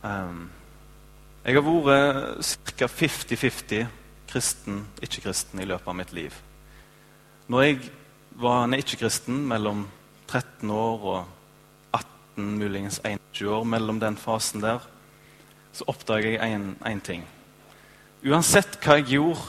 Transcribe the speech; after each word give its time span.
Um, 0.00 0.48
jeg 1.44 1.56
har 1.56 1.64
vært 1.64 2.52
ca. 2.78 2.86
50-50 2.88 3.88
kristen, 4.30 4.84
ikke-kristen 5.02 5.60
i 5.60 5.66
løpet 5.68 5.90
av 5.90 5.96
mitt 5.98 6.14
liv. 6.16 6.36
Når 7.50 7.64
jeg 7.66 7.80
var 8.40 8.64
en 8.64 8.78
ikke-kristen 8.78 9.42
mellom 9.50 9.84
13 10.30 10.70
år 10.72 11.06
og 11.12 11.20
18, 11.92 12.48
muligens 12.60 13.00
21 13.04 13.50
år, 13.58 13.64
mellom 13.68 14.00
den 14.00 14.16
fasen 14.16 14.62
der, 14.64 14.84
så 15.72 15.86
oppdaga 15.90 16.32
jeg 16.36 16.60
én 16.86 17.02
ting. 17.04 17.26
Uansett 18.24 18.78
hva 18.84 18.98
jeg 19.00 19.10
gjorde, 19.16 19.42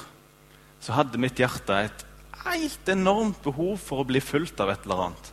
så 0.81 0.97
hadde 0.97 1.21
mitt 1.21 1.39
hjerte 1.39 1.77
et 1.85 2.05
helt 2.45 2.89
enormt 2.89 3.39
behov 3.45 3.77
for 3.79 4.01
å 4.01 4.07
bli 4.07 4.21
fulgt 4.23 4.59
av 4.63 4.71
et 4.73 4.87
eller 4.87 5.07
annet. 5.07 5.31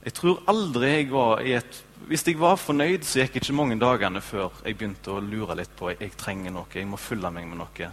Jeg 0.00 0.14
tror 0.16 0.40
aldri 0.48 0.88
jeg 0.88 1.10
var 1.12 1.42
i 1.44 1.52
et 1.58 1.82
Hvis 2.08 2.24
jeg 2.26 2.38
var 2.40 2.56
fornøyd, 2.56 3.04
så 3.04 3.20
gikk 3.20 3.36
ikke 3.38 3.54
mange 3.54 3.76
dagene 3.78 4.22
før 4.24 4.54
jeg 4.64 4.78
begynte 4.78 5.12
å 5.12 5.20
lure 5.20 5.54
litt 5.58 5.70
på 5.76 5.92
jeg 5.92 6.16
trenger 6.18 6.50
noe, 6.54 6.66
jeg 6.72 6.88
må 6.88 6.98
fylle 6.98 7.30
meg 7.30 7.46
med 7.46 7.60
noe. 7.60 7.90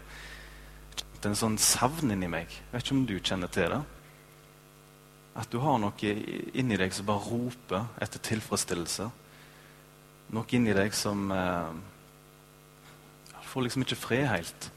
Det 0.96 1.26
er 1.26 1.30
en 1.30 1.38
sånn 1.38 1.58
savn 1.62 2.16
inni 2.16 2.30
meg. 2.32 2.48
Jeg 2.50 2.72
vet 2.72 2.86
ikke 2.86 2.96
om 2.96 3.04
du 3.10 3.14
kjenner 3.20 3.52
til 3.52 3.76
det? 3.76 3.82
At 5.38 5.52
du 5.52 5.60
har 5.62 5.78
noe 5.84 6.14
inni 6.58 6.80
deg 6.80 6.96
som 6.96 7.06
bare 7.06 7.28
roper 7.28 7.86
etter 8.02 8.24
tilfredsstillelse. 8.32 9.10
Noe 10.34 10.56
inni 10.58 10.74
deg 10.74 10.96
som 10.98 11.28
eh, 11.36 11.76
får 13.52 13.68
liksom 13.68 13.86
ikke 13.86 14.00
fred 14.00 14.26
helt. 14.32 14.72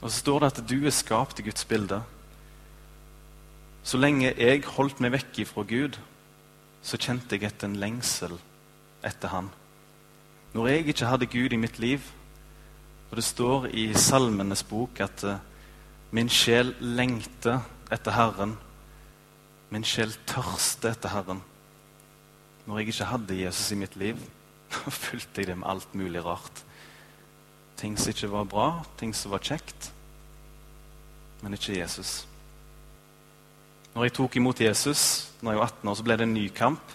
Og 0.00 0.08
så 0.08 0.16
står 0.16 0.40
det 0.42 0.50
at 0.50 0.64
du 0.66 0.78
er 0.80 0.94
skapt 0.94 1.38
i 1.38 1.46
Guds 1.46 1.68
bilde. 1.68 2.00
Så 3.86 4.00
lenge 4.00 4.32
jeg 4.32 4.64
holdt 4.74 5.02
meg 5.02 5.14
vekk 5.14 5.44
ifra 5.44 5.66
Gud, 5.68 5.98
så 6.82 6.98
kjente 6.98 7.38
jeg 7.38 7.46
etter 7.46 7.70
en 7.70 7.78
lengsel 7.78 8.34
etter 9.06 9.30
Han. 9.32 9.50
Når 10.52 10.68
jeg 10.68 10.88
ikke 10.92 11.08
hadde 11.08 11.30
Gud 11.30 11.54
i 11.54 11.60
mitt 11.60 11.78
liv, 11.78 12.02
og 13.10 13.16
det 13.16 13.24
står 13.24 13.68
i 13.76 13.86
Salmenes 13.94 14.64
bok 14.64 15.00
at 15.04 15.24
uh, 15.28 15.38
min 16.12 16.28
sjel 16.32 16.74
lengter 16.80 17.62
etter 17.92 18.16
Herren, 18.16 18.56
min 19.72 19.84
sjel 19.84 20.12
tørster 20.28 20.92
etter 20.92 21.12
Herren. 21.14 21.42
Når 22.66 22.78
jeg 22.78 22.92
ikke 22.92 23.08
hadde 23.10 23.40
Jesus 23.40 23.72
i 23.72 23.78
mitt 23.80 23.96
liv, 23.96 24.18
fulgte 25.04 25.42
jeg 25.42 25.52
det 25.52 25.58
med 25.60 25.68
alt 25.70 25.94
mulig 25.94 26.24
rart. 26.24 26.64
Ting 27.76 27.96
som 27.98 28.12
ikke 28.12 28.30
var 28.32 28.44
bra, 28.48 28.68
ting 28.98 29.14
som 29.16 29.32
var 29.32 29.42
kjekt, 29.42 29.92
men 31.42 31.56
ikke 31.56 31.78
Jesus. 31.78 32.22
Når 33.92 34.06
jeg 34.06 34.14
tok 34.16 34.36
imot 34.40 34.60
Jesus 34.60 35.32
når 35.42 35.52
jeg 35.52 35.60
var 35.60 35.72
18 35.72 35.90
år, 35.90 35.96
så 35.98 36.06
ble 36.06 36.16
det 36.16 36.26
en 36.28 36.34
ny 36.36 36.46
kamp. 36.54 36.94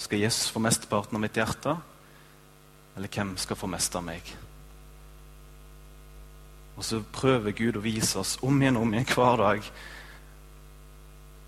Skal 0.00 0.22
Jesus 0.22 0.50
få 0.52 0.60
mesteparten 0.64 1.16
av 1.16 1.22
mitt 1.22 1.36
hjerte, 1.36 1.76
eller 2.96 3.12
hvem 3.12 3.34
skal 3.40 3.58
få 3.60 3.68
mest 3.70 3.96
av 3.96 4.04
meg? 4.04 4.32
Og 6.76 6.84
så 6.84 7.00
prøver 7.12 7.56
Gud 7.56 7.78
å 7.78 7.84
vise 7.84 8.18
oss 8.20 8.34
om 8.44 8.56
igjen 8.60 8.76
og 8.76 8.84
om 8.84 8.96
igjen 8.96 9.08
hver 9.12 9.40
dag. 9.40 9.70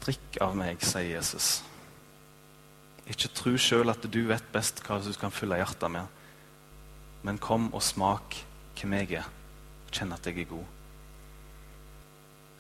Drikk 0.05 0.39
av 0.45 0.55
meg, 0.57 0.85
sier 0.85 1.11
Jesus. 1.19 1.51
Ikke 3.09 3.33
tro 3.33 3.57
sjøl 3.61 3.93
at 3.93 4.05
du 4.09 4.23
vet 4.29 4.53
best 4.53 4.81
hva 4.85 5.01
du 5.05 5.11
kan 5.21 5.33
fylle 5.33 5.61
hjertet 5.61 5.93
med, 5.93 6.09
men 7.25 7.41
kom 7.43 7.69
og 7.73 7.85
smak 7.85 8.37
hvem 8.79 9.01
jeg 9.01 9.21
er. 9.21 9.31
Kjenn 9.93 10.13
at 10.17 10.29
jeg 10.29 10.45
er 10.45 10.53
god. 10.53 10.78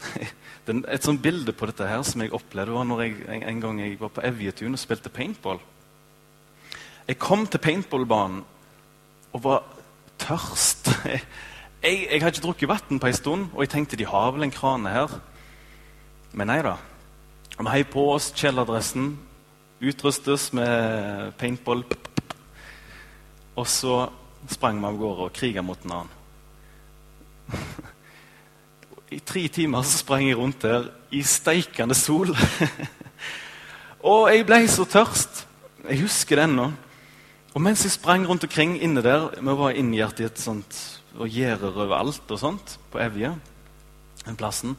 et 0.69 1.05
sånt 1.05 1.23
bilde 1.23 1.53
på 1.57 1.69
dette 1.71 1.87
her 1.89 2.03
som 2.07 2.23
jeg 2.23 2.33
opplevde, 2.37 2.75
var 2.75 2.87
når 2.87 3.03
jeg, 3.05 3.17
en, 3.41 3.61
gang 3.61 3.81
jeg 3.83 3.99
var 4.01 4.13
på 4.15 4.25
Evjetun 4.25 4.77
og 4.77 4.81
spilte 4.81 5.13
paintball. 5.13 5.61
Jeg 7.09 7.19
kom 7.19 7.47
til 7.47 7.63
paintballbanen 7.63 8.43
og 9.33 9.45
var 9.45 9.65
tørst. 10.21 10.91
Jeg, 11.79 12.09
jeg, 12.11 12.19
hadde 12.19 12.35
ikke 12.35 12.43
drukket 12.43 12.69
vann 12.69 12.99
på 12.99 13.07
en 13.07 13.15
stund, 13.15 13.43
og 13.55 13.61
jeg 13.63 13.69
tenkte 13.71 13.97
de 13.97 14.07
har 14.11 14.33
vel 14.35 14.43
en 14.43 14.51
krane 14.51 14.91
her. 14.91 15.13
Men 16.35 16.51
nei 16.51 16.57
da. 16.67 16.73
Vi 17.55 17.67
heiv 17.70 17.85
på 17.92 18.03
oss 18.17 18.33
kjeledressen, 18.35 19.13
utrustes 19.79 20.48
med 20.58 21.37
paintball. 21.39 21.85
Og 23.55 23.69
så 23.70 24.08
sprang 24.51 24.83
vi 24.83 24.91
av 24.91 24.98
gårde 24.98 25.29
og 25.29 25.39
kriga 25.39 25.63
mot 25.63 25.87
en 25.87 25.95
annen. 26.01 26.11
I 29.08 29.23
tre 29.24 29.46
timer 29.48 29.86
så 29.89 30.02
sprang 30.02 30.27
jeg 30.27 30.36
rundt 30.36 30.61
der 30.67 30.91
i 31.17 31.23
steikende 31.24 31.96
sol. 31.96 32.29
og 34.11 34.29
jeg 34.29 34.45
ble 34.45 34.58
så 34.69 34.85
tørst. 34.85 35.46
Jeg 35.89 36.02
husker 36.02 36.36
det 36.36 36.45
ennå. 36.45 36.67
Og 37.55 37.63
mens 37.64 37.86
jeg 37.86 37.95
sprang 37.95 38.27
rundt 38.29 38.45
omkring 38.45 38.77
inne 38.77 39.01
der 39.02 39.30
Vi 39.41 39.55
var 39.57 39.73
inngjerdet 39.73 40.20
i 40.20 40.27
et 40.29 40.39
sånt 40.39 40.77
og 41.19 41.33
gjerder 41.33 41.73
overalt 41.73 42.30
og 42.30 42.39
sånt 42.39 42.77
på 42.92 43.01
Evje. 43.01 43.33
den 44.27 44.36
plassen. 44.36 44.77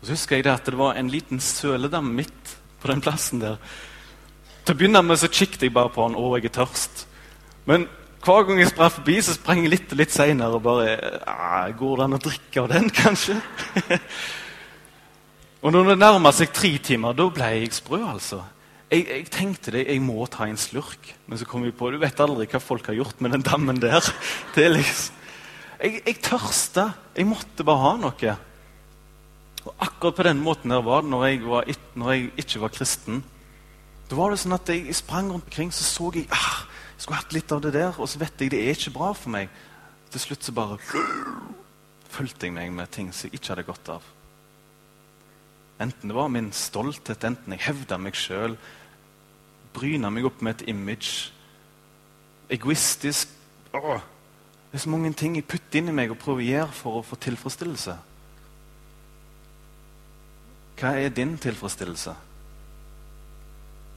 Og 0.00 0.06
så 0.06 0.12
husker 0.12 0.36
jeg 0.36 0.44
det 0.44 0.52
at 0.52 0.66
det 0.66 0.78
var 0.78 0.94
en 0.94 1.08
liten 1.08 1.40
søledam 1.40 2.04
midt 2.04 2.58
på 2.80 2.88
den 2.92 3.00
plassen 3.00 3.40
der. 3.40 3.56
Til 4.64 4.74
å 4.74 4.78
begynne 4.78 5.02
med 5.02 5.16
så 5.18 5.28
kikket 5.28 5.62
jeg 5.62 5.72
bare 5.72 5.88
på 5.88 6.04
han. 6.04 6.14
Å, 6.14 6.36
jeg 6.36 6.44
er 6.44 6.54
tørst. 6.60 7.06
Men 7.64 7.88
hver 8.20 8.44
gang 8.44 8.60
jeg 8.60 8.68
sprang 8.68 8.92
forbi, 8.92 9.16
så 9.24 9.34
sprang 9.36 9.62
jeg 9.64 9.72
litt 9.72 9.92
og 9.94 10.00
litt 10.00 10.12
seinere 10.12 10.58
og 10.58 10.64
bare 10.64 10.96
ah, 11.24 11.68
Går 11.72 11.96
det 11.96 12.06
an 12.06 12.16
å 12.18 12.22
drikke 12.22 12.62
av 12.62 12.70
den, 12.72 12.90
kanskje? 13.00 13.36
og 15.60 15.72
når 15.72 15.92
det 15.92 16.00
nærma 16.00 16.32
seg 16.36 16.52
tre 16.56 16.74
timer, 16.84 17.16
da 17.16 17.28
ble 17.32 17.48
jeg 17.56 17.72
sprø, 17.78 18.02
altså. 18.12 18.42
Jeg, 18.90 19.06
jeg, 19.06 19.24
tenkte 19.30 19.72
det, 19.72 19.86
jeg 19.86 20.02
må 20.02 20.26
ta 20.26 20.48
en 20.50 20.58
slurk. 20.58 21.12
Men 21.30 21.38
så 21.38 21.46
kom 21.46 21.64
jeg 21.64 21.76
på 21.78 21.92
du 21.94 21.98
vet 22.02 22.20
aldri 22.20 22.48
hva 22.50 22.60
folk 22.60 22.90
har 22.90 22.98
gjort 22.98 23.20
med 23.22 23.36
den 23.36 23.44
dammen 23.46 23.78
der. 23.80 24.02
Det 24.56 24.66
liksom, 24.74 25.16
jeg, 25.80 26.00
jeg 26.04 26.16
tørsta. 26.26 26.88
Jeg 27.16 27.28
måtte 27.30 27.64
bare 27.64 27.84
ha 27.84 27.92
noe. 28.00 28.34
Og 29.60 29.84
akkurat 29.86 30.16
på 30.18 30.26
den 30.26 30.42
måten 30.42 30.72
der 30.74 30.82
var 30.84 31.04
det 31.04 31.12
når 31.12 31.26
jeg, 31.28 31.44
var, 31.46 31.70
når 31.94 32.12
jeg 32.12 32.26
ikke 32.42 32.64
var 32.64 32.74
kristen. 32.74 33.22
Da 34.10 34.18
var 34.18 34.32
det 34.32 34.40
sånn 34.42 34.56
at 34.56 34.72
jeg 34.72 34.96
sprang 34.98 35.30
rundt 35.30 35.46
omkring 35.46 35.70
så 35.72 35.86
så 35.86 36.10
jeg 36.16 36.26
ah, 36.34 36.64
jeg 36.66 36.69
skulle 37.00 37.20
hatt 37.20 37.32
litt 37.32 37.52
av 37.52 37.62
det 37.64 37.72
der, 37.74 37.96
og 37.96 38.08
så 38.08 38.20
vet 38.20 38.40
jeg 38.40 38.52
det 38.52 38.60
er 38.60 38.76
ikke 38.76 38.92
bra 38.96 39.12
for 39.16 39.32
meg. 39.32 39.48
Til 40.10 40.20
slutt 40.20 40.44
så 40.44 40.52
bare 40.52 40.76
fulgte 42.10 42.48
jeg 42.48 42.54
meg 42.56 42.72
med 42.74 42.90
ting 42.92 43.12
som 43.14 43.28
jeg 43.28 43.38
ikke 43.38 43.54
hadde 43.54 43.68
godt 43.68 43.92
av. 43.96 44.08
Enten 45.80 46.10
det 46.10 46.16
var 46.16 46.28
min 46.28 46.50
stolthet, 46.52 47.24
enten 47.24 47.54
jeg 47.56 47.64
hevda 47.64 47.96
meg 47.96 48.18
sjøl, 48.18 48.58
bryna 49.72 50.10
meg 50.12 50.26
opp 50.28 50.42
med 50.44 50.58
et 50.58 50.68
image, 50.74 51.30
egoistisk 52.50 53.36
Åh, 53.72 54.00
Det 54.72 54.78
er 54.78 54.82
så 54.82 54.90
mange 54.90 55.12
ting 55.14 55.36
jeg 55.36 55.46
putter 55.46 55.78
inn 55.78 55.92
i 55.92 55.94
meg 55.94 56.10
og 56.10 56.18
prøver 56.18 56.42
å 56.42 56.46
gjøre 56.48 56.74
for 56.74 56.98
å 56.98 57.04
få 57.06 57.16
tilfredsstillelse. 57.22 57.94
Hva 60.80 60.90
er 60.98 61.14
din 61.14 61.36
tilfredsstillelse? 61.38 62.14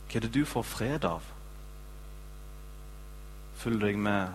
Hva 0.06 0.20
er 0.20 0.26
det 0.28 0.34
du 0.34 0.44
får 0.46 0.66
fred 0.70 1.08
av? 1.10 1.33
Du 3.64 3.70
deg 3.80 3.96
med 3.98 4.28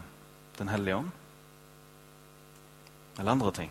Den 0.56 0.68
hellige 0.68 0.96
ånd? 0.96 1.10
Eller 3.18 3.32
andre 3.32 3.52
ting? 3.52 3.70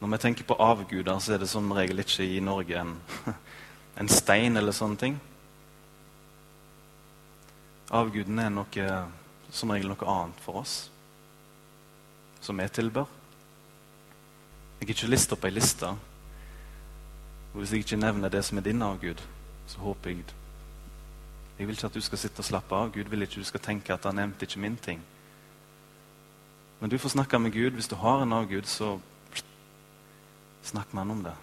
Når 0.00 0.08
vi 0.08 0.18
tenker 0.18 0.44
på 0.44 0.56
avguder, 0.58 1.18
så 1.18 1.32
er 1.32 1.38
det 1.38 1.48
som 1.48 1.70
regel 1.72 2.02
ikke 2.02 2.26
i 2.26 2.40
Norge 2.42 2.80
en, 2.80 2.96
en 4.00 4.10
stein 4.10 4.56
eller 4.56 4.74
sånne 4.74 4.98
ting. 5.00 5.20
Avguden 7.94 8.42
er 8.42 8.50
noe, 8.50 8.90
som 9.54 9.70
regel 9.70 9.94
noe 9.94 10.10
annet 10.10 10.42
for 10.42 10.64
oss, 10.64 10.76
som 12.42 12.58
vi 12.58 12.68
tilbør. 12.68 13.06
Jeg 14.80 14.88
har 14.88 14.96
ikke 14.98 15.12
lista 15.14 15.38
opp 15.38 15.46
ei 15.46 15.54
liste. 15.54 15.96
Og 17.52 17.60
hvis 17.62 17.72
jeg 17.72 17.86
ikke 17.86 18.02
nevner 18.02 18.32
det 18.32 18.42
som 18.44 18.58
er 18.58 18.66
din 18.66 18.82
avgud, 18.82 19.22
så 19.70 19.86
håper 19.86 20.10
jeg 20.10 20.26
jeg 21.58 21.66
vil 21.66 21.76
ikke 21.76 21.86
at 21.86 21.94
du 21.94 22.02
skal 22.02 22.18
sitte 22.18 22.42
og 22.42 22.48
slappe 22.48 22.76
av. 22.76 22.92
Gud 22.94 23.10
vil 23.10 23.22
ikke 23.22 23.40
du 23.40 23.46
skal 23.46 23.62
tenke 23.62 23.94
at 23.94 24.06
han 24.08 24.18
nevnte 24.18 24.46
ikke 24.46 24.62
min 24.62 24.76
ting. 24.76 25.02
Men 26.80 26.90
du 26.90 26.98
får 26.98 27.14
snakke 27.14 27.38
med 27.38 27.54
Gud. 27.54 27.70
Hvis 27.78 27.88
du 27.88 27.94
har 27.96 28.22
en 28.22 28.32
avgud, 28.32 28.66
så 28.66 28.98
snakk 30.62 30.92
med 30.92 31.04
han 31.04 31.10
om 31.10 31.22
det. 31.24 31.34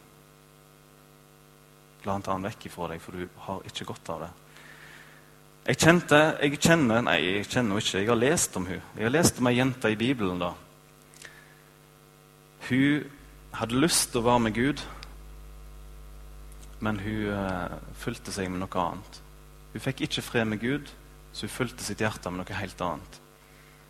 La 2.05 2.17
han 2.17 2.25
ta 2.25 2.35
han 2.35 2.45
vekk 2.45 2.67
ifra 2.67 2.89
deg, 2.91 3.01
for 3.01 3.15
du 3.15 3.27
har 3.45 3.63
ikke 3.69 3.87
godt 3.93 4.09
av 4.09 4.25
det. 4.25 4.31
Jeg 5.61 5.77
kjente, 5.77 6.19
jeg 6.41 6.57
kjenner 6.57 7.03
Nei, 7.05 7.17
jeg 7.21 7.47
kjenner 7.53 7.77
ikke. 7.77 7.99
Jeg 8.01 8.09
har 8.09 8.17
lest 8.17 8.55
om 8.57 8.65
hun. 8.65 8.81
Jeg 8.97 9.05
har 9.05 9.13
lest 9.13 9.39
om 9.39 9.47
ei 9.47 9.57
jente 9.59 9.91
i 9.93 9.97
Bibelen. 9.99 10.39
da. 10.41 10.53
Hun 12.67 13.03
hadde 13.53 13.81
lyst 13.81 14.11
til 14.11 14.21
å 14.21 14.25
være 14.25 14.45
med 14.47 14.55
Gud, 14.55 14.81
men 16.81 16.99
hun 16.99 17.27
uh, 17.29 17.77
fulgte 18.01 18.33
seg 18.33 18.49
med 18.49 18.63
noe 18.63 18.85
annet. 18.85 19.21
Hun 19.71 19.83
fikk 19.83 20.03
ikke 20.05 20.23
fred 20.25 20.45
med 20.45 20.59
Gud, 20.61 20.89
så 21.31 21.47
hun 21.47 21.53
fulgte 21.53 21.85
sitt 21.85 22.01
hjerte 22.03 22.31
med 22.31 22.43
noe 22.43 22.59
helt 22.59 22.83
annet. 22.83 23.19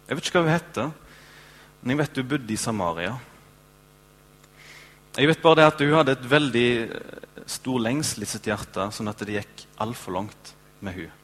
Jeg 0.07 0.17
vet 0.17 0.27
ikke 0.27 0.41
hva 0.41 0.47
hun 0.47 0.55
heter, 0.55 0.91
men 1.81 1.93
jeg 1.93 2.01
vet 2.01 2.19
hun 2.21 2.31
bodde 2.33 2.53
i 2.53 2.59
Samaria. 2.59 3.15
Jeg 5.17 5.27
vet 5.27 5.41
bare 5.43 5.59
det 5.59 5.67
at 5.67 5.81
hun 5.83 5.97
hadde 5.97 6.13
et 6.15 6.29
veldig 6.31 6.67
eh, 6.85 7.23
stor 7.49 7.81
lengsel 7.83 8.23
i 8.23 8.29
sitt 8.29 8.45
hjerte, 8.47 8.85
sånn 8.95 9.11
at 9.11 9.23
det 9.25 9.39
gikk 9.39 9.65
altfor 9.83 10.15
langt 10.15 10.53
med 10.79 10.95
hun. 10.95 11.17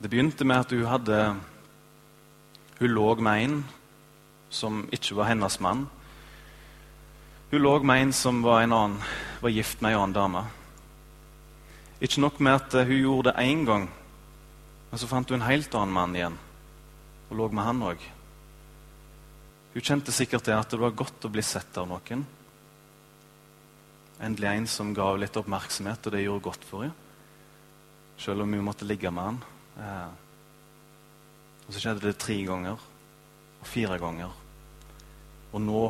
Det 0.00 0.10
begynte 0.12 0.46
med 0.46 0.62
at 0.62 0.74
hun 0.76 0.86
hadde 0.88 1.22
Hun 2.80 2.94
lå 2.96 3.14
med 3.20 3.42
en 3.44 3.56
som 4.48 4.86
ikke 4.88 5.18
var 5.18 5.28
hennes 5.28 5.58
mann. 5.60 5.82
Hun 7.50 7.60
lå 7.60 7.74
med 7.84 8.02
en 8.02 8.12
som 8.12 8.38
var, 8.42 8.62
en 8.62 8.72
annen, 8.72 9.02
var 9.42 9.52
gift 9.52 9.82
med 9.82 9.92
en 9.92 9.98
annen 10.00 10.14
dame. 10.16 10.42
Ikke 12.00 12.22
nok 12.22 12.38
med 12.40 12.56
at 12.56 12.78
hun 12.88 12.96
gjorde 12.96 13.30
det 13.30 13.44
én 13.44 13.66
gang, 13.68 13.90
men 14.90 14.98
så 14.98 15.06
fant 15.06 15.28
hun 15.28 15.40
en 15.40 15.48
helt 15.50 15.74
annen 15.76 15.94
mann 15.94 16.16
igjen 16.16 16.38
og 17.30 17.36
lå 17.38 17.46
med 17.54 17.62
han 17.62 17.82
òg. 17.86 18.00
Hun 19.70 19.84
kjente 19.86 20.12
sikkert 20.14 20.48
det 20.48 20.56
at 20.56 20.72
det 20.72 20.80
var 20.80 20.96
godt 20.98 21.28
å 21.28 21.30
bli 21.30 21.44
sett 21.46 21.76
av 21.78 21.86
noen. 21.86 22.24
Endelig 24.20 24.50
en 24.50 24.66
som 24.68 24.90
ga 24.96 25.12
litt 25.14 25.36
oppmerksomhet, 25.38 26.08
og 26.08 26.16
det 26.16 26.24
gjorde 26.24 26.46
godt 26.48 26.66
for 26.66 26.84
henne. 26.84 27.06
Selv 28.20 28.44
om 28.44 28.52
hun 28.52 28.66
måtte 28.66 28.84
ligge 28.84 29.08
med 29.14 29.24
han. 29.30 29.38
Eh, 29.80 30.10
og 31.64 31.72
Så 31.72 31.80
skjedde 31.80 32.04
det 32.04 32.18
tre 32.20 32.36
ganger 32.44 32.76
og 33.60 33.68
fire 33.68 33.96
ganger. 34.02 34.34
Og 35.54 35.62
nå 35.62 35.84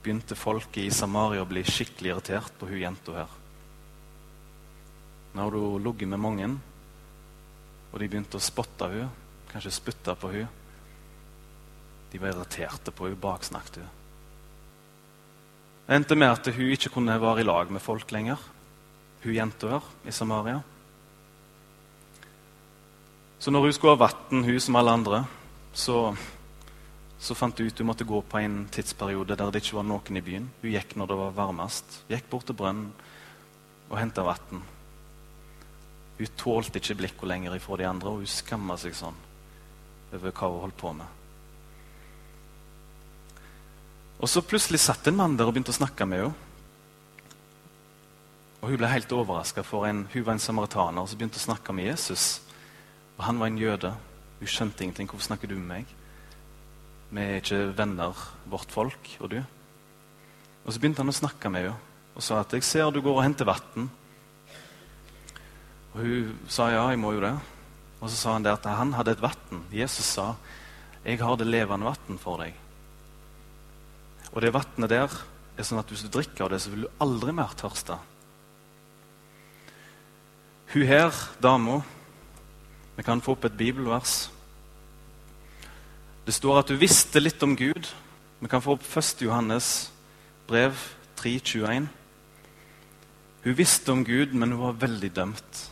begynte 0.00 0.38
folket 0.38 0.86
i 0.86 0.94
Samaria 0.94 1.42
å 1.42 1.50
bli 1.50 1.66
skikkelig 1.66 2.14
irritert 2.14 2.56
på 2.56 2.70
hun 2.70 2.80
jenta 2.80 3.18
her. 3.18 3.39
Nå 5.34 5.46
hadde 5.46 5.62
hun 5.62 5.84
ligget 5.84 6.10
med 6.10 6.18
mange, 6.20 6.48
og 7.90 7.98
de 7.98 8.08
begynte 8.08 8.38
å 8.38 8.42
spotte 8.42 8.88
henne, 8.90 9.10
kanskje 9.50 9.74
spytte 9.74 10.16
på 10.18 10.32
henne. 10.32 10.50
De 12.10 12.18
var 12.18 12.34
irriterte 12.34 12.94
på 12.94 13.06
henne, 13.06 13.20
baksnakket 13.20 13.82
henne. 13.82 13.96
Det 15.86 15.96
endte 15.98 16.14
med 16.14 16.30
at 16.30 16.46
hun 16.54 16.68
ikke 16.70 16.92
kunne 16.94 17.16
være 17.18 17.42
i 17.42 17.46
lag 17.46 17.70
med 17.74 17.82
folk 17.82 18.12
lenger, 18.14 18.38
hun 19.24 19.34
jenta 19.34 19.72
her 19.72 19.88
i 20.06 20.12
Samaria. 20.14 20.60
Så 23.40 23.50
når 23.50 23.64
hun 23.64 23.72
skulle 23.72 23.96
ha 23.96 24.04
vann, 24.04 24.44
hun 24.44 24.60
som 24.60 24.76
alle 24.76 24.94
andre, 24.94 25.24
så, 25.72 26.14
så 27.18 27.34
fant 27.34 27.58
hun 27.58 27.66
ut 27.66 27.78
hun 27.78 27.88
måtte 27.88 28.06
gå 28.06 28.20
på 28.22 28.38
en 28.38 28.66
tidsperiode 28.70 29.34
der 29.34 29.50
det 29.50 29.62
ikke 29.64 29.78
var 29.78 29.86
noen 29.88 30.20
i 30.20 30.22
byen. 30.24 30.50
Hun 30.60 30.74
gikk 30.74 30.94
når 30.94 31.10
det 31.10 31.18
var 31.22 31.38
varmest. 31.38 32.02
Gikk 32.10 32.28
bort 32.30 32.46
til 32.50 32.58
brønnen 32.58 32.92
og 33.88 33.96
henta 33.98 34.26
vann. 34.26 34.62
Hun 36.20 36.36
tålte 36.36 36.76
ikke 36.76 36.98
blikket 37.00 37.28
lenger 37.30 37.54
ifra 37.56 37.78
de 37.80 37.86
andre, 37.88 38.10
og 38.12 38.20
hun 38.20 38.28
skamma 38.28 38.76
seg 38.76 38.92
sånn 38.92 39.16
over 40.12 40.34
hva 40.34 40.48
hun 40.50 40.64
holdt 40.66 40.76
på 40.76 40.92
med. 40.92 41.16
Og 44.20 44.28
så 44.28 44.42
plutselig 44.44 44.82
satt 44.84 45.06
en 45.08 45.16
mann 45.16 45.38
der 45.38 45.48
og 45.48 45.54
begynte 45.54 45.72
å 45.72 45.78
snakke 45.78 46.04
med 46.04 46.26
henne. 46.26 46.46
Og 48.60 48.68
Hun 48.68 48.76
ble 48.76 48.90
helt 48.92 49.12
overraska, 49.16 49.62
for 49.64 49.86
en, 49.88 50.02
hun 50.12 50.24
var 50.26 50.34
en 50.36 50.42
samaritaner 50.42 51.06
som 51.08 51.16
begynte 51.16 51.40
å 51.40 51.46
snakke 51.46 51.72
med 51.72 51.86
Jesus. 51.88 52.42
Og 53.16 53.24
Han 53.24 53.40
var 53.40 53.48
en 53.48 53.56
jøde. 53.56 53.94
Hun 54.40 54.48
skjønte 54.48 54.84
ingenting. 54.84 55.08
'Hvorfor 55.08 55.32
snakker 55.32 55.48
du 55.48 55.54
med 55.54 55.68
meg?' 55.68 55.94
Vi 57.10 57.20
er 57.20 57.40
ikke 57.40 57.76
venner, 57.78 58.12
vårt 58.44 58.70
folk 58.70 59.16
og 59.20 59.30
du. 59.30 59.42
Og 60.64 60.72
Så 60.72 60.80
begynte 60.80 61.00
han 61.00 61.08
å 61.08 61.16
snakke 61.16 61.48
med 61.50 61.62
henne 61.62 61.76
og 62.14 62.22
sa 62.22 62.40
at 62.40 62.52
'jeg 62.52 62.62
ser 62.62 62.90
du 62.90 63.00
går 63.00 63.16
og 63.16 63.22
henter 63.22 63.44
vann'. 63.44 63.88
Og 65.94 66.00
Hun 66.04 66.38
sa 66.48 66.70
ja, 66.70 66.88
jeg 66.90 67.00
må 67.02 67.14
jo 67.16 67.24
det. 67.24 67.34
Og 68.00 68.08
så 68.08 68.16
sa 68.16 68.34
han 68.36 68.44
det 68.46 68.54
at 68.54 68.66
han 68.70 68.94
hadde 68.96 69.16
et 69.16 69.22
vann. 69.22 69.64
Jesus 69.72 70.04
sa 70.04 70.34
'jeg 71.04 71.18
har 71.18 71.36
det 71.36 71.46
levende 71.46 71.86
vann 71.86 72.18
for 72.18 72.38
deg'. 72.38 72.54
Og 74.32 74.42
det 74.42 74.52
vannet 74.52 74.90
der 74.90 75.10
er 75.58 75.62
sånn 75.62 75.78
at 75.78 75.88
hvis 75.88 76.02
du 76.02 76.08
drikker 76.08 76.44
av 76.44 76.50
det, 76.50 76.60
så 76.60 76.70
vil 76.70 76.82
du 76.82 76.88
aldri 77.00 77.32
mer 77.32 77.50
tørste. 77.56 77.98
Hun 80.72 80.86
her, 80.86 81.10
dama 81.42 81.82
Vi 82.96 83.02
kan 83.02 83.20
få 83.20 83.32
opp 83.32 83.44
et 83.44 83.56
bibelvers. 83.56 84.30
Det 86.26 86.34
står 86.34 86.58
at 86.58 86.68
hun 86.68 86.80
visste 86.80 87.20
litt 87.20 87.42
om 87.42 87.56
Gud. 87.56 87.88
Vi 88.40 88.48
kan 88.48 88.60
få 88.60 88.72
opp 88.72 88.84
1. 88.84 89.22
Johannes 89.22 89.90
brev 90.46 90.76
3,21. 91.16 91.88
Hun 93.44 93.56
visste 93.56 93.92
om 93.92 94.04
Gud, 94.04 94.34
men 94.34 94.52
hun 94.52 94.60
var 94.60 94.72
veldig 94.72 95.10
dømt. 95.16 95.70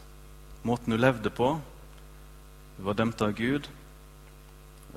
Måten 0.62 0.92
hun 0.92 1.00
levde 1.00 1.30
på 1.30 1.60
Hun 2.76 2.86
var 2.86 2.94
dømt 2.94 3.22
av 3.22 3.32
Gud. 3.32 3.68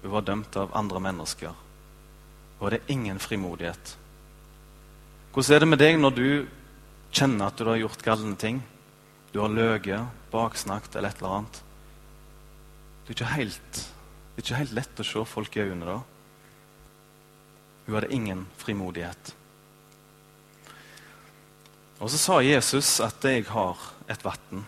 Hun 0.01 0.11
var 0.11 0.21
dømt 0.21 0.55
av 0.57 0.73
andre 0.77 0.99
mennesker 0.99 1.53
Hun 2.59 2.73
er 2.73 2.85
ingen 2.87 3.19
frimodighet. 3.19 3.97
Hvordan 5.33 5.55
er 5.55 5.59
det 5.63 5.69
med 5.69 5.79
deg 5.79 5.97
når 5.99 6.15
du 6.15 6.27
kjenner 7.11 7.47
at 7.47 7.57
du 7.57 7.69
har 7.69 7.79
gjort 7.79 8.03
galne 8.03 8.35
ting? 8.35 8.61
Du 9.31 9.39
har 9.39 9.49
løyet, 9.49 10.09
baksnakket 10.31 10.97
eller 10.99 11.09
et 11.09 11.21
eller 11.21 11.37
annet. 11.37 11.61
Det 13.05 13.13
er 13.13 13.15
ikke 13.15 13.35
helt, 13.37 13.77
det 13.77 14.41
er 14.41 14.45
ikke 14.45 14.59
helt 14.59 14.75
lett 14.75 14.99
å 14.99 15.07
se 15.07 15.23
folk 15.25 15.55
i 15.55 15.63
øynene 15.63 15.87
da. 15.87 15.99
Hun 17.85 17.95
hadde 17.95 18.11
ingen 18.13 18.43
frimodighet. 18.59 19.33
Og 22.01 22.09
så 22.09 22.17
sa 22.17 22.39
Jesus 22.41 22.99
at 22.99 23.23
'jeg 23.23 23.45
har 23.45 23.77
et 24.09 24.23
vann'. 24.23 24.65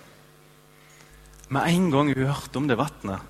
Med 1.54 1.70
en 1.70 1.92
gang 1.92 2.10
hun 2.10 2.26
hørte 2.26 2.58
om 2.58 2.68
det 2.70 2.80
vannet 2.80 3.22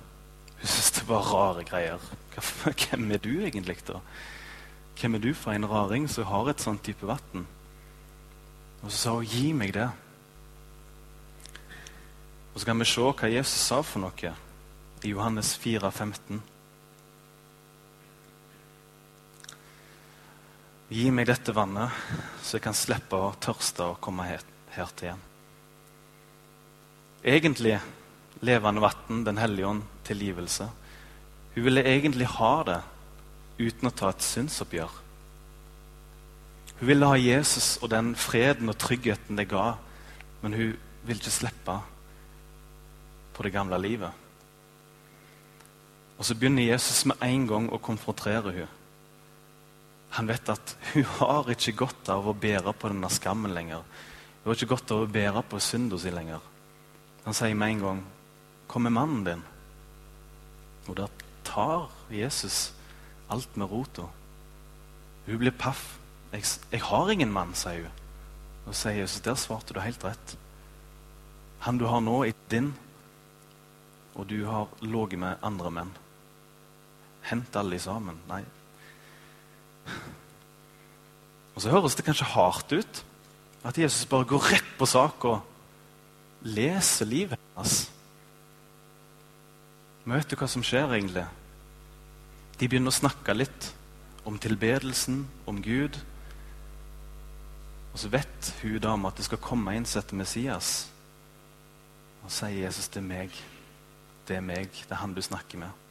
Hun 0.60 0.68
syntes 0.70 0.94
det 0.96 1.08
var 1.08 1.26
rare 1.28 1.64
greier. 1.68 2.00
Hvem 2.64 3.10
er 3.12 3.20
du 3.20 3.32
egentlig, 3.44 3.76
da? 3.84 3.98
Hvem 4.96 5.14
er 5.14 5.20
du 5.20 5.34
for 5.34 5.52
en 5.52 5.68
raring 5.68 6.06
som 6.08 6.24
har 6.30 6.48
et 6.48 6.62
sånt 6.62 6.80
type 6.86 7.04
vann? 7.04 7.44
Og 8.80 8.90
så 8.90 8.96
sa 8.96 9.10
hun, 9.10 9.24
'Gi 9.24 9.52
meg 9.52 9.74
det'. 9.74 9.90
Og 12.54 12.60
så 12.60 12.66
kan 12.66 12.78
vi 12.78 12.84
se 12.84 13.00
hva 13.00 13.28
Jesus 13.28 13.60
sa 13.60 13.82
for 13.82 14.00
noe 14.00 14.34
i 15.02 15.08
Johannes 15.10 15.56
4, 15.56 15.90
15. 15.90 16.42
Gi 20.88 21.10
meg 21.10 21.26
dette 21.26 21.54
vannet, 21.54 21.90
så 22.42 22.56
jeg 22.56 22.62
kan 22.62 22.74
slippe 22.74 23.16
å 23.16 23.34
tørste 23.40 23.82
og 23.82 24.00
komme 24.00 24.24
her, 24.24 24.40
her 24.70 24.86
til 24.96 25.08
igjen. 25.08 25.24
Egentlig 27.24 27.80
levende 28.44 28.82
vann, 28.84 29.24
Den 29.24 29.38
hellige 29.38 29.66
ånd, 29.66 29.82
tilgivelse. 30.04 30.68
Hun 31.54 31.64
ville 31.64 31.84
egentlig 31.84 32.26
ha 32.26 32.54
det 32.66 32.80
uten 33.58 33.88
å 33.88 33.94
ta 33.94 34.10
et 34.10 34.22
synsoppgjør. 34.22 35.00
Hun 36.80 36.88
ville 36.88 37.06
ha 37.06 37.16
Jesus 37.18 37.76
og 37.82 37.90
den 37.92 38.14
freden 38.18 38.68
og 38.72 38.78
tryggheten 38.78 39.38
det 39.38 39.48
ga, 39.52 39.76
men 40.42 40.56
hun 40.58 40.72
ville 41.06 41.20
ikke 41.20 41.30
slippe 41.30 41.78
på 43.34 43.46
det 43.46 43.52
gamle 43.54 43.78
livet. 43.78 44.10
Og 46.18 46.26
så 46.26 46.34
begynner 46.38 46.66
Jesus 46.66 47.04
med 47.10 47.22
en 47.26 47.46
gang 47.50 47.68
å 47.70 47.82
konfrontere 47.82 48.54
henne. 48.54 48.80
Han 50.14 50.28
vet 50.30 50.46
at 50.52 50.76
hun 50.92 51.06
har 51.18 51.48
ikke 51.50 51.72
godt 51.74 52.08
av 52.14 52.28
å 52.30 52.36
bære 52.38 52.70
på 52.78 52.90
denne 52.92 53.08
skammen 53.10 53.50
lenger. 53.50 53.80
Hun 54.42 54.50
har 54.50 54.54
ikke 54.54 54.70
godt 54.70 54.92
av 54.94 55.02
å 55.02 55.08
bære 55.10 55.42
på 55.50 55.58
synda 55.58 55.98
si 55.98 56.12
lenger. 56.14 56.38
Han 57.24 57.34
sier 57.34 57.56
med 57.58 57.72
en 57.72 57.82
gang 57.82 58.02
'Kom 58.68 58.82
med 58.82 58.92
mannen 58.92 59.26
din'. 59.26 59.46
Og 60.88 60.96
da 60.96 61.06
tar 61.44 61.90
Jesus 62.10 62.72
alt 63.30 63.56
med 63.56 63.70
rota. 63.70 64.02
Hun 65.26 65.38
blir 65.38 65.50
paff. 65.50 65.98
Jeg, 66.32 66.44
jeg, 66.72 66.82
har 66.82 67.10
ingen 67.10 67.32
mann', 67.32 67.54
sier 67.54 67.82
hun. 67.82 67.92
Og 68.66 68.74
sier 68.74 68.92
Jesus, 68.92 69.20
der 69.20 69.34
svarte 69.34 69.74
du 69.74 69.80
helt 69.80 70.04
rett. 70.04 70.36
Han 71.60 71.78
du 71.78 71.86
har 71.86 72.00
nå, 72.00 72.24
er 72.24 72.32
din, 72.50 72.74
og 74.14 74.28
du 74.28 74.44
har 74.46 74.68
ligget 74.80 75.18
med 75.18 75.36
andre 75.42 75.70
menn. 75.70 75.92
Hent 77.22 77.56
alle 77.56 77.78
sammen. 77.78 78.18
Nei. 78.28 78.42
Og 81.54 81.62
Så 81.62 81.70
høres 81.70 81.94
det 81.94 82.04
kanskje 82.04 82.26
hardt 82.34 82.72
ut 82.72 83.04
at 83.64 83.78
Jesus 83.78 84.06
bare 84.06 84.28
går 84.28 84.50
rett 84.52 84.72
på 84.78 84.86
sak 84.86 85.24
og 85.24 85.40
leser 86.42 87.08
livet 87.08 87.40
hennes. 87.54 87.93
Men 90.04 90.18
vet 90.18 90.30
du 90.30 90.36
hva 90.36 90.48
som 90.50 90.64
skjer, 90.64 90.90
egentlig? 90.92 91.24
De 92.60 92.68
begynner 92.68 92.92
å 92.92 92.96
snakke 92.96 93.34
litt 93.36 93.70
om 94.28 94.36
tilbedelsen, 94.40 95.24
om 95.48 95.60
Gud. 95.64 95.96
Og 97.92 98.00
så 98.02 98.10
vet 98.12 98.50
hun 98.60 98.80
dama 98.82 99.10
at 99.10 99.20
det 99.20 99.26
skal 99.28 99.42
komme 99.42 99.72
en 99.74 99.86
som 99.88 100.02
heter 100.02 100.20
Messias. 100.20 100.72
Og 102.24 102.32
sier 102.32 102.64
Jesus 102.64 102.88
det 102.92 103.00
er 103.00 103.08
meg. 103.08 103.40
Det 104.28 104.36
er 104.36 104.44
meg. 104.44 104.70
Det 104.72 104.92
er 104.92 105.02
han 105.02 105.16
du 105.16 105.22
snakker 105.24 105.60
med. 105.60 105.82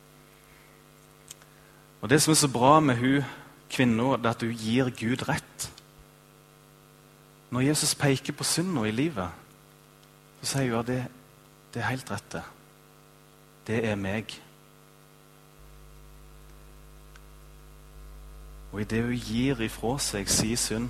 Og 2.04 2.10
Det 2.10 2.22
som 2.22 2.34
er 2.34 2.42
så 2.42 2.52
bra 2.52 2.80
med 2.80 3.00
hun 3.00 3.24
kvinna, 3.72 4.14
er 4.14 4.30
at 4.30 4.42
hun 4.42 4.52
gir 4.52 4.90
Gud 4.92 5.24
rett. 5.30 5.70
Når 7.50 7.62
Jesus 7.70 7.96
peker 7.96 8.34
på 8.34 8.44
synda 8.44 8.84
i 8.84 8.92
livet, 8.92 9.30
så 10.42 10.58
sier 10.58 10.74
hun 10.74 10.82
at 10.82 10.90
det, 10.90 11.04
det 11.74 11.82
er 11.82 11.92
helt 11.94 12.12
rett, 12.12 12.32
det. 12.34 12.44
Det 13.68 13.80
er 13.88 13.96
meg. 13.96 14.34
Og 18.74 18.82
idet 18.82 19.04
hun 19.06 19.18
gir 19.22 19.62
ifra 19.64 19.96
seg 20.02 20.30
si 20.34 20.56
synd, 20.58 20.90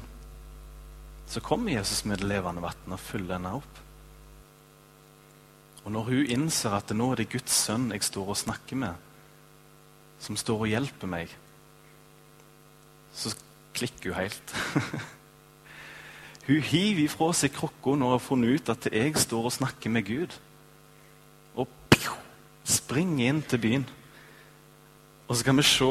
så 1.27 1.41
kommer 1.43 1.75
Jesus 1.75 2.05
med 2.05 2.21
det 2.21 2.29
levende 2.29 2.63
vann 2.63 2.95
og 2.95 3.01
fyller 3.01 3.37
henne 3.37 3.55
opp. 3.59 3.79
Og 5.83 5.91
når 5.91 6.07
hun 6.09 6.31
innser 6.37 6.75
at 6.77 6.93
nå 6.95 7.09
er 7.11 7.21
det 7.21 7.31
Guds 7.33 7.55
sønn 7.65 7.91
jeg 7.91 8.05
står 8.07 8.31
og 8.31 8.39
snakker 8.39 8.79
med, 8.79 9.09
som 10.23 10.39
står 10.39 10.63
og 10.63 10.71
hjelper 10.71 11.11
meg, 11.11 11.33
så 13.13 13.33
klikker 13.75 14.13
hun 14.13 14.21
helt. 14.21 14.55
hun 16.47 16.63
hiver 16.71 17.03
ifra 17.03 17.29
seg 17.35 17.51
krukka 17.57 17.97
når 17.97 18.13
hun 18.13 18.15
har 18.15 18.23
funnet 18.23 18.55
ut 18.55 18.73
at 18.73 18.87
jeg 18.93 19.17
står 19.19 19.49
og 19.49 19.57
snakker 19.59 19.91
med 19.91 20.07
Gud. 20.07 20.39
Springer 22.63 23.29
inn 23.29 23.41
til 23.43 23.59
byen. 23.59 23.85
Og 25.27 25.35
så 25.35 25.47
kan 25.47 25.57
vi 25.57 25.65
se 25.67 25.89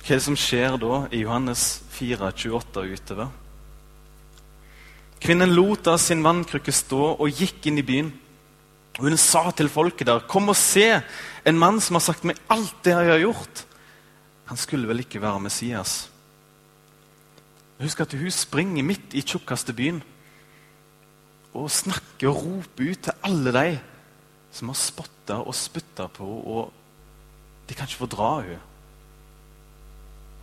hva 0.00 0.18
som 0.20 0.36
skjer 0.38 0.78
da 0.80 1.04
i 1.12 1.22
Johannes 1.22 1.82
4, 1.92 2.32
28 2.32 2.80
og 2.80 2.96
utover. 2.96 3.30
Kvinnen 5.20 5.52
lot 5.52 5.84
da 5.84 5.98
sin 6.00 6.24
vannkrukke 6.24 6.72
stå 6.72 7.14
og 7.20 7.40
gikk 7.42 7.68
inn 7.68 7.80
i 7.82 7.84
byen. 7.84 8.12
Og 8.98 9.04
Hun 9.06 9.16
sa 9.16 9.50
til 9.50 9.68
folket 9.68 10.06
der, 10.06 10.20
'Kom 10.20 10.48
og 10.48 10.56
se 10.56 11.02
en 11.44 11.58
mann 11.58 11.80
som 11.80 11.94
har 11.94 12.00
sagt 12.00 12.24
meg 12.24 12.36
alt 12.48 12.74
det 12.82 12.90
jeg 12.90 13.06
har 13.06 13.18
gjort.' 13.18 13.64
Han 14.46 14.56
skulle 14.56 14.88
vel 14.88 14.98
ikke 14.98 15.22
være 15.22 15.40
Messias? 15.40 16.10
Husk 17.80 18.00
at 18.00 18.12
hun 18.12 18.30
springer 18.30 18.82
midt 18.82 19.14
i 19.14 19.22
tjukkeste 19.22 19.72
byen 19.72 20.02
og 21.54 21.70
snakker 21.70 22.28
og 22.28 22.44
roper 22.44 22.90
ut 22.90 23.02
til 23.02 23.12
alle 23.22 23.52
de 23.52 23.78
som 24.52 24.70
har 24.70 24.78
spotta 24.78 25.40
og 25.44 25.54
spytta 25.56 26.08
på, 26.10 26.26
henne, 26.26 26.58
og 26.58 27.68
de 27.68 27.76
kan 27.76 27.88
ikke 27.88 28.02
fordra 28.02 28.32
henne. 28.42 28.60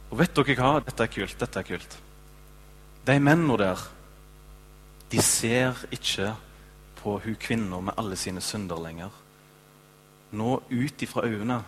Og 0.07 0.21
vet 0.21 0.35
dere 0.37 0.55
hva? 0.55 0.73
Dette 0.79 1.03
er 1.03 1.11
kult. 1.11 1.39
Dette 1.39 1.59
er 1.59 1.67
kult. 1.67 1.95
De 3.07 3.15
mennene 3.19 3.57
der, 3.59 3.81
de 5.11 5.23
ser 5.23 5.81
ikke 5.91 6.33
på 7.01 7.17
hun 7.23 7.35
kvinna 7.39 7.79
med 7.83 7.99
alle 7.99 8.15
sine 8.19 8.43
synder 8.43 8.79
lenger. 8.83 9.11
Nå 10.31 10.57
ut 10.71 11.03
ifra 11.03 11.23
øynene 11.27 11.61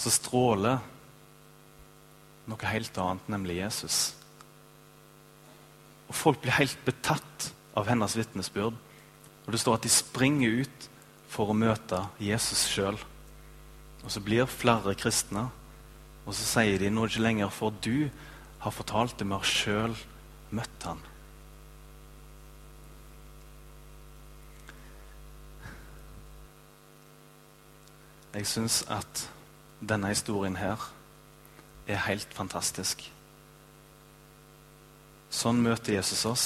så 0.00 0.12
stråler 0.12 0.80
noe 2.48 2.70
helt 2.72 2.96
annet, 2.98 3.26
nemlig 3.28 3.58
Jesus. 3.60 3.98
Og 6.08 6.16
Folk 6.16 6.40
blir 6.42 6.56
helt 6.56 6.78
betatt 6.86 7.50
av 7.76 7.88
hennes 7.90 8.16
vitnesbyrd. 8.16 8.78
Og 9.46 9.52
Det 9.52 9.60
står 9.60 9.76
at 9.78 9.84
de 9.84 9.92
springer 9.92 10.64
ut 10.64 10.88
for 11.30 11.50
å 11.50 11.56
møte 11.56 12.02
Jesus 12.22 12.66
sjøl. 12.70 12.98
Og 14.02 14.10
så 14.10 14.22
blir 14.24 14.50
flere 14.50 14.96
kristne, 14.98 15.46
og 16.26 16.34
så 16.36 16.46
sier 16.46 16.80
de 16.80 16.90
nå 16.90 17.06
ikke 17.06 17.22
lenger 17.22 17.52
for 17.54 17.74
du 17.84 18.10
har 18.60 18.74
fortalt 18.74 19.16
det, 19.18 19.28
vi 19.28 19.36
har 19.36 19.46
sjøl 19.46 19.96
møtt 20.50 20.88
han. 20.88 21.00
Jeg 28.30 28.46
syns 28.46 28.82
at 28.86 29.24
denne 29.82 30.12
historien 30.12 30.54
her 30.60 30.82
er 31.90 32.04
helt 32.06 32.30
fantastisk. 32.36 33.02
Sånn 35.34 35.62
møter 35.64 35.96
Jesus 35.96 36.22
oss. 36.28 36.44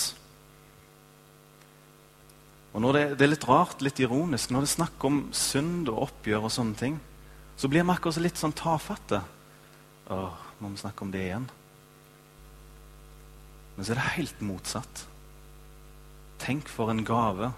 Og 2.75 2.87
det, 2.95 3.05
det, 3.15 3.23
er 3.23 3.31
litt 3.31 3.47
rart, 3.47 3.83
litt 3.87 4.01
ironisk, 4.03 4.51
når 4.51 4.65
det 4.65 4.71
er 4.71 4.75
snakk 4.75 5.05
om 5.07 5.21
synd 5.37 5.91
og 5.93 6.09
oppgjør, 6.09 6.49
og 6.49 6.53
sånne 6.53 6.79
ting, 6.79 6.97
så 7.55 7.71
blir 7.71 7.85
vi 7.87 7.95
akkurat 7.95 8.19
litt 8.25 8.41
sånn 8.41 8.55
tafatte. 8.57 9.21
Åh, 10.11 10.41
må 10.59 10.73
vi 10.73 10.81
snakke 10.83 11.07
om 11.07 11.13
det 11.15 11.23
igjen? 11.23 11.47
Men 13.77 13.87
så 13.87 13.95
er 13.95 14.01
det 14.01 14.09
helt 14.17 14.43
motsatt. 14.43 15.05
Tenk 16.43 16.67
for 16.71 16.91
en 16.91 17.05
gave 17.07 17.53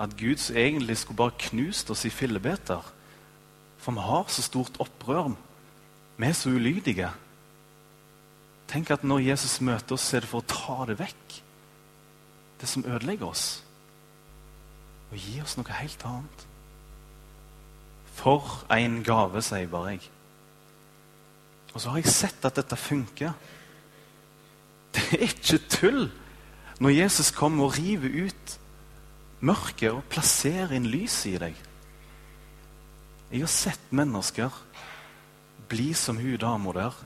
at 0.00 0.16
Gud 0.16 0.40
egentlig 0.56 0.96
skulle 1.02 1.20
bare 1.20 1.36
knust 1.50 1.92
oss 1.92 2.06
i 2.08 2.12
fillebeter 2.12 2.80
for 3.80 3.96
vi 3.96 4.04
har 4.04 4.28
så 4.28 4.44
stort 4.44 4.76
opprør. 4.82 5.32
Vi 6.20 6.26
er 6.26 6.36
så 6.36 6.52
ulydige. 6.52 7.08
Tenk 8.68 8.90
at 8.92 9.04
når 9.04 9.24
Jesus 9.30 9.60
møter 9.64 9.96
oss, 9.96 10.04
så 10.10 10.18
er 10.18 10.24
det 10.24 10.30
for 10.30 10.44
å 10.44 10.50
ta 10.50 10.86
det 10.90 10.98
vekk. 11.00 11.36
Det 12.60 12.68
som 12.68 12.84
ødelegger 12.84 13.30
oss. 13.30 13.62
Og 15.10 15.18
gi 15.18 15.40
oss 15.42 15.56
noe 15.58 15.80
helt 15.80 16.04
annet. 16.06 16.46
For 18.20 18.64
en 18.74 19.00
gave, 19.06 19.42
sier 19.42 19.70
bare 19.70 19.94
jeg. 19.96 20.08
Og 21.74 21.80
så 21.80 21.92
har 21.92 22.00
jeg 22.00 22.12
sett 22.12 22.46
at 22.46 22.58
dette 22.58 22.78
funker. 22.78 23.34
Det 24.94 25.06
er 25.14 25.28
ikke 25.28 25.60
tull 25.70 26.02
når 26.80 26.96
Jesus 26.96 27.30
kommer 27.36 27.68
og 27.68 27.76
river 27.76 28.26
ut 28.26 28.54
mørket 29.44 29.92
og 29.92 30.06
plasserer 30.10 30.72
inn 30.76 30.88
lyset 30.90 31.34
i 31.34 31.40
deg. 31.40 31.60
Jeg 33.30 33.44
har 33.44 33.52
sett 33.52 33.92
mennesker 33.94 34.54
bli 35.70 35.92
som 35.94 36.18
hun 36.18 36.40
dama 36.40 36.74
der. 36.74 36.96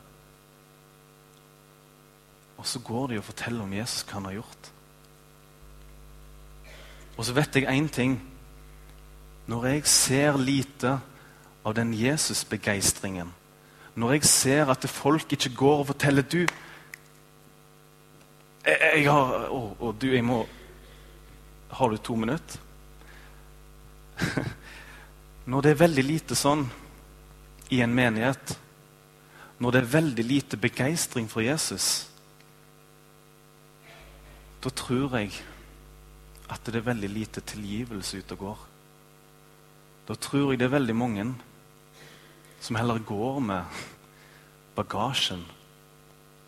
Og 2.56 2.66
så 2.66 2.80
går 2.80 3.12
de 3.12 3.18
og 3.20 3.26
forteller 3.26 3.66
om 3.66 3.74
Jesus 3.76 4.06
hva 4.06 4.18
han 4.18 4.30
har 4.30 4.38
gjort. 4.38 4.70
Og 7.16 7.24
så 7.24 7.34
vet 7.36 7.56
jeg 7.56 7.68
én 7.70 7.88
ting. 7.88 8.18
Når 9.46 9.66
jeg 9.66 9.86
ser 9.86 10.38
lite 10.40 10.98
av 11.64 11.74
den 11.76 11.92
Jesus-begeistringen, 11.94 13.32
når 13.94 14.12
jeg 14.16 14.24
ser 14.24 14.70
at 14.72 14.88
folk 14.90 15.32
ikke 15.32 15.54
går 15.54 15.78
og 15.78 15.86
forteller 15.92 16.22
du, 16.22 16.40
jeg, 18.64 18.78
jeg 18.94 19.04
har, 19.10 19.48
å, 19.52 19.76
å, 19.78 19.92
du, 19.92 20.08
jeg 20.08 20.24
må 20.24 20.46
Har 21.74 21.90
du 21.90 21.96
to 21.98 22.14
minutter? 22.16 22.60
Når 25.50 25.60
det 25.60 25.70
er 25.70 25.80
veldig 25.80 26.04
lite 26.06 26.36
sånn 26.38 26.62
i 27.74 27.80
en 27.82 27.92
menighet, 27.92 28.54
når 29.58 29.74
det 29.74 29.80
er 29.80 29.90
veldig 29.90 30.24
lite 30.24 30.56
begeistring 30.60 31.26
for 31.30 31.44
Jesus, 31.44 32.06
da 34.64 34.70
tror 34.70 35.18
jeg 35.18 35.34
at 36.50 36.66
det 36.66 36.76
er 36.76 36.88
veldig 36.90 37.10
lite 37.10 37.40
tilgivelse 37.40 38.20
ute 38.20 38.36
og 38.36 38.38
går. 38.38 38.62
Da 40.08 40.14
tror 40.14 40.52
jeg 40.52 40.60
det 40.60 40.68
er 40.68 40.76
veldig 40.76 40.96
mange 40.96 41.26
som 42.60 42.76
heller 42.76 42.98
går 42.98 43.40
med 43.40 43.84
bagasjen 44.76 45.44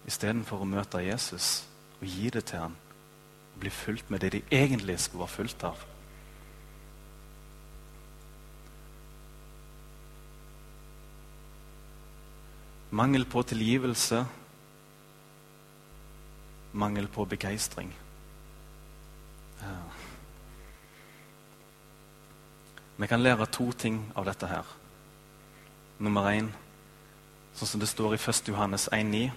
istedenfor 0.07 0.63
å 0.63 0.69
møte 0.69 1.03
Jesus 1.05 1.65
og 2.01 2.07
gi 2.09 2.31
det 2.31 2.45
til 2.51 2.67
ham 2.67 2.77
og 3.55 3.61
bli 3.61 3.73
fulgt 3.73 4.11
med 4.13 4.21
det 4.21 4.33
de 4.37 4.43
egentlig 4.53 4.99
skulle 5.01 5.25
være 5.25 5.37
fulgt 5.39 5.65
av. 5.65 5.85
Mangel 12.97 13.25
på 13.29 13.43
tilgivelse. 13.43 14.25
Mangel 16.73 17.09
på 17.09 17.25
begeistring. 17.25 17.91
Vi 22.97 23.07
kan 23.07 23.23
lære 23.23 23.47
to 23.47 23.73
ting 23.73 24.13
av 24.17 24.25
dette 24.25 24.49
her. 24.49 24.65
Nummer 26.01 26.31
én, 26.33 26.49
sånn 27.57 27.69
som 27.69 27.81
det 27.81 27.89
står 27.91 28.17
i 28.17 28.21
1. 28.21 28.49
Johannes 28.49 28.89
1,9. 28.89 29.31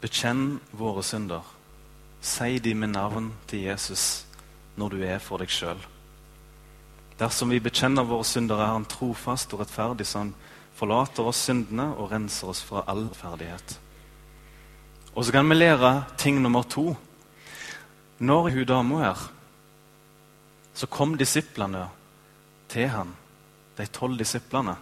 Bekjenn 0.00 0.60
våre 0.72 1.04
synder. 1.04 1.44
Si 2.20 2.58
de 2.58 2.74
med 2.74 2.94
navn 2.96 3.34
til 3.48 3.66
Jesus 3.68 4.26
når 4.76 4.96
du 4.96 5.04
er 5.04 5.20
for 5.20 5.40
deg 5.40 5.52
sjøl. 5.52 5.80
Dersom 7.20 7.52
vi 7.52 7.60
bekjenner 7.60 8.08
våre 8.08 8.24
synder, 8.24 8.60
er 8.60 8.72
Han 8.72 8.88
trofast 8.88 9.52
og 9.52 9.60
rettferdig, 9.60 10.06
så 10.06 10.24
Han 10.24 10.34
forlater 10.74 11.28
oss 11.28 11.44
syndene 11.44 11.90
og 11.96 12.12
renser 12.12 12.48
oss 12.48 12.62
fra 12.64 12.84
all 12.88 13.10
ferdighet. 13.12 13.76
Og 15.14 15.24
så 15.24 15.34
kan 15.34 15.48
vi 15.50 15.56
lære 15.58 16.04
ting 16.18 16.40
nummer 16.42 16.62
to. 16.62 16.94
Når 18.20 18.50
hun 18.50 18.66
dama 18.68 18.98
her, 19.02 19.20
så 20.74 20.86
kom 20.86 21.16
disiplene 21.18 21.88
til 22.70 22.88
han, 22.88 23.14
de 23.76 23.86
tolv 23.86 24.18
disiplene. 24.18 24.76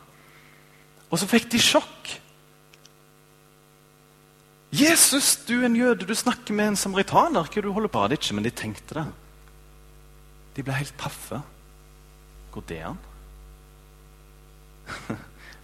Og 1.09 1.19
så 1.19 1.29
fikk 1.29 1.49
de 1.53 1.61
sjokk. 1.63 2.11
Jesus, 4.75 5.37
du 5.49 5.63
er 5.63 5.69
en 5.71 5.79
jøde, 5.79 6.05
du 6.05 6.15
snakker 6.15 6.53
med 6.53 6.75
en 6.75 6.77
samaritaner. 6.77 7.49
Hva 7.49 7.63
du 7.65 7.71
holder 7.73 7.93
på? 7.93 8.03
Det 8.09 8.19
ikke, 8.19 8.35
men 8.37 8.45
de 8.45 8.53
tenkte 8.53 8.99
det. 8.99 9.07
De 10.59 10.65
ble 10.67 10.77
helt 10.77 10.97
paffe. 11.01 11.41
Går 12.53 12.67
det 12.69 12.83
an? 12.91 13.01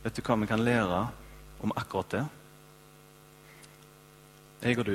Vet 0.05 0.17
du 0.17 0.25
hva 0.25 0.39
vi 0.41 0.49
kan 0.49 0.65
lære 0.65 1.03
om 1.65 1.75
akkurat 1.77 2.17
det? 2.17 2.25
Jeg 4.65 4.79
og 4.81 4.87
du, 4.89 4.95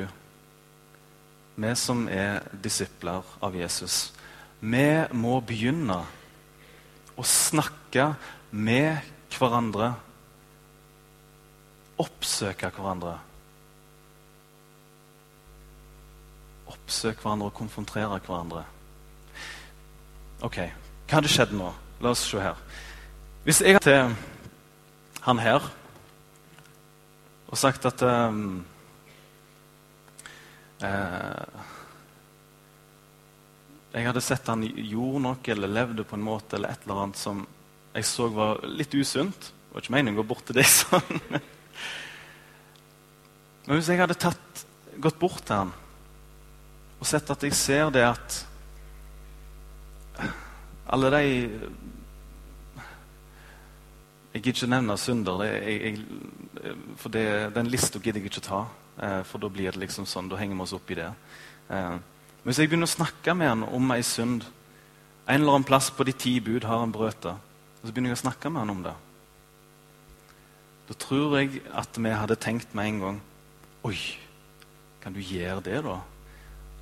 vi 1.61 1.71
som 1.77 2.07
er 2.09 2.39
disipler 2.63 3.27
av 3.45 3.53
Jesus, 3.53 4.07
vi 4.65 4.85
må 5.13 5.35
begynne 5.45 5.99
å 7.13 7.25
snakke 7.25 8.07
med 8.49 8.97
hverandre, 9.35 9.91
oppsøke 12.01 12.71
hverandre. 12.79 13.13
Oppsøke 16.73 17.21
hverandre 17.21 17.51
og 17.51 17.55
konfrontere 17.61 18.17
hverandre. 18.25 18.65
Ok, 20.49 20.59
hva 20.65 21.19
hadde 21.19 21.29
skjedd 21.35 21.53
nå? 21.53 21.69
La 22.01 22.15
oss 22.15 22.25
se 22.25 22.41
her. 22.41 22.57
Hvis 23.45 23.61
jeg 23.61 23.77
hadde 23.77 23.85
til 23.85 24.17
han 25.29 25.45
her 25.45 25.61
og 27.49 27.57
sagt 27.57 27.85
at 27.85 28.01
um, 28.07 28.63
eh, 30.85 31.67
Jeg 33.93 34.05
hadde 34.05 34.21
sett 34.23 34.51
han 34.51 34.63
gjorde 34.63 35.23
noe 35.25 35.53
eller 35.55 35.75
levde 35.79 36.05
på 36.05 36.17
en 36.17 36.25
måte 36.25 36.57
eller 36.57 36.75
et 36.75 36.85
eller 36.85 37.03
annet 37.03 37.19
som 37.19 37.45
jeg 37.95 38.05
så 38.05 38.27
var 38.31 38.61
litt 38.69 38.93
usunt. 38.93 39.49
Det 39.49 39.73
var 39.73 39.83
ikke 39.83 39.95
meningen 39.95 40.17
å 40.17 40.21
gå 40.21 40.29
bort 40.29 40.45
til 40.47 40.59
deg 40.59 40.67
sånn. 40.79 41.21
Men 43.65 43.77
hvis 43.77 43.89
jeg 43.91 44.01
hadde 44.01 44.17
tatt, 44.17 44.65
gått 45.01 45.19
bort 45.21 45.43
til 45.45 45.63
han 45.63 45.73
og 46.99 47.07
sett 47.07 47.29
at 47.31 47.43
jeg 47.47 47.55
ser 47.55 47.91
det 47.95 48.03
at 48.03 48.39
alle 50.89 51.11
de 51.13 51.21
Jeg 54.29 54.43
gidder 54.43 54.57
ikke 54.57 54.69
nevne 54.69 54.95
synder, 55.01 55.41
jeg, 55.47 55.77
jeg, 55.81 56.73
for 57.01 57.09
det, 57.13 57.23
den 57.55 57.71
lista 57.71 57.97
gidder 57.97 58.21
jeg 58.21 58.29
ikke 58.29 58.43
ta. 58.45 58.59
Eh, 58.99 59.21
for 59.23 59.39
da 59.39 59.49
blir 59.51 59.71
det 59.71 59.79
liksom 59.79 60.07
sånn, 60.09 60.29
da 60.31 60.39
henger 60.39 60.57
vi 60.57 60.65
oss 60.65 60.75
opp 60.75 60.91
i 60.91 60.97
det. 60.99 61.09
Eh, 61.71 61.97
men 61.99 62.47
hvis 62.47 62.59
jeg 62.59 62.71
begynner 62.71 62.89
å 62.89 62.97
snakke 62.97 63.35
med 63.37 63.51
han 63.51 63.67
om 63.67 63.91
ei 63.95 64.01
synd 64.05 64.47
En 65.29 65.43
eller 65.43 65.59
annen 65.59 65.67
plass 65.67 65.91
på 65.93 66.01
de 66.07 66.13
ti 66.17 66.31
bud 66.41 66.63
har 66.65 66.79
han 66.81 66.89
brøtet, 66.89 67.37
og 67.37 67.83
så 67.83 67.91
begynner 67.93 68.09
jeg 68.09 68.17
å 68.17 68.21
snakke 68.23 68.49
med 68.49 68.63
han 68.63 68.71
om 68.73 68.79
det, 68.81 68.93
da 70.87 70.95
tror 70.97 71.35
jeg 71.37 71.59
at 71.69 71.99
vi 72.01 72.13
hadde 72.17 72.37
tenkt 72.41 72.73
med 72.73 72.87
en 72.89 73.01
gang 73.03 73.19
Oi, 73.85 73.99
kan 75.03 75.13
du 75.13 75.19
gjøre 75.21 75.61
det, 75.67 75.83
da? 75.85 75.99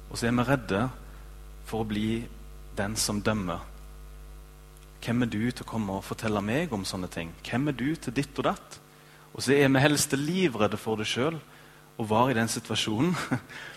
Og 0.07 0.15
så 0.15 0.29
er 0.29 0.37
vi 0.37 0.45
redde 0.47 0.85
for 1.67 1.83
å 1.83 1.89
bli 1.91 2.23
den 2.79 2.95
som 2.95 3.19
dømmer. 3.21 3.59
Hvem 5.03 5.25
er 5.25 5.29
du 5.35 5.43
til 5.51 5.65
å 5.65 5.69
komme 5.69 5.99
og 5.99 6.07
fortelle 6.07 6.41
meg 6.41 6.71
om 6.73 6.87
sånne 6.87 7.11
ting? 7.11 7.35
Hvem 7.43 7.67
er 7.67 7.77
du 7.77 7.89
til 7.99 8.15
ditt 8.15 8.39
og 8.39 8.47
datt? 8.47 8.79
Og 9.35 9.43
så 9.43 9.59
er 9.59 9.67
vi 9.69 9.83
helst 9.83 10.15
livredde 10.15 10.79
for 10.79 10.97
det 10.97 11.09
sjøl 11.11 11.37
og 11.97 12.09
var 12.09 12.29
i 12.29 12.37
den 12.37 12.49
situasjonen 12.51 13.15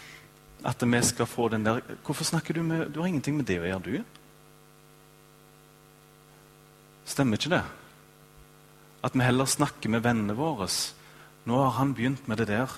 at 0.71 0.83
vi 0.85 1.03
skal 1.03 1.27
få 1.27 1.49
den 1.49 1.65
der 1.65 1.81
Hvorfor 2.05 2.25
snakker 2.25 2.55
du 2.55 2.63
med 2.63 2.91
Du 2.93 3.01
har 3.01 3.09
ingenting 3.09 3.37
med 3.37 3.47
det 3.49 3.61
å 3.61 3.69
gjøre, 3.69 3.81
du. 3.85 4.05
Stemmer 7.09 7.41
ikke 7.41 7.55
det? 7.57 7.65
At 9.03 9.17
vi 9.17 9.25
heller 9.25 9.49
snakker 9.49 9.89
med 9.89 10.05
vennene 10.05 10.37
våre. 10.37 10.69
Nå 11.49 11.57
har 11.63 11.79
han 11.79 11.95
begynt 11.97 12.29
med 12.29 12.39
det 12.39 12.51
der. 12.53 12.69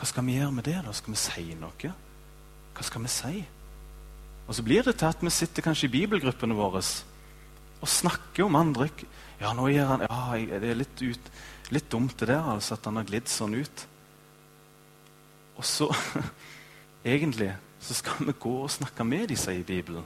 Hva 0.00 0.08
skal 0.08 0.24
vi 0.24 0.38
gjøre 0.38 0.56
med 0.56 0.64
det? 0.64 0.78
da? 0.86 0.92
Skal 0.96 1.12
vi 1.12 1.20
si 1.20 1.44
noe? 1.60 1.92
Hva 2.74 2.86
skal 2.86 3.04
vi 3.04 3.12
si? 3.12 3.44
Og 4.48 4.56
så 4.56 4.64
blir 4.64 4.82
det 4.82 4.96
til 4.98 5.10
at 5.10 5.20
vi 5.22 5.30
sitter 5.30 5.62
kanskje 5.62 5.86
i 5.90 5.92
bibelgruppene 5.92 6.56
våre 6.56 6.80
og 6.80 7.88
snakker 7.88 8.46
om 8.46 8.56
andre. 8.56 8.88
Ja, 9.40 9.52
nå 9.56 9.68
gjør 9.72 9.92
han, 9.92 10.02
ja, 10.08 10.58
det 10.60 10.72
er 10.72 10.80
litt, 10.80 11.00
ut, 11.00 11.30
litt 11.72 11.88
dumt 11.92 12.16
det 12.20 12.28
der, 12.32 12.48
altså, 12.56 12.76
at 12.76 12.88
han 12.88 12.98
har 12.98 13.06
glidd 13.08 13.28
sånn 13.30 13.54
ut. 13.60 13.84
Og 15.60 15.66
så 15.68 15.90
Egentlig 17.04 17.52
så 17.80 17.94
skal 17.96 18.26
vi 18.28 18.32
gå 18.36 18.54
og 18.64 18.72
snakke 18.72 19.04
med 19.08 19.30
dem, 19.30 19.38
sier 19.40 19.62
Bibelen. 19.64 20.04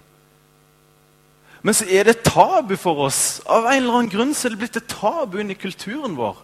Men 1.65 1.75
så 1.75 1.87
er 1.91 2.07
det 2.07 2.21
tabu 2.23 2.77
for 2.79 3.07
oss. 3.07 3.41
Av 3.51 3.67
en 3.67 3.81
eller 3.81 3.97
annen 3.99 4.13
grunn 4.13 4.35
så 4.37 4.47
er 4.47 4.55
det 4.55 4.61
blitt 4.61 4.79
et 4.79 4.91
tabu 4.93 5.41
i 5.43 5.57
kulturen 5.59 6.15
vår. 6.15 6.37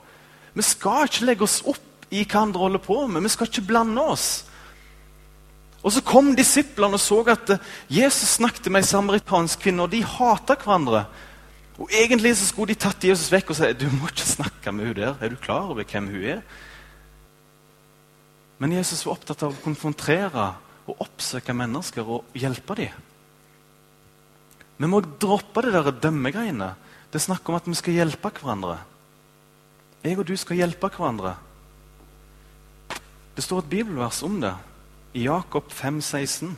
Vi 0.56 0.64
skal 0.66 1.06
ikke 1.06 1.28
legge 1.28 1.46
oss 1.46 1.60
opp 1.70 2.08
i 2.10 2.24
hva 2.24 2.42
andre 2.42 2.64
holder 2.64 2.82
på 2.82 2.96
med. 3.06 3.22
Vi 3.22 3.30
skal 3.30 3.46
ikke 3.46 3.68
blande 3.68 4.02
oss. 4.02 4.28
Og 5.84 5.92
Så 5.94 6.02
kom 6.04 6.32
disiplene 6.36 6.98
og 6.98 7.00
så 7.00 7.20
at 7.30 7.54
eh, 7.54 7.68
Jesus 7.88 8.36
snakket 8.40 8.72
med 8.72 8.82
ei 8.82 8.90
samaritansk 8.90 9.62
kvinne, 9.62 9.86
og 9.86 9.92
de 9.92 10.02
hata 10.04 10.56
hverandre. 10.58 11.04
Og 11.78 11.94
Egentlig 11.94 12.34
så 12.36 12.48
skulle 12.48 12.74
de 12.74 12.82
tatt 12.82 13.06
Jesus 13.06 13.30
vekk 13.32 13.54
og 13.54 13.60
si 13.60 13.70
du 13.78 13.86
må 13.94 14.10
ikke 14.10 14.28
snakke 14.34 14.74
med 14.74 14.90
hun 14.90 14.98
der. 14.98 15.14
Er 15.20 15.30
du 15.30 15.38
klar 15.40 15.70
over 15.70 15.86
hvem 15.86 16.10
hun 16.10 16.26
er? 16.36 16.42
Men 18.60 18.74
Jesus 18.76 19.06
var 19.06 19.16
opptatt 19.16 19.42
av 19.46 19.54
å 19.54 19.62
konfrontere 19.64 20.50
og 20.90 21.02
oppsøke 21.06 21.54
mennesker 21.56 22.04
og 22.04 22.36
hjelpe 22.36 22.76
dem. 22.76 23.06
Vi 24.80 24.88
må 24.88 25.00
droppe 25.00 25.64
det 25.64 25.72
der 25.76 25.92
dømmegreiene. 26.06 26.74
Det 27.10 27.18
er 27.18 27.26
snakk 27.26 27.48
om 27.48 27.56
at 27.58 27.68
vi 27.68 27.76
skal 27.76 27.96
hjelpe 27.96 28.32
hverandre. 28.36 28.78
Jeg 30.04 30.16
og 30.20 30.28
du 30.28 30.34
skal 30.40 30.60
hjelpe 30.60 30.88
hverandre. 30.92 31.34
Det 33.36 33.44
står 33.44 33.62
et 33.62 33.72
bibelvers 33.72 34.22
om 34.24 34.38
det 34.42 34.54
i 35.16 35.24
Jakob 35.26 35.72
5, 35.72 36.00
16. 36.00 36.52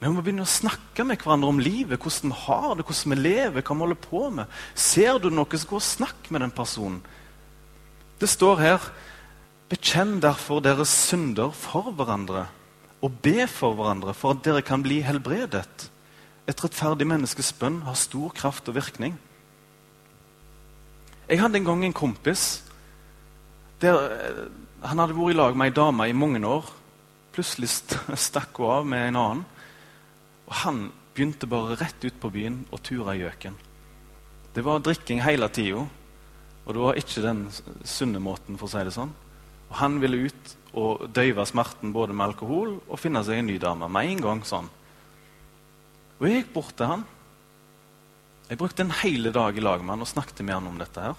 Vi 0.00 0.10
må 0.12 0.20
begynne 0.20 0.44
å 0.44 0.50
snakke 0.50 1.04
med 1.08 1.22
hverandre 1.22 1.48
om 1.48 1.60
livet, 1.60 2.00
hvordan 2.00 2.32
vi 2.32 2.40
har 2.44 2.74
det, 2.76 2.84
hvordan 2.84 3.14
vi 3.14 3.20
lever, 3.20 3.62
hva 3.62 3.76
vi 3.76 3.84
holder 3.86 4.00
på 4.04 4.22
med. 4.36 4.58
Ser 4.76 5.20
du 5.20 5.30
noe, 5.32 5.48
så 5.56 5.70
gå 5.70 5.78
og 5.80 5.86
snakk 5.86 6.28
med 6.28 6.44
den 6.44 6.52
personen. 6.52 7.00
Det 8.20 8.28
står 8.30 8.60
her 8.60 8.88
Bekjenn 9.74 10.20
derfor 10.22 10.60
deres 10.62 10.92
synder 11.08 11.50
for 11.50 11.90
hverandre 11.98 12.44
og 13.02 13.16
be 13.24 13.48
for 13.50 13.74
hverandre 13.74 14.12
for 14.14 14.36
at 14.36 14.44
dere 14.46 14.62
kan 14.62 14.84
bli 14.84 15.00
helbredet. 15.02 15.88
Et 16.46 16.60
rettferdig 16.62 17.08
menneskes 17.10 17.50
bønn 17.58 17.80
har 17.82 17.96
stor 17.98 18.30
kraft 18.36 18.68
og 18.70 18.76
virkning. 18.76 19.16
Jeg 21.26 21.40
hadde 21.40 21.58
en 21.58 21.66
gang 21.66 21.82
en 21.82 21.96
kompis 21.96 22.62
der 23.82 23.98
eh, 24.12 24.38
han 24.84 25.00
hadde 25.02 25.16
vært 25.16 25.34
i 25.34 25.38
lag 25.40 25.58
med 25.58 25.72
ei 25.72 25.74
dame 25.74 26.06
i 26.06 26.14
mange 26.14 26.44
år. 26.46 26.70
Plutselig 27.34 27.72
stakk 28.28 28.62
hun 28.62 28.70
av 28.76 28.86
med 28.86 29.08
en 29.08 29.20
annen. 29.24 29.42
Og 30.46 30.54
han 30.62 30.80
begynte 31.16 31.50
bare 31.50 31.80
rett 31.80 32.06
ut 32.06 32.20
på 32.20 32.30
byen 32.30 32.62
og 32.70 32.84
tura 32.86 33.16
gjøken. 33.18 33.58
Det 34.54 34.62
var 34.62 34.84
drikking 34.84 35.24
hele 35.24 35.48
tida, 35.50 35.82
og 36.62 36.70
det 36.70 36.82
var 36.86 37.00
ikke 37.00 37.26
den 37.26 37.46
sunne 37.82 38.22
måten, 38.22 38.60
for 38.60 38.68
å 38.68 38.74
si 38.76 38.86
det 38.86 38.94
sånn. 38.94 39.14
Og 39.70 39.76
Han 39.80 40.00
ville 40.02 40.28
ut 40.28 40.56
og 40.74 41.06
døyve 41.14 41.44
smerten 41.46 41.92
både 41.94 42.14
med 42.14 42.32
alkohol 42.32 42.78
og 42.88 42.98
finne 42.98 43.22
seg 43.24 43.40
en 43.40 43.46
ny 43.50 43.58
dame 43.62 43.88
med 43.88 44.10
en 44.10 44.24
gang. 44.24 44.42
sånn. 44.44 44.70
Og 46.18 46.26
jeg 46.28 46.42
gikk 46.42 46.54
bort 46.54 46.76
til 46.76 46.86
han. 46.86 47.04
Jeg 48.48 48.58
brukte 48.58 48.82
en 48.82 48.98
hel 49.02 49.32
dag 49.32 49.56
i 49.56 49.62
lag 49.62 49.80
med 49.80 49.94
han 49.94 50.04
og 50.04 50.10
snakket 50.10 50.44
med 50.44 50.54
han 50.54 50.66
om 50.66 50.78
dette. 50.78 51.00
her. 51.00 51.16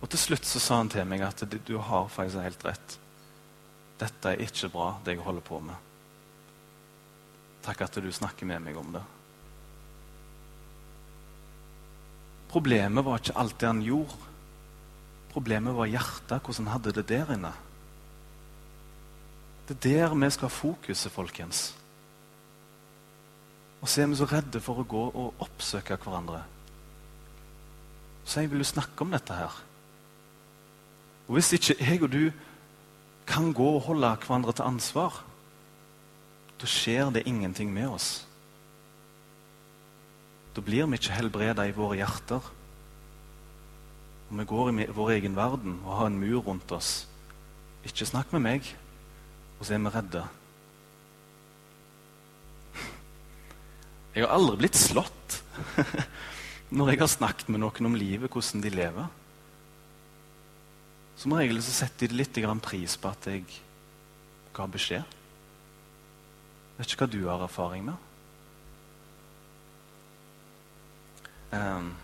Og 0.00 0.08
til 0.08 0.18
slutt 0.18 0.44
så 0.44 0.60
sa 0.60 0.76
han 0.76 0.88
til 0.88 1.04
meg 1.08 1.22
at 1.26 1.42
du 1.66 1.78
har 1.78 2.08
faktisk 2.08 2.42
helt 2.42 2.64
rett. 2.64 2.98
Dette 3.98 4.32
er 4.32 4.42
ikke 4.44 4.68
bra, 4.72 4.88
det 5.04 5.16
jeg 5.16 5.24
holder 5.24 5.44
på 5.44 5.60
med. 5.60 5.74
Takk 7.64 7.80
at 7.82 7.98
du 7.98 8.12
snakker 8.12 8.46
med 8.46 8.62
meg 8.62 8.76
om 8.76 8.92
det. 8.92 9.02
Problemet 12.52 13.04
var 13.04 13.18
ikke 13.18 13.38
alt 13.40 13.58
det 13.58 13.66
han 13.66 13.82
gjorde. 13.82 14.34
Problemet 15.36 15.76
var 15.76 15.90
hjertet, 15.92 16.40
hvordan 16.40 16.70
hadde 16.72 16.94
det 16.96 17.08
der 17.10 17.28
inne. 17.34 17.50
Det 19.68 19.76
er 19.76 20.08
der 20.08 20.14
vi 20.16 20.30
skal 20.32 20.48
ha 20.48 20.54
fokuset, 20.54 21.12
folkens. 21.12 21.74
Og 23.82 23.88
så 23.88 24.02
er 24.02 24.08
vi 24.08 24.16
så 24.16 24.28
redde 24.30 24.62
for 24.64 24.80
å 24.80 24.86
gå 24.88 25.02
og 25.12 25.44
oppsøke 25.44 25.98
hverandre. 26.00 26.40
Så 28.24 28.40
jeg 28.40 28.50
vil 28.50 28.64
jo 28.64 28.70
snakke 28.72 29.04
om 29.04 29.12
dette 29.12 29.36
her. 29.36 29.60
Og 31.28 31.36
Hvis 31.36 31.52
ikke 31.52 31.76
jeg 31.84 32.02
og 32.02 32.12
du 32.12 32.32
kan 33.28 33.52
gå 33.52 33.68
og 33.76 33.84
holde 33.90 34.16
hverandre 34.24 34.56
til 34.56 34.70
ansvar, 34.70 35.20
da 36.56 36.66
skjer 36.66 37.12
det 37.12 37.26
ingenting 37.28 37.68
med 37.74 37.92
oss. 37.92 38.24
Da 40.56 40.64
blir 40.64 40.88
vi 40.88 40.96
ikke 40.96 41.18
helbreda 41.20 41.68
i 41.68 41.76
våre 41.76 42.00
hjerter. 42.00 42.55
Og 44.30 44.38
vi 44.40 44.48
går 44.48 44.70
i 44.72 44.86
vår 44.94 45.12
egen 45.18 45.36
verden 45.36 45.78
og 45.84 45.98
har 46.00 46.10
en 46.10 46.18
mur 46.18 46.40
rundt 46.46 46.72
oss. 46.74 47.06
Ikke 47.86 48.08
snakk 48.08 48.32
med 48.34 48.42
meg, 48.42 48.72
og 49.58 49.66
så 49.66 49.76
er 49.76 49.84
vi 49.84 49.92
redde. 49.94 50.24
Jeg 54.16 54.24
har 54.24 54.32
aldri 54.32 54.56
blitt 54.62 54.78
slått 54.80 55.42
når 56.76 56.90
jeg 56.90 57.00
har 57.02 57.10
snakket 57.12 57.50
med 57.52 57.60
noen 57.62 57.90
om 57.90 57.98
livet, 57.98 58.32
hvordan 58.32 58.64
de 58.64 58.72
lever. 58.72 59.12
Som 61.20 61.36
regel 61.36 61.60
så 61.64 61.74
setter 61.84 62.10
de 62.10 62.18
litt 62.18 62.40
pris 62.64 62.96
på 62.96 63.08
at 63.08 63.28
jeg 63.28 63.44
ga 64.56 64.66
beskjed. 64.66 65.04
Vet 66.76 66.90
ikke 66.90 67.04
hva 67.04 67.12
du 67.12 67.22
har 67.28 67.44
erfaring 67.44 67.86
med. 67.86 68.02
Um, 71.52 71.94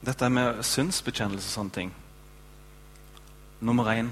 dette 0.00 0.28
med 0.32 0.62
synsbekjennelse 0.64 1.50
og 1.50 1.56
sånne 1.56 1.76
ting 1.76 1.90
Nummer 3.60 3.90
én 3.92 4.08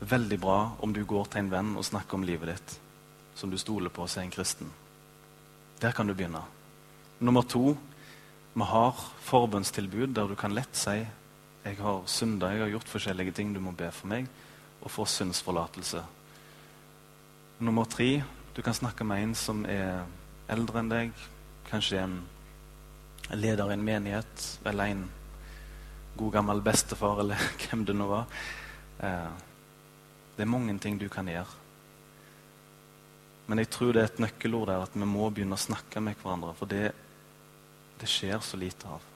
veldig 0.00 0.38
bra 0.40 0.58
om 0.80 0.92
du 0.92 1.02
går 1.04 1.28
til 1.28 1.42
en 1.42 1.50
venn 1.52 1.74
og 1.76 1.84
snakker 1.84 2.16
om 2.16 2.24
livet 2.24 2.48
ditt, 2.48 2.76
som 3.36 3.50
du 3.52 3.58
stoler 3.60 3.92
på 3.92 4.06
og 4.06 4.08
ser 4.08 4.24
en 4.24 4.32
kristen. 4.32 4.70
Der 5.80 5.92
kan 5.92 6.08
du 6.08 6.14
begynne. 6.14 6.40
Nummer 7.20 7.44
to 7.44 7.76
vi 8.54 8.64
har 8.64 8.96
forbønnstilbud 9.28 10.14
der 10.16 10.28
du 10.28 10.34
kan 10.34 10.54
lett 10.56 10.72
si 10.76 11.02
jeg 11.66 11.76
har 11.82 12.02
synda, 12.06 12.52
jeg 12.54 12.62
har 12.62 12.70
gjort 12.70 12.88
forskjellige 12.88 13.32
ting. 13.32 13.52
Du 13.52 13.60
må 13.60 13.72
be 13.76 13.90
for 13.92 14.08
meg 14.08 14.28
og 14.80 14.90
få 14.90 15.04
syndsforlatelse. 15.04 16.00
Nummer 17.58 17.84
tre 17.84 18.22
du 18.56 18.62
kan 18.62 18.74
snakke 18.74 19.04
med 19.04 19.22
en 19.22 19.34
som 19.34 19.64
er 19.66 20.06
eldre 20.48 20.80
enn 20.80 20.92
deg. 20.92 21.12
Kanskje 21.68 22.00
en 22.00 22.20
leder 23.34 23.72
en 23.72 23.84
menighet 23.84 24.60
eller 24.64 24.92
en 24.92 25.04
god 26.16 26.32
gammel 26.32 26.62
bestefar, 26.62 27.20
eller 27.20 27.40
hvem 27.62 27.84
det 27.86 27.96
nå 27.96 28.06
var. 28.10 28.26
Eh, 28.98 29.30
det 30.36 30.44
er 30.44 30.52
mange 30.52 30.78
ting 30.78 31.00
du 31.00 31.08
kan 31.08 31.28
gjøre. 31.28 31.62
Men 33.46 33.62
jeg 33.62 33.70
tror 33.70 33.92
det 33.94 34.02
er 34.02 34.08
et 34.10 34.22
nøkkelord 34.24 34.68
der 34.70 34.84
at 34.84 34.94
vi 34.94 35.06
må 35.06 35.28
begynne 35.30 35.56
å 35.56 35.60
snakke 35.60 36.02
med 36.02 36.18
hverandre. 36.22 36.54
For 36.58 36.70
det, 36.70 36.90
det 38.00 38.08
skjer 38.10 38.40
så 38.42 38.58
lite 38.58 38.90
av. 38.90 39.12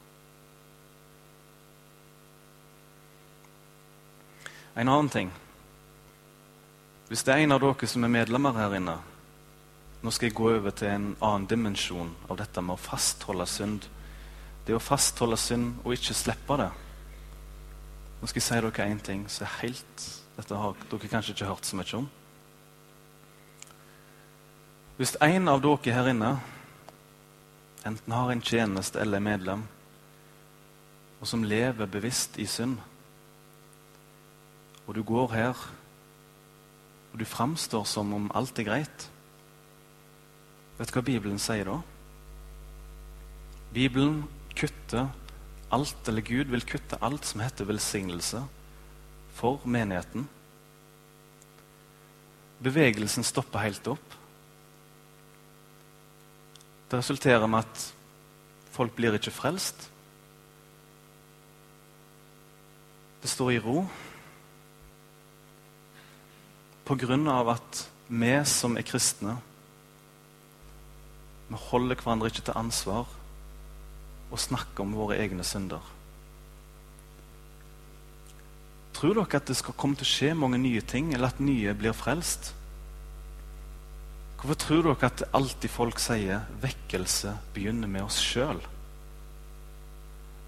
En 4.78 4.88
annen 4.88 5.08
ting 5.10 5.32
Hvis 7.08 7.24
det 7.26 7.34
er 7.34 7.40
en 7.42 7.52
av 7.52 7.58
dere 7.58 7.88
som 7.90 8.04
er 8.06 8.12
medlemmer 8.14 8.54
her 8.54 8.76
inne 8.78 8.94
Nå 10.00 10.12
skal 10.14 10.28
jeg 10.28 10.36
gå 10.38 10.46
over 10.52 10.70
til 10.78 10.92
en 10.92 11.08
annen 11.18 11.48
dimensjon 11.50 12.12
av 12.30 12.38
dette 12.38 12.62
med 12.64 12.76
å 12.78 12.80
fastholde 12.80 13.44
synd. 13.50 13.88
Det 14.70 14.76
å 14.78 14.78
fastholde 14.78 15.34
synd 15.34 15.80
og 15.82 15.96
ikke 15.96 16.14
slippe 16.14 16.54
det. 16.60 16.68
Nå 18.20 18.28
skal 18.30 18.38
jeg 18.38 18.44
si 18.46 18.58
dere 18.62 18.84
én 18.86 19.00
ting 19.02 19.24
som 19.26 19.42
er 19.42 19.56
helt 19.64 20.04
Dette 20.36 20.60
har 20.62 20.78
dere 20.92 21.10
kanskje 21.10 21.34
ikke 21.34 21.48
hørt 21.48 21.66
så 21.66 21.74
mye 21.80 21.96
om. 21.98 22.06
Hvis 25.00 25.16
en 25.26 25.50
av 25.50 25.58
dere 25.66 25.96
her 25.98 26.12
inne 26.12 26.30
enten 27.82 28.14
har 28.14 28.30
en 28.30 28.46
tjeneste 28.46 29.02
eller 29.02 29.18
er 29.18 29.26
medlem, 29.26 29.66
og 31.18 31.26
som 31.26 31.42
lever 31.42 31.90
bevisst 31.90 32.38
i 32.38 32.46
synd, 32.46 32.78
og 34.86 34.94
du 34.94 35.02
går 35.02 35.34
her, 35.34 35.68
og 37.10 37.18
du 37.18 37.26
framstår 37.26 37.90
som 37.90 38.14
om 38.14 38.30
alt 38.38 38.62
er 38.62 38.70
greit 38.70 39.10
Vet 40.78 40.94
du 40.94 40.94
hva 40.94 41.08
Bibelen 41.10 41.42
sier 41.42 41.66
da? 41.66 41.80
Bibelen 43.74 44.22
kutter 44.56 45.08
alt, 45.70 46.08
eller 46.08 46.24
Gud 46.26 46.50
vil 46.50 46.66
kutte 46.66 46.98
alt 47.04 47.26
som 47.28 47.42
heter 47.44 47.68
velsignelse 47.68 48.42
for 49.38 49.62
menigheten. 49.64 50.26
Bevegelsen 52.60 53.24
stopper 53.24 53.62
helt 53.64 53.86
opp. 53.88 54.16
Det 56.90 56.98
resulterer 56.98 57.46
med 57.46 57.62
at 57.62 57.84
folk 58.74 58.96
blir 58.98 59.14
ikke 59.16 59.32
frelst. 59.32 59.86
Det 63.22 63.30
står 63.30 63.52
i 63.54 63.62
ro 63.62 63.84
på 66.88 66.96
grunn 66.98 67.28
av 67.30 67.52
at 67.52 67.84
vi 68.10 68.32
som 68.48 68.74
er 68.74 68.82
kristne, 68.82 69.36
vi 71.50 71.58
holder 71.70 71.98
hverandre 72.00 72.30
ikke 72.32 72.48
til 72.48 72.58
ansvar 72.58 73.19
og 74.30 74.40
snakke 74.40 74.82
om 74.82 74.94
våre 74.94 75.18
egne 75.20 75.44
synder. 75.46 75.82
Tror 78.96 79.16
dere 79.16 79.38
at 79.38 79.48
det 79.48 79.56
skal 79.58 79.76
komme 79.78 79.96
til 79.96 80.06
å 80.06 80.10
skje 80.10 80.32
mange 80.38 80.58
nye 80.60 80.82
ting, 80.84 81.12
eller 81.14 81.30
at 81.30 81.40
nye 81.42 81.74
blir 81.78 81.94
frelst? 81.96 82.52
Hvorfor 84.40 84.58
tror 84.60 84.86
dere 84.88 85.08
at 85.08 85.24
alltid 85.36 85.72
folk 85.72 86.00
sier 86.00 86.46
vekkelse 86.62 87.34
begynner 87.54 87.90
med 87.90 88.06
oss 88.06 88.18
sjøl? 88.20 88.60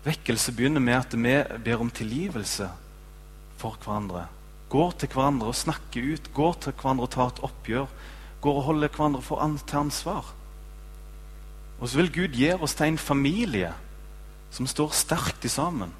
Vekkelse 0.03 0.55
begynner 0.57 0.83
med 0.83 0.99
at 0.99 1.14
vi 1.14 1.35
ber 1.62 1.83
om 1.85 1.90
tilgivelse 1.95 2.68
for 3.61 3.79
hverandre. 3.85 4.27
Går 4.73 4.97
til 4.99 5.12
hverandre 5.12 5.53
og 5.53 5.59
snakker 5.59 6.12
ut, 6.14 6.31
går 6.35 6.57
til 6.64 6.75
hverandre 6.75 7.07
og 7.07 7.12
tar 7.14 7.33
et 7.33 7.42
oppgjør. 7.47 7.92
Går 8.42 8.59
og 8.59 8.66
holder 8.71 8.90
hverandre 8.90 9.23
for 9.23 9.45
an 9.45 9.59
til 9.61 9.85
ansvar. 9.85 10.33
Og 11.83 11.90
så 11.90 11.99
vil 11.99 12.12
Gud 12.14 12.37
gi 12.38 12.53
oss 12.55 12.77
til 12.79 12.92
en 12.92 13.01
familie 13.01 13.73
som 14.55 14.68
står 14.71 14.95
sterkt 14.95 15.49
sammen. 15.51 15.90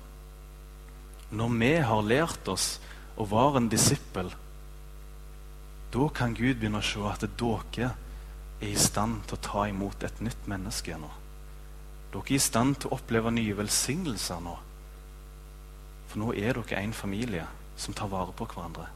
Når 1.35 1.57
vi 1.59 1.73
har 1.89 2.07
lært 2.07 2.49
oss 2.53 2.77
å 3.19 3.27
være 3.27 3.65
en 3.65 3.69
disippel, 3.73 4.31
da 5.93 6.07
kan 6.15 6.37
Gud 6.39 6.61
begynne 6.61 6.79
å 6.79 6.87
se 6.87 7.03
at 7.09 7.27
dere 7.27 7.91
er 8.63 8.71
i 8.71 8.79
stand 8.79 9.25
til 9.27 9.37
å 9.37 9.43
ta 9.43 9.67
imot 9.69 10.07
et 10.07 10.23
nytt 10.23 10.47
menneske 10.47 10.95
nå. 11.03 11.11
Dere 12.15 12.31
er 12.31 12.39
i 12.39 12.43
stand 12.47 12.79
til 12.79 12.93
å 12.93 13.01
oppleve 13.01 13.35
nye 13.35 13.59
velsignelser 13.59 14.41
nå. 14.45 14.55
For 16.13 16.23
nå 16.23 16.33
er 16.39 16.61
dere 16.61 16.79
en 16.79 16.95
familie 16.95 17.49
som 17.75 17.97
tar 17.97 18.13
vare 18.13 18.31
på 18.39 18.47
hverandre. 18.47 18.87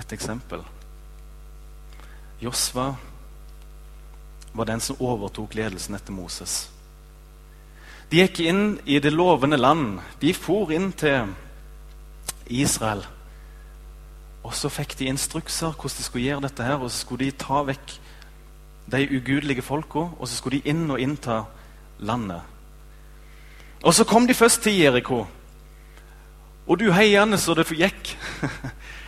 Et 0.00 0.14
eksempel. 0.16 0.64
Josva 2.42 2.94
var 4.52 4.68
den 4.68 4.80
som 4.82 4.98
overtok 5.00 5.54
ledelsen 5.54 5.94
etter 5.94 6.14
Moses. 6.14 6.66
De 8.10 8.18
gikk 8.20 8.42
inn 8.44 8.64
i 8.84 8.98
det 9.00 9.12
lovende 9.14 9.56
land. 9.56 10.00
De 10.20 10.34
for 10.36 10.72
inn 10.74 10.90
til 10.92 11.30
Israel. 12.52 13.06
Og 14.42 14.52
så 14.58 14.68
fikk 14.68 14.96
de 14.98 15.08
instrukser 15.08 15.72
hvordan 15.72 15.96
de 15.96 16.04
skulle 16.04 16.26
gjøre 16.26 16.44
dette. 16.48 16.64
her, 16.64 16.76
og 16.82 16.90
Så 16.90 17.06
skulle 17.06 17.24
de 17.24 17.30
ta 17.30 17.62
vekk 17.62 17.94
de 18.92 19.08
ugudelige 19.16 19.62
folka, 19.62 20.10
og 20.18 20.28
så 20.28 20.36
skulle 20.36 20.60
de 20.60 20.68
inn 20.68 20.90
og 20.90 21.00
innta 21.00 21.44
landet. 21.98 22.42
Og 23.82 23.94
så 23.94 24.04
kom 24.04 24.26
de 24.26 24.34
først 24.34 24.62
til 24.62 24.78
Jeriko. 24.78 25.26
Og 26.66 26.78
du 26.78 26.92
heiende 26.92 27.38
så 27.38 27.54
det 27.54 27.66
gikk. 27.66 28.18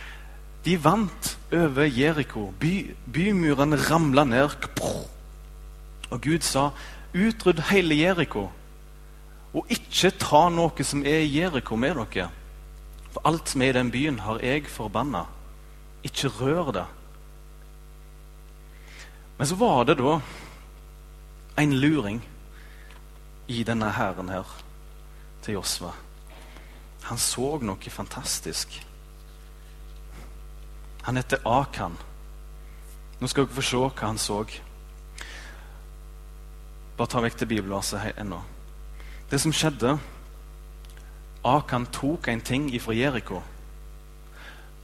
De 0.65 0.77
vant 0.83 1.37
over 1.53 1.85
Jeriko. 1.85 2.51
By, 2.59 2.95
bymurene 3.13 3.77
ramla 3.77 4.23
ned. 4.23 4.55
Og 6.09 6.21
Gud 6.21 6.41
sa, 6.41 6.71
'Utrydd 7.13 7.61
hele 7.69 7.95
Jeriko.' 7.95 8.51
Og 9.53 9.65
ikke 9.69 10.11
ta 10.19 10.49
noe 10.49 10.83
som 10.83 11.05
er 11.05 11.21
i 11.23 11.39
Jeriko, 11.39 11.75
med 11.75 11.95
dere. 11.95 12.29
For 13.11 13.21
alt 13.23 13.49
som 13.49 13.61
er 13.61 13.69
i 13.69 13.77
den 13.77 13.91
byen, 13.91 14.19
har 14.19 14.39
jeg 14.43 14.67
forbanna. 14.67 15.25
Ikke 16.03 16.27
rør 16.27 16.71
det. 16.71 16.85
Men 19.37 19.47
så 19.47 19.55
var 19.55 19.83
det 19.83 19.97
da 19.97 20.19
en 21.57 21.73
luring 21.73 22.23
i 23.47 23.63
denne 23.63 23.91
hæren 23.91 24.29
her 24.29 24.61
til 25.43 25.53
Josva. 25.53 25.91
Han 27.03 27.17
så 27.17 27.57
noe 27.61 27.89
fantastisk. 27.89 28.84
Han 31.05 31.17
heter 31.17 31.37
Akan. 31.45 31.97
Nå 33.19 33.27
skal 33.27 33.45
dere 33.45 33.55
få 33.55 33.61
se 33.61 33.77
hva 33.77 34.07
han 34.07 34.17
så. 34.17 34.39
Bare 36.97 37.11
ta 37.11 37.21
vekk 37.21 37.39
det 37.39 37.47
bibelverset 37.51 38.17
ennå. 38.17 38.41
Det 39.29 39.39
som 39.41 39.53
skjedde 39.53 39.97
Akan 41.45 41.85
tok 41.93 42.27
en 42.27 42.41
ting 42.41 42.71
ifra 42.73 42.95
Jeriko. 42.97 43.43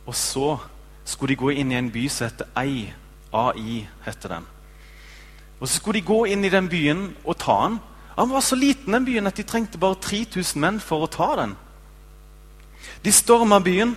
Og 0.06 0.16
så 0.16 0.60
skulle 1.06 1.34
de 1.34 1.42
gå 1.42 1.56
inn 1.58 1.72
i 1.72 1.80
en 1.80 1.90
by 1.92 2.06
som 2.10 2.30
heter 2.30 2.54
Ei. 2.60 2.94
AI 3.34 3.88
heter 4.06 4.36
den. 4.36 4.46
Og 5.60 5.68
Så 5.68 5.76
skulle 5.76 6.02
de 6.02 6.06
gå 6.06 6.26
inn 6.26 6.46
i 6.46 6.50
den 6.50 6.70
byen 6.70 7.16
og 7.24 7.38
ta 7.38 7.64
den. 7.64 7.80
Han 8.18 8.30
var 8.30 8.42
så 8.42 8.56
liten 8.56 8.94
den 8.94 9.06
byen 9.06 9.28
at 9.28 9.38
de 9.38 9.44
trengte 9.44 9.78
bare 9.78 9.96
3000 9.96 10.62
menn 10.62 10.80
for 10.80 11.02
å 11.02 11.10
ta 11.10 11.36
den. 11.36 11.56
De 13.06 13.12
storma 13.12 13.60
byen. 13.60 13.96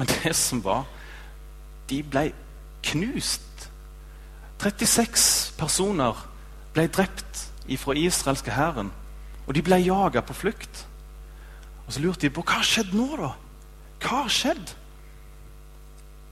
Men 0.00 0.08
det 0.08 0.32
som 0.36 0.62
var 0.64 0.86
De 1.90 2.00
ble 2.06 2.30
knust. 2.86 3.68
36 4.60 5.52
personer 5.58 6.16
ble 6.72 6.86
drept 6.88 7.46
fra 7.80 7.94
israelske 7.98 8.54
hæren. 8.54 8.92
Og 9.46 9.54
de 9.54 9.62
ble 9.62 9.80
jaga 9.82 10.22
på 10.22 10.36
flukt. 10.36 10.86
Og 11.86 11.92
Så 11.92 12.00
lurte 12.00 12.22
de 12.22 12.30
på 12.30 12.44
hva 12.46 12.60
har 12.60 12.66
skjedd 12.68 12.94
nå, 12.94 13.08
da? 13.18 13.32
Hva 14.00 14.22
har 14.22 14.32
skjedd? 14.32 14.74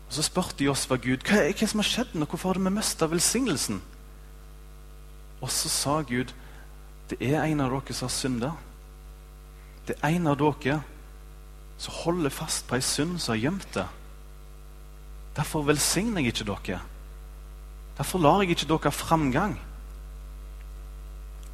Og 0.06 0.14
Så 0.14 0.22
spurte 0.22 0.64
Josfa 0.64 0.96
Gud 0.96 1.26
hva, 1.26 1.48
hva 1.50 1.68
som 1.68 1.82
har 1.82 1.90
skjedd 1.90 2.14
nå? 2.14 2.28
Hvorfor 2.30 2.54
har 2.54 2.62
vi 2.62 2.70
mista 2.70 3.08
velsignelsen? 3.10 3.82
Og 5.40 5.50
så 5.50 5.68
sa 5.68 6.00
Gud 6.02 6.32
det 7.10 7.18
er 7.24 7.42
en 7.42 7.60
av 7.64 7.72
dere 7.72 7.94
som 7.96 8.08
har 8.08 8.14
synda. 8.14 8.52
Det 9.88 9.96
er 9.98 10.14
en 10.14 10.30
av 10.30 10.38
dere 10.38 10.82
så 11.78 11.94
holder 11.94 12.34
fast 12.34 12.66
på 12.66 12.76
ei 12.76 12.82
synd 12.82 13.20
som 13.22 13.34
har 13.34 13.42
gjemt 13.44 13.68
det. 13.76 13.86
Derfor 15.38 15.66
velsigner 15.68 16.24
jeg 16.24 16.34
ikke 16.34 16.48
dere. 16.50 16.80
Derfor 17.98 18.22
lar 18.22 18.42
jeg 18.42 18.56
ikke 18.56 18.68
dere 18.72 18.90
ha 18.90 18.94
framgang. 18.94 19.54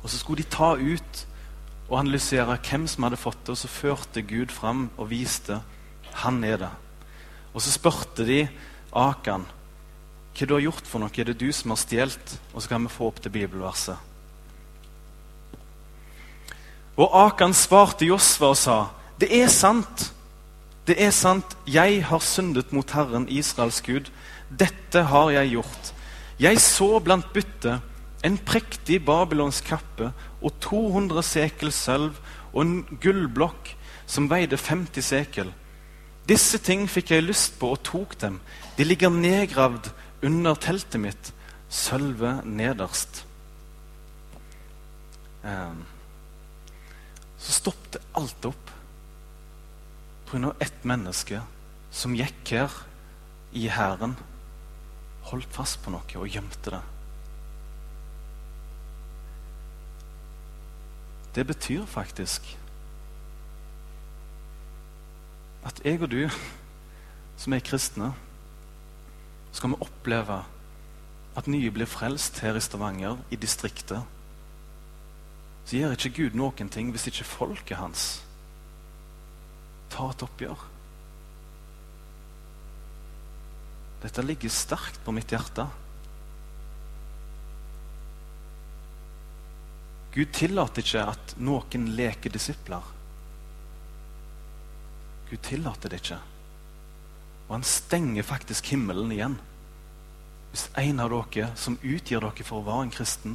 Og 0.03 0.11
så 0.11 0.19
skulle 0.21 0.43
de 0.43 0.53
ta 0.53 0.75
ut 0.77 1.27
og 1.91 1.99
analysere 2.01 2.57
hvem 2.65 2.87
som 2.89 3.05
hadde 3.05 3.21
fått 3.21 3.43
det, 3.45 3.53
og 3.53 3.61
så 3.61 3.69
førte 3.69 4.25
Gud 4.25 4.53
fram 4.53 4.89
og 4.97 5.11
viste 5.13 5.61
han 6.25 6.41
er 6.45 6.57
det. 6.63 6.73
Og 7.53 7.63
så 7.63 7.73
spurte 7.75 8.27
de 8.27 8.47
Akan 8.95 9.45
hva 10.35 10.47
du 10.49 10.55
har 10.57 10.65
gjort 10.65 10.89
for 10.89 11.03
noe. 11.03 11.13
Er 11.15 11.29
det 11.31 11.39
du 11.39 11.51
som 11.55 11.71
har 11.71 11.79
stjålet? 11.79 12.35
Og 12.55 12.63
så 12.63 12.71
kan 12.73 12.83
vi 12.83 12.91
få 12.91 13.07
opp 13.11 13.21
det 13.23 13.31
bibelverset. 13.35 13.97
Og 16.99 17.15
Akan 17.27 17.55
svarte 17.55 18.07
Josva 18.07 18.51
og 18.51 18.59
sa, 18.59 18.79
det 19.19 19.31
er 19.35 19.51
sant. 19.51 20.11
Det 20.85 20.99
er 21.01 21.14
sant, 21.16 21.55
jeg 21.64 22.03
har 22.05 22.20
syndet 22.20 22.73
mot 22.77 22.90
Herren 22.92 23.25
Israels 23.33 23.81
Gud. 23.81 24.11
Dette 24.53 25.07
har 25.09 25.31
jeg 25.33 25.55
gjort. 25.55 25.92
Jeg 26.37 26.61
så 26.61 26.99
blant 27.01 27.31
byttet 27.33 27.81
en 28.25 28.37
prektig 28.37 28.99
babylonsk 29.05 29.70
kappe 29.70 30.11
og 30.44 30.59
200 30.64 31.25
sekel 31.25 31.73
sølv 31.73 32.18
og 32.53 32.61
en 32.62 32.75
gullblokk 33.01 33.70
som 34.05 34.29
veide 34.29 34.59
50 34.61 35.09
sekel. 35.09 35.53
Disse 36.29 36.61
ting 36.61 36.85
fikk 36.88 37.14
jeg 37.14 37.25
lyst 37.25 37.57
på 37.61 37.73
og 37.73 37.81
tok 37.85 38.18
dem. 38.20 38.37
De 38.77 38.85
ligger 38.85 39.12
nedgravd 39.12 39.88
under 40.25 40.57
teltet 40.61 41.01
mitt, 41.01 41.33
sølvet 41.68 42.44
nederst. 42.44 43.25
Um, 45.44 45.81
så 47.40 47.57
stoppet 47.61 48.01
alt 48.16 48.53
opp 48.53 48.63
pga. 50.27 50.55
ett 50.61 50.85
menneske 50.85 51.43
som 51.91 52.15
gikk 52.15 52.51
her 52.51 52.73
i 53.53 53.69
hæren, 53.69 54.17
holdt 55.31 55.53
fast 55.53 55.81
på 55.83 55.93
noe 55.95 56.19
og 56.21 56.29
gjemte 56.29 56.75
det. 56.75 56.83
Det 61.35 61.47
betyr 61.47 61.87
faktisk 61.87 62.57
at 65.65 65.81
jeg 65.85 66.03
og 66.03 66.11
du 66.11 66.29
som 67.41 67.55
er 67.57 67.65
kristne, 67.65 68.13
skal 69.53 69.73
vi 69.73 69.81
oppleve 69.81 70.43
at 71.35 71.49
nye 71.51 71.71
blir 71.75 71.89
frelst 71.91 72.39
her 72.45 72.55
i 72.55 72.63
Stavanger, 72.63 73.17
i 73.31 73.37
distriktet 73.37 74.05
så 75.65 75.77
gjør 75.77 75.95
ikke 75.97 76.13
Gud 76.19 76.37
noen 76.37 76.69
ting 76.69 76.91
hvis 76.93 77.09
ikke 77.09 77.25
folket 77.25 77.79
hans 77.81 78.24
tar 79.92 80.14
et 80.14 80.25
oppgjør. 80.27 80.64
Dette 84.05 84.25
ligger 84.25 84.53
sterkt 84.53 85.01
på 85.05 85.14
mitt 85.16 85.33
hjerte. 85.33 85.64
Gud 90.14 90.31
tillater 90.37 90.85
ikke 90.85 91.07
at 91.14 91.35
noen 91.42 91.88
leker 91.97 92.31
disipler. 92.31 92.85
Gud 95.31 95.40
tillater 95.42 95.90
det 95.90 96.03
ikke. 96.05 96.20
Og 97.49 97.57
han 97.57 97.66
stenger 97.66 98.29
faktisk 98.29 98.70
himmelen 98.75 99.11
igjen. 99.14 99.40
Hvis 100.53 100.68
en 100.79 101.03
av 101.03 101.11
dere 101.11 101.49
som 101.59 101.81
utgir 101.83 102.23
dere 102.23 102.47
for 102.47 102.61
å 102.61 102.68
være 102.68 102.87
en 102.87 102.94
kristen, 102.94 103.35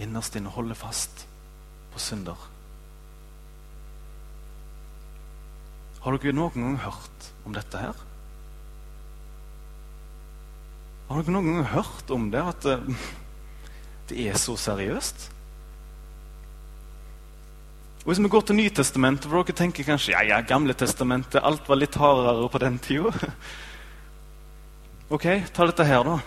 innerst 0.00 0.36
inne 0.38 0.52
holder 0.54 0.78
fast 0.78 1.24
på 1.90 2.02
synder. 2.02 2.38
Har 6.00 6.16
dere 6.16 6.32
noen 6.32 6.54
gang 6.56 6.78
hørt 6.80 7.26
om 7.44 7.52
dette 7.52 7.80
her? 7.80 7.98
Har 11.10 11.20
dere 11.20 11.34
noen 11.34 11.50
gang 11.50 11.66
hørt 11.74 12.14
om 12.14 12.30
det, 12.32 12.40
at 12.40 12.68
eh, 12.70 13.04
det 14.08 14.24
er 14.30 14.38
så 14.40 14.56
seriøst? 14.56 15.28
Og 18.00 18.06
Hvis 18.06 18.20
vi 18.24 18.30
går 18.32 18.46
til 18.48 18.56
Nytestamentet, 18.56 19.28
for 19.28 19.42
dere 19.42 19.58
tenker 19.58 19.84
kanskje 19.84 20.14
ja, 20.14 20.22
ja, 20.24 20.40
Gamle 20.40 20.72
testamentet, 20.72 21.42
alt 21.44 21.68
var 21.68 21.76
litt 21.76 21.98
hardere 22.00 22.48
på 22.48 22.62
den 22.62 22.78
tida. 22.80 23.12
Ok, 25.10 25.26
ta 25.52 25.66
dette 25.66 25.84
her, 25.84 26.06
da. 26.06 26.20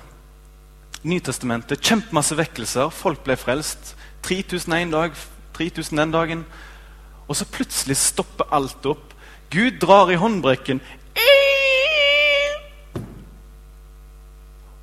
Nytestamentet. 1.07 1.79
Kjempemasse 1.79 2.35
vekkelser. 2.35 2.89
Folk 2.91 3.21
ble 3.23 3.37
frelst. 3.39 3.93
3000 4.27 4.75
en 4.75 4.91
dag, 4.91 5.15
3000 5.55 6.01
den 6.01 6.11
dagen. 6.11 6.41
Og 7.23 7.37
så 7.39 7.47
plutselig 7.47 7.95
stopper 8.01 8.51
alt 8.51 8.85
opp. 8.91 9.12
Gud 9.53 9.79
drar 9.79 10.09
i 10.11 10.17
håndbrekken. 10.17 10.81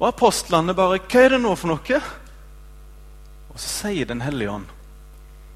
Og 0.00 0.08
apostlene 0.08 0.74
bare 0.74 0.98
'Hva 0.98 1.24
er 1.24 1.28
det 1.34 1.40
nå 1.42 1.54
for 1.58 1.68
noe?' 1.68 2.02
Og 3.50 3.58
så 3.58 3.68
sier 3.68 4.06
Den 4.06 4.20
hellige 4.20 4.50
ånd, 4.50 4.66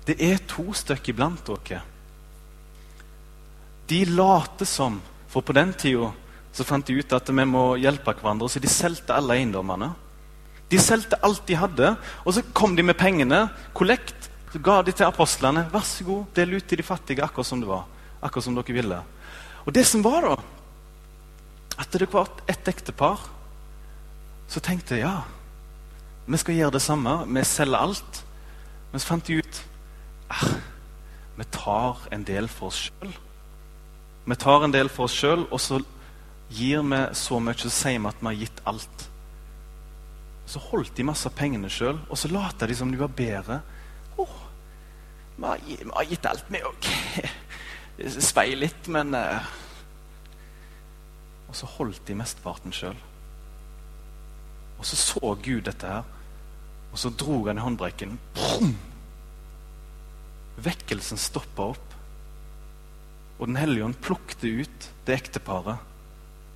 'Det 0.06 0.16
er 0.20 0.38
to 0.48 0.72
stykker 0.72 1.14
iblant 1.14 1.46
dere.' 1.46 1.82
De 3.86 4.04
later 4.04 4.64
som, 4.64 5.00
for 5.28 5.42
på 5.42 5.52
den 5.52 5.72
tida 5.72 6.12
så 6.52 6.64
fant 6.64 6.86
de 6.86 6.94
ut 6.94 7.12
at 7.12 7.28
vi 7.28 7.44
må 7.44 7.76
hjelpe 7.76 8.14
hverandre, 8.14 8.48
så 8.48 8.60
de 8.60 8.68
solgte 8.68 9.14
alle 9.14 9.34
eiendommene. 9.34 9.94
De 10.70 10.78
solgte 10.78 11.18
alt 11.22 11.46
de 11.46 11.54
hadde, 11.54 11.96
og 12.24 12.34
så 12.34 12.42
kom 12.54 12.76
de 12.76 12.82
med 12.82 12.96
pengene. 12.96 13.50
Kollekt. 13.74 14.30
Så 14.52 14.60
ga 14.62 14.82
de 14.82 14.92
til 14.92 15.06
apostlene. 15.06 15.66
Vær 15.72 15.82
så 15.82 16.04
god, 16.06 16.24
del 16.34 16.54
ut 16.54 16.66
til 16.66 16.78
de 16.78 16.86
fattige 16.86 17.22
akkurat 17.22 17.46
som 17.46 17.60
det 17.60 17.68
var. 17.68 17.84
Akkurat 18.24 18.46
som 18.46 18.56
dere 18.56 18.76
ville. 18.76 19.00
Og 19.64 19.72
det 19.76 19.84
som 19.88 20.02
var, 20.04 20.24
da 20.24 21.80
At 21.82 21.92
det 21.92 22.12
var 22.12 22.30
et 22.48 22.68
ektepar 22.68 23.30
så 24.48 24.60
tenkte 24.60 24.98
jeg 24.98 25.06
ja, 25.06 25.24
vi 26.26 26.38
skal 26.40 26.56
gjøre 26.56 26.76
det 26.76 26.82
samme. 26.84 27.14
Vi 27.26 27.42
selger 27.44 27.80
alt. 27.80 28.20
Men 28.92 29.02
så 29.02 29.08
fant 29.08 29.26
de 29.26 29.40
ut 29.40 29.60
ah, 30.30 30.52
vi 31.36 31.46
tar 31.50 32.04
en 32.14 32.24
del 32.24 32.48
for 32.48 32.70
oss 32.70 32.84
sjøl. 32.86 33.10
Vi 34.24 34.36
tar 34.40 34.64
en 34.64 34.72
del 34.72 34.88
for 34.92 35.08
oss 35.08 35.16
sjøl, 35.18 35.44
og 35.50 35.60
så 35.60 35.80
gir 36.54 36.84
vi 36.86 37.00
så 37.18 37.40
mye, 37.42 37.56
så 37.58 37.72
sier 37.72 37.98
vi 37.98 38.08
at 38.08 38.22
vi 38.22 38.30
har 38.30 38.38
gitt 38.44 38.62
alt. 38.70 39.06
Så 40.48 40.62
holdt 40.70 40.94
de 40.96 41.06
masse 41.08 41.26
av 41.28 41.34
pengene 41.36 41.70
sjøl, 41.72 41.98
og 42.08 42.20
så 42.20 42.30
later 42.32 42.70
de 42.70 42.76
som 42.78 42.92
de 42.92 43.00
var 43.00 43.12
bedre. 43.16 43.58
Oh, 44.20 44.38
vi, 45.36 45.50
har, 45.50 46.06
gitt 46.08 46.30
alt, 46.30 46.46
vi 46.48 46.62
òg. 46.64 46.88
Svei 47.98 48.54
litt, 48.58 48.88
men 48.90 49.14
uh... 49.14 49.52
Og 51.48 51.54
så 51.54 51.68
holdt 51.76 52.02
de 52.08 52.16
mesteparten 52.18 52.74
sjøl. 52.74 52.96
Og 54.78 54.86
så 54.88 54.98
så 54.98 55.34
Gud 55.44 55.62
dette 55.68 55.86
her, 55.86 56.02
og 56.90 56.98
så 56.98 57.12
dro 57.14 57.44
han 57.46 57.60
i 57.60 57.62
håndbrekken. 57.62 58.18
Vekkelsen 60.66 61.18
stoppa 61.18 61.70
opp. 61.74 61.94
Og 63.38 63.48
Den 63.48 63.58
hellige 63.58 63.86
ånd 63.86 63.96
plukte 64.02 64.50
ut 64.62 64.90
det 65.06 65.16
ekteparet. 65.18 65.78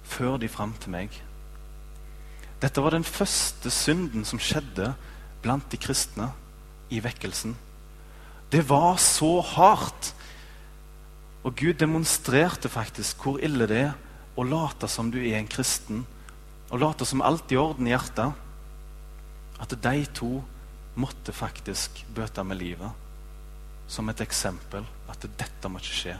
Før 0.09 0.39
de 0.41 0.49
fram 0.49 0.73
til 0.81 0.95
meg. 0.95 1.15
Dette 2.63 2.83
var 2.83 2.95
den 2.95 3.07
første 3.07 3.71
synden 3.71 4.25
som 4.27 4.41
skjedde 4.43 4.93
blant 5.45 5.67
de 5.71 5.79
kristne 5.79 6.31
i 6.91 7.03
vekkelsen. 7.05 7.55
Det 8.51 8.65
var 8.69 8.97
så 9.03 9.39
hardt. 9.45 10.15
Og 11.49 11.57
Gud 11.57 11.79
demonstrerte 11.81 12.69
faktisk 12.69 13.23
hvor 13.25 13.39
ille 13.41 13.65
det 13.71 13.81
er 13.87 13.95
å 14.37 14.45
late 14.45 14.89
som 14.91 15.09
du 15.09 15.17
er 15.23 15.39
en 15.39 15.49
kristen, 15.49 16.03
og 16.69 16.83
late 16.83 17.07
som 17.09 17.25
alt 17.25 17.49
i 17.49 17.57
orden 17.57 17.89
i 17.89 17.95
hjertet. 17.95 18.35
At 19.59 19.73
de 19.73 20.03
to 20.13 20.43
måtte 21.01 21.33
faktisk 21.33 22.03
bøte 22.15 22.45
med 22.45 22.61
livet. 22.61 22.93
Som 23.89 24.13
et 24.13 24.21
eksempel. 24.21 24.85
At 25.09 25.25
dette 25.25 25.73
må 25.73 25.81
ikke 25.81 25.97
skje. 26.03 26.19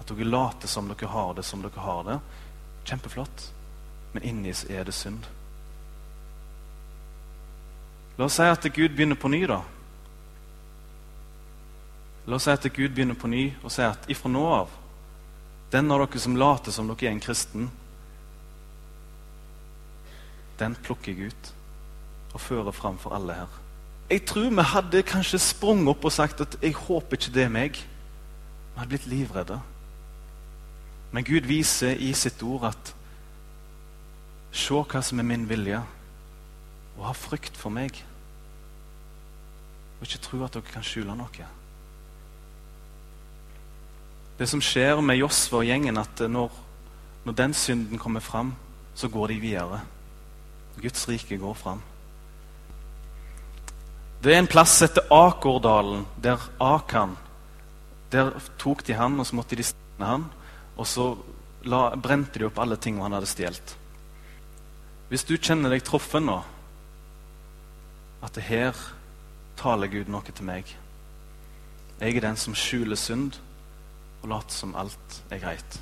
At 0.00 0.08
dere 0.08 0.30
later 0.30 0.72
som 0.72 0.88
dere 0.88 1.12
har 1.12 1.36
det 1.36 1.44
som 1.44 1.60
dere 1.60 1.84
har 1.84 2.02
det. 2.08 2.16
Kjempeflott. 2.88 3.46
Men 4.14 4.24
inni 4.24 4.56
er 4.72 4.88
det 4.88 4.96
synd. 4.96 5.28
La 8.16 8.24
oss 8.24 8.40
si 8.40 8.48
at 8.48 8.64
Gud 8.72 8.96
begynner 8.96 9.20
på 9.20 9.28
ny, 9.28 9.44
da. 9.44 9.60
La 12.26 12.36
oss 12.36 12.46
si 12.48 12.50
at 12.50 12.66
Gud 12.74 12.94
begynner 12.94 13.14
på 13.14 13.30
ny 13.30 13.48
og 13.62 13.70
sier 13.70 13.92
at 13.94 14.08
ifra 14.10 14.30
nå 14.30 14.42
av 14.50 14.72
Den 15.72 15.90
av 15.94 16.02
dere 16.02 16.22
som 16.22 16.36
later 16.38 16.74
som 16.74 16.88
dere 16.90 17.08
er 17.08 17.12
en 17.12 17.20
kristen, 17.22 17.70
den 20.58 20.76
plukker 20.86 21.12
jeg 21.12 21.32
ut 21.32 21.50
og 22.32 22.40
fører 22.40 22.72
fram 22.72 22.98
for 23.02 23.16
alle 23.16 23.34
her. 23.34 23.56
Jeg 24.10 24.22
tror 24.30 24.52
vi 24.54 24.64
hadde 24.70 25.02
kanskje 25.02 25.40
sprunget 25.42 25.90
opp 25.90 26.04
og 26.04 26.12
sagt 26.12 26.40
at 26.40 26.56
'jeg 26.62 26.74
håper 26.74 27.16
ikke 27.16 27.34
det 27.34 27.42
er 27.42 27.48
meg'. 27.48 27.82
Vi 27.82 28.78
hadde 28.78 28.88
blitt 28.88 29.06
livredde. 29.06 29.60
Men 31.12 31.24
Gud 31.24 31.46
viser 31.46 31.96
i 31.98 32.12
sitt 32.12 32.42
ord 32.42 32.64
at 32.64 32.94
'se 34.52 34.74
hva 34.74 35.02
som 35.02 35.18
er 35.18 35.24
min 35.24 35.48
vilje' 35.48 35.82
og 36.98 37.06
ha 37.06 37.12
frykt 37.12 37.56
for 37.56 37.70
meg. 37.70 38.04
Og 40.00 40.06
ikke 40.06 40.22
tro 40.22 40.44
at 40.44 40.54
dere 40.54 40.62
kan 40.62 40.82
skjule 40.82 41.16
noe. 41.16 41.46
Det 44.38 44.46
som 44.46 44.60
skjer 44.60 45.00
med 45.00 45.16
Josva 45.16 45.62
og 45.62 45.68
gjengen, 45.68 45.96
at 45.96 46.20
når, 46.28 46.52
når 47.24 47.36
den 47.36 47.54
synden 47.56 47.98
kommer 47.98 48.20
fram, 48.20 48.54
så 48.94 49.08
går 49.08 49.32
de 49.32 49.40
videre. 49.40 49.80
Guds 50.80 51.08
rike 51.08 51.38
går 51.40 51.54
fram. 51.56 51.80
Det 54.22 54.34
er 54.34 54.40
en 54.40 54.50
plass 54.50 54.80
etter 54.84 55.06
Akordalen, 55.12 56.06
der 56.22 56.40
Akan 56.60 57.16
Der 58.12 58.30
tok 58.58 58.84
de 58.86 58.94
han, 58.94 59.18
og 59.20 59.26
så 59.26 59.36
måtte 59.36 59.56
de 59.56 59.64
stjele 59.66 60.06
han. 60.06 60.28
Og 60.76 60.86
så 60.86 61.08
la, 61.64 61.96
brente 61.96 62.38
de 62.38 62.46
opp 62.46 62.58
alle 62.62 62.76
tingene 62.76 63.02
han 63.02 63.16
hadde 63.16 63.26
stjålet. 63.26 63.74
Hvis 65.10 65.24
du 65.26 65.36
kjenner 65.36 65.72
deg 65.72 65.84
truffet 65.84 66.22
nå 66.22 66.38
at 68.22 68.34
det 68.34 68.46
her 68.46 68.78
taler 69.58 69.90
Gud 69.90 70.08
noe 70.10 70.32
til 70.32 70.46
meg. 70.46 70.70
Jeg 72.00 72.16
er 72.16 72.24
den 72.24 72.38
som 72.40 72.54
skjuler 72.56 72.98
synd 72.98 73.36
og 74.26 74.32
late 74.34 74.54
som 74.54 74.74
alt 74.74 75.20
er 75.30 75.38
greit. 75.38 75.78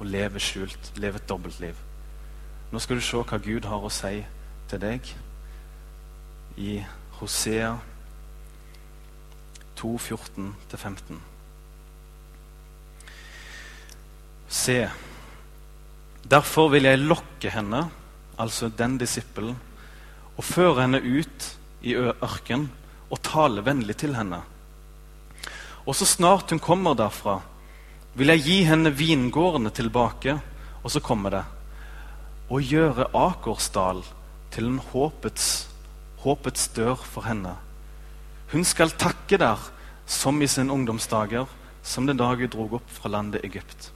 Og 0.00 0.10
leve 0.10 0.42
skjult, 0.42 0.90
leve 0.98 1.20
et 1.20 1.28
dobbeltliv. 1.30 1.78
Nå 2.72 2.82
skal 2.82 2.98
du 2.98 3.04
se 3.06 3.22
hva 3.22 3.38
Gud 3.38 3.68
har 3.70 3.86
å 3.86 3.92
si 3.94 4.18
til 4.66 4.82
deg 4.82 5.12
i 6.58 6.80
Hosea 7.20 7.76
2, 9.78 9.92
14-15. 10.02 11.22
Se, 14.50 14.78
derfor 16.26 16.72
vil 16.74 16.88
jeg 16.90 17.04
lokke 17.04 17.52
henne, 17.54 17.86
altså 18.40 18.68
den 18.68 18.98
disippelen, 18.98 19.54
og 20.36 20.44
føre 20.44 20.82
henne 20.82 21.00
ut 21.00 21.52
i 21.86 21.94
ørken 21.94 22.66
og 23.12 23.22
tale 23.22 23.62
vennlig 23.64 24.00
til 24.00 24.16
henne. 24.18 24.42
Og 25.86 25.94
så 25.94 26.08
snart 26.08 26.50
hun 26.50 26.60
kommer 26.62 26.96
derfra, 26.98 27.38
vil 28.16 28.32
jeg 28.32 28.44
gi 28.46 28.56
henne 28.64 28.92
vingårdene 28.96 29.70
tilbake. 29.74 30.38
Og 30.82 30.92
så 30.92 31.02
kommer 31.02 31.34
det 31.34 31.44
og 32.46 32.62
gjøre 32.62 33.08
Akersdal 33.16 34.04
til 34.54 34.68
en 34.70 34.78
håpets, 34.92 35.66
håpets 36.22 36.68
dør 36.76 37.00
for 37.02 37.26
henne. 37.26 37.56
Hun 38.52 38.62
skal 38.64 38.94
takke 38.94 39.38
der 39.42 39.58
som 40.06 40.38
i 40.38 40.46
sine 40.46 40.72
ungdomsdager, 40.72 41.50
som 41.82 42.06
den 42.06 42.18
dag 42.18 42.38
hun 42.38 42.52
drog 42.52 42.78
opp 42.78 42.92
fra 43.00 43.10
landet 43.10 43.42
Egypt. 43.44 43.90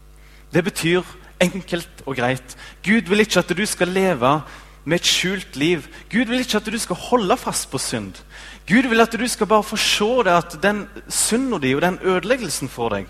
Det 0.50 0.64
betyr 0.66 1.06
enkelt 1.40 2.02
og 2.06 2.18
greit. 2.18 2.56
Gud 2.83 3.06
vil 3.06 3.22
ikke 3.22 3.38
at 3.38 3.54
du 3.54 3.62
skal 3.66 3.94
leve 3.94 4.40
med 4.85 4.98
et 4.98 5.06
skjult 5.06 5.56
liv. 5.56 5.87
Gud 6.11 6.26
vil 6.26 6.42
ikke 6.42 6.59
at 6.59 6.66
du 6.66 6.78
skal 6.78 6.98
holde 6.98 7.37
fast 7.38 7.70
på 7.70 7.78
synd. 7.78 8.18
Gud 8.66 8.88
vil 8.90 9.00
at 9.00 9.14
du 9.14 9.26
skal 9.28 9.46
bare 9.46 9.62
få 9.62 9.78
se 9.78 10.11
det 10.26 10.35
at 10.35 10.59
den 10.62 10.88
synda 11.09 11.59
di 11.62 11.74
og 11.74 11.83
den 11.87 11.98
ødeleggelsen 12.02 12.68
for 12.68 12.90
deg 12.90 13.06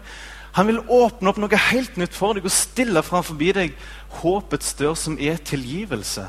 Han 0.57 0.67
vil 0.67 0.83
åpne 0.83 1.31
opp 1.31 1.39
noe 1.39 1.63
helt 1.71 1.97
nytt 2.01 2.17
for 2.17 2.35
deg 2.35 2.47
og 2.49 2.55
stille 2.55 3.03
framfor 3.07 3.39
deg 3.39 3.77
håpets 4.21 4.75
dør, 4.79 4.97
som 4.99 5.19
er 5.19 5.39
tilgivelse. 5.39 6.27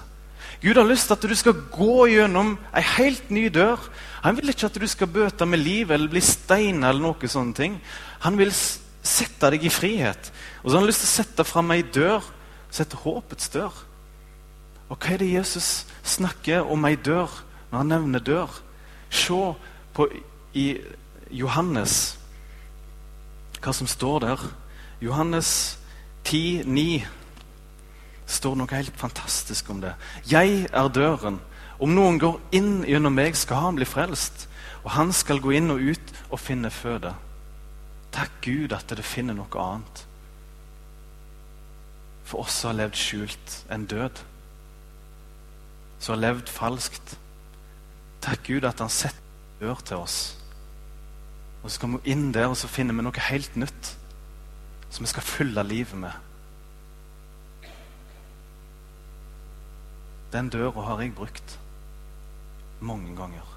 Gud 0.62 0.78
har 0.78 0.86
lyst 0.86 1.10
til 1.10 1.18
at 1.18 1.26
du 1.26 1.34
skal 1.36 1.58
gå 1.74 2.06
gjennom 2.12 2.54
ei 2.78 2.84
helt 2.86 3.32
ny 3.34 3.48
dør. 3.50 3.82
Han 4.22 4.38
vil 4.38 4.54
ikke 4.54 4.70
at 4.70 4.78
du 4.78 4.86
skal 4.90 5.10
bøte 5.10 5.48
med 5.50 5.64
livet 5.64 5.96
eller 5.96 6.12
bli 6.12 6.22
steina 6.22 6.92
eller 6.92 7.02
noe 7.02 7.32
sånne 7.34 7.58
ting. 7.58 7.80
Han 8.22 8.38
vil 8.38 8.54
sette 8.54 9.50
deg 9.50 9.66
i 9.66 9.74
frihet. 9.74 10.30
Og 10.62 10.70
så 10.70 10.76
har 10.76 10.84
han 10.84 10.92
lyst 10.92 11.02
til 11.02 11.10
å 11.10 11.16
sette 11.16 11.48
fram 11.50 11.74
ei 11.74 11.82
dør, 11.82 12.22
sette 12.70 13.00
håpets 13.02 13.50
dør. 13.56 13.74
Og 14.92 15.00
hva 15.00 15.16
er 15.16 15.24
det 15.24 15.34
Jesus 15.34 15.88
snakker 16.06 16.70
om 16.70 16.86
ei 16.86 16.94
dør 16.94 17.32
når 17.72 17.78
han 17.80 17.94
nevner 17.96 18.22
dør? 18.22 18.62
Se 19.10 19.42
på 19.96 20.12
i 20.54 20.68
Johannes 21.34 22.21
hva 23.62 23.74
som 23.74 23.88
står 23.88 24.20
der. 24.26 24.48
Johannes 25.02 25.54
10, 25.72 25.82
10,9 26.26 27.06
står 28.32 28.56
noe 28.56 28.72
helt 28.78 28.98
fantastisk 29.00 29.70
om 29.74 29.82
det. 29.84 29.94
Jeg 30.30 30.68
er 30.72 30.94
døren. 30.94 31.42
Om 31.82 31.96
noen 31.96 32.20
går 32.22 32.38
inn 32.56 32.86
gjennom 32.88 33.16
meg, 33.18 33.36
skal 33.36 33.66
han 33.66 33.80
bli 33.80 33.88
frelst. 33.90 34.48
Og 34.86 34.94
han 34.96 35.12
skal 35.14 35.42
gå 35.42 35.54
inn 35.58 35.74
og 35.74 35.82
ut 35.82 36.14
og 36.30 36.40
finne 36.40 36.72
føde. 36.74 37.14
Takk 38.12 38.40
Gud 38.46 38.74
at 38.76 38.92
det 38.92 39.06
finner 39.08 39.38
noe 39.38 39.62
annet. 39.62 40.04
For 42.28 42.46
oss 42.46 42.62
som 42.62 42.72
har 42.72 42.84
levd 42.84 43.00
skjult 43.00 43.58
en 43.72 43.88
død. 43.90 44.22
Som 46.00 46.16
har 46.16 46.24
levd 46.28 46.52
falskt. 46.52 47.18
Takk 48.22 48.46
Gud 48.48 48.68
at 48.70 48.80
han 48.80 48.94
setter 48.94 49.20
dør 49.62 49.82
til 49.86 50.02
oss. 50.02 50.20
Og 51.64 51.72
så 51.72 51.80
kommer 51.80 52.02
vi 52.02 52.12
inn 52.12 52.32
der, 52.34 52.50
og 52.50 52.58
så 52.58 52.70
finner 52.72 52.98
vi 52.98 53.06
noe 53.06 53.30
helt 53.30 53.56
nytt 53.60 53.96
som 54.92 55.06
vi 55.06 55.10
skal 55.12 55.24
fylle 55.24 55.64
livet 55.64 55.98
med. 55.98 56.12
Den 60.32 60.50
døra 60.50 60.82
har 60.88 61.02
jeg 61.02 61.16
brukt 61.16 61.58
mange 62.80 63.16
ganger. 63.16 63.48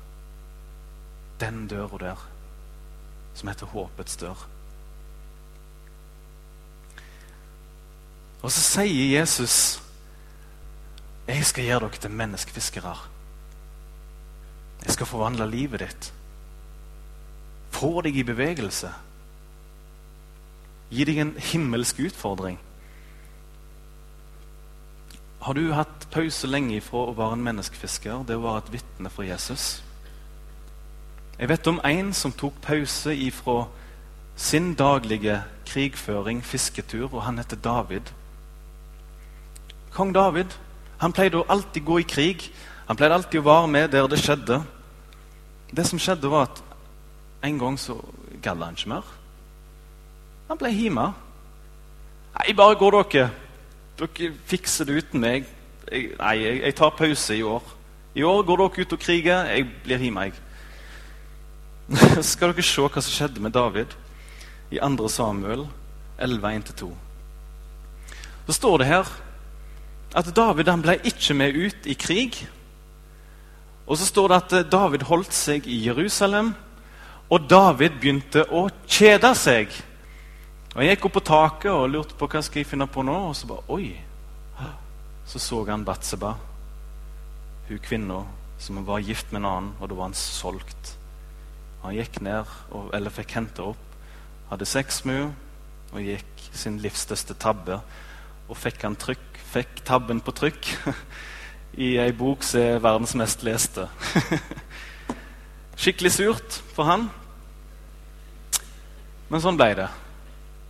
Den 1.40 1.66
døra 1.70 1.98
der, 1.98 2.26
som 3.34 3.48
heter 3.48 3.66
håpets 3.66 4.16
dør. 4.16 4.46
Og 8.42 8.52
så 8.52 8.60
sier 8.60 9.18
Jesus, 9.18 9.82
'Jeg 11.26 11.46
skal 11.46 11.64
gjøre 11.64 11.80
dere 11.80 12.00
til 12.00 12.10
menneskefiskere.' 12.10 13.08
'Jeg 14.82 14.92
skal 14.92 15.06
forvandle 15.06 15.50
livet 15.50 15.80
ditt.' 15.80 16.12
Få 17.74 17.98
deg 18.06 18.16
i 18.16 18.26
bevegelse. 18.26 18.92
Gi 20.94 21.06
deg 21.08 21.18
en 21.18 21.34
himmelsk 21.50 22.04
utfordring. 22.06 22.60
Har 25.44 25.58
du 25.58 25.72
hatt 25.76 26.06
pause 26.14 26.48
lenge 26.48 26.78
ifra 26.78 27.02
å 27.10 27.16
være 27.18 27.36
en 27.36 27.44
menneskefisker, 27.44 28.22
det 28.24 28.38
å 28.38 28.44
være 28.46 28.62
et 28.62 28.70
vitne 28.78 29.10
for 29.12 29.26
Jesus? 29.26 29.82
Jeg 31.36 31.50
vet 31.50 31.66
om 31.68 31.80
en 31.84 32.12
som 32.16 32.32
tok 32.32 32.60
pause 32.64 33.12
ifra 33.12 33.64
sin 34.40 34.72
daglige 34.78 35.42
krigføring, 35.66 36.40
fisketur, 36.46 37.10
og 37.10 37.24
han 37.26 37.42
heter 37.42 37.60
David. 37.60 38.14
Kong 39.92 40.14
David 40.14 40.54
han 41.02 41.12
pleide 41.12 41.42
å 41.42 41.48
alltid 41.50 41.84
gå 41.84 41.98
i 42.00 42.06
krig. 42.08 42.46
Han 42.88 42.96
pleide 42.96 43.18
alltid 43.18 43.42
å 43.42 43.48
være 43.48 43.70
med 43.70 43.90
der 43.92 44.06
det 44.08 44.20
skjedde. 44.22 44.62
Det 45.74 45.84
som 45.88 46.00
skjedde, 46.00 46.30
var 46.30 46.48
at 46.48 46.62
en 47.44 47.58
gang 47.60 47.76
så 47.80 47.98
gadd 48.42 48.62
han 48.62 48.76
ikke 48.76 48.92
mer. 48.94 49.12
Han 50.48 50.60
ble 50.60 50.72
hjemme. 50.72 51.06
Nei, 52.34 52.54
bare 52.56 52.78
gå, 52.78 52.90
dere. 52.94 53.28
Dere 53.98 54.32
fikser 54.48 54.88
det 54.88 55.04
uten 55.04 55.22
meg. 55.22 55.46
Jeg, 55.90 56.14
nei, 56.18 56.34
jeg, 56.40 56.60
jeg, 56.64 56.76
tar 56.80 56.96
pause 56.98 57.36
i 57.36 57.44
år. 57.46 57.74
I 58.14 58.24
år 58.26 58.42
går 58.46 58.62
dere 58.62 58.84
ut 58.84 58.96
og 58.96 59.02
kriger. 59.02 59.50
Jeg 59.52 59.68
blir 59.84 60.02
hjemme, 60.06 60.28
jeg. 60.28 60.34
Skal 62.32 62.54
dere 62.54 62.64
se 62.64 62.84
hva 62.84 63.04
som 63.04 63.12
skjedde 63.12 63.44
med 63.44 63.54
David 63.54 63.92
i 64.72 64.80
2. 64.80 65.08
Samuel 65.12 65.66
11.1-2. 66.18 66.90
Så 68.46 68.56
står 68.56 68.78
det 68.80 68.88
her 68.88 69.14
at 70.14 70.28
David 70.36 70.68
han 70.70 70.82
ble 70.84 70.98
ikke 71.04 71.34
med 71.36 71.56
ut 71.56 71.86
i 71.90 71.96
krig. 71.98 72.38
Og 73.84 73.98
så 73.98 74.06
står 74.06 74.30
det 74.30 74.36
at 74.36 74.70
David 74.72 75.04
holdt 75.08 75.34
seg 75.34 75.66
i 75.68 75.82
Jerusalem, 75.86 76.54
og 77.32 77.48
David 77.48 77.98
begynte 78.00 78.44
å 78.52 78.66
kjede 78.86 79.30
seg. 79.38 79.72
Og 80.74 80.82
Jeg 80.82 80.96
gikk 80.96 81.06
opp 81.08 81.16
på 81.16 81.24
taket 81.28 81.70
og 81.72 81.88
lurte 81.90 82.16
på 82.18 82.28
hva 82.28 82.42
skal 82.42 82.60
jeg 82.60 82.68
finne 82.68 82.86
på 82.90 83.04
nå. 83.06 83.14
Og 83.30 83.36
så 83.38 83.48
bare 83.48 83.64
Oi! 83.72 83.94
Så 85.24 85.40
så 85.40 85.62
han 85.64 85.86
Batseba, 85.86 86.34
hun 87.68 87.78
kvinna 87.80 88.18
som 88.60 88.82
var 88.84 89.00
gift 89.00 89.32
med 89.32 89.40
en 89.40 89.48
annen, 89.48 89.70
og 89.80 89.88
da 89.88 89.96
var 89.96 90.10
han 90.10 90.16
solgt. 90.18 90.92
Han 91.82 91.96
gikk 91.96 92.20
ned, 92.24 92.50
eller 92.92 93.12
fikk 93.12 93.32
henta 93.38 93.70
opp, 93.70 93.96
hadde 94.50 94.68
sex 94.68 95.00
med 95.08 95.22
henne 95.22 95.32
og 95.94 96.02
gikk 96.04 96.44
sin 96.52 96.76
livs 96.82 97.04
største 97.06 97.36
tabbe. 97.40 97.78
Og 98.50 98.58
fikk 98.58 98.84
han 98.84 98.96
trykk, 99.00 99.40
fikk 99.54 99.80
tabben 99.86 100.20
på 100.24 100.34
trykk 100.36 100.70
i 101.86 101.94
ei 102.02 102.10
bok 102.12 102.44
som 102.44 102.60
er 102.60 102.82
verdens 102.84 103.14
mest 103.18 103.44
leste. 103.46 103.88
Skikkelig 105.76 106.12
surt 106.14 106.60
for 106.74 106.88
han. 106.88 107.08
Men 109.30 109.42
sånn 109.42 109.58
ble 109.58 109.72
det. 109.78 109.88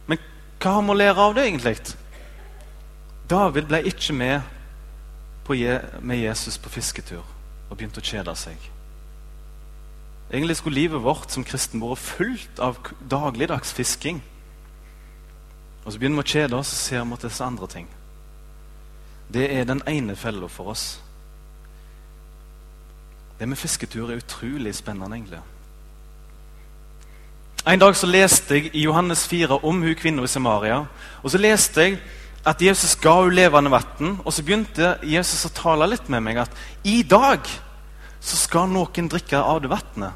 Men 0.09 0.21
Hva 0.63 0.79
har 0.79 0.85
vi 0.87 0.95
å 0.95 0.99
lære 0.99 1.27
av 1.29 1.35
det, 1.37 1.47
egentlig? 1.49 1.77
David 3.29 3.69
ble 3.69 3.83
ikke 3.91 4.17
med, 4.17 4.51
Je 5.55 5.75
med 6.01 6.17
Jesus 6.17 6.57
på 6.57 6.71
fisketur 6.73 7.21
og 7.21 7.77
begynte 7.77 8.01
å 8.01 8.07
kjede 8.07 8.33
seg. 8.33 8.57
Egentlig 10.33 10.57
skulle 10.57 10.81
livet 10.81 11.03
vårt 11.05 11.31
som 11.31 11.45
kristen 11.45 11.83
vært 11.83 12.01
fullt 12.01 12.63
av 12.65 12.79
dagligdags 13.11 13.75
fisking. 13.77 14.23
Og 15.85 15.93
så 15.93 16.01
begynner 16.01 16.23
vi 16.23 16.25
å 16.25 16.33
kjede 16.33 16.57
oss 16.57 16.73
og 16.73 16.81
ser 16.81 17.05
mot 17.05 17.21
disse 17.21 17.45
andre 17.45 17.69
ting. 17.69 17.91
Det 19.29 19.51
er 19.53 19.69
den 19.69 19.83
ene 19.87 20.17
fella 20.17 20.49
for 20.49 20.73
oss. 20.73 20.99
Det 23.39 23.49
med 23.49 23.59
fisketur 23.59 24.11
er 24.11 24.21
utrolig 24.23 24.75
spennende, 24.75 25.17
egentlig. 25.17 25.41
En 27.67 27.81
dag 27.81 27.97
så 27.97 28.07
leste 28.07 28.59
jeg 28.59 28.75
i 28.77 28.83
Johannes 28.85 29.25
4 29.29 29.59
om 29.65 29.79
hun 29.83 29.95
kvinna 29.97 30.23
i 30.23 30.29
Samaria. 30.29 30.83
Og 31.23 31.33
så 31.33 31.39
leste 31.41 31.81
jeg 31.81 31.97
at 32.45 32.61
Jesus 32.63 32.93
ga 33.01 33.15
henne 33.23 33.35
levende 33.35 33.73
vann. 33.73 34.19
Og 34.25 34.33
så 34.33 34.45
begynte 34.45 34.99
Jesus 35.03 35.47
å 35.49 35.55
tale 35.57 35.89
litt 35.89 36.11
med 36.13 36.21
meg 36.27 36.43
at 36.45 36.53
i 36.85 37.03
dag 37.03 37.41
så 38.21 38.37
skal 38.37 38.69
noen 38.69 39.09
drikke 39.09 39.41
av 39.41 39.63
det 39.65 39.73
vannet. 39.73 40.13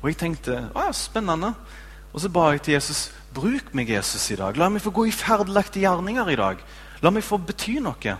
Og 0.00 0.08
jeg 0.08 0.16
tenkte 0.22 0.56
å 0.72 0.86
ja, 0.86 0.94
spennende. 0.96 1.52
Og 2.14 2.24
så 2.24 2.32
ba 2.32 2.48
jeg 2.54 2.64
til 2.64 2.74
Jesus 2.78 3.10
bruk 3.36 3.74
meg, 3.76 3.92
Jesus, 3.92 4.24
i 4.32 4.40
dag. 4.40 4.56
La 4.56 4.70
meg 4.72 4.82
få 4.82 4.90
gå 4.94 5.04
i 5.06 5.14
ferdelagte 5.14 5.84
gjerninger 5.84 6.32
i 6.32 6.40
dag. 6.40 6.64
La 7.04 7.12
meg 7.12 7.24
få 7.24 7.38
bety 7.38 7.76
noe. 7.84 8.16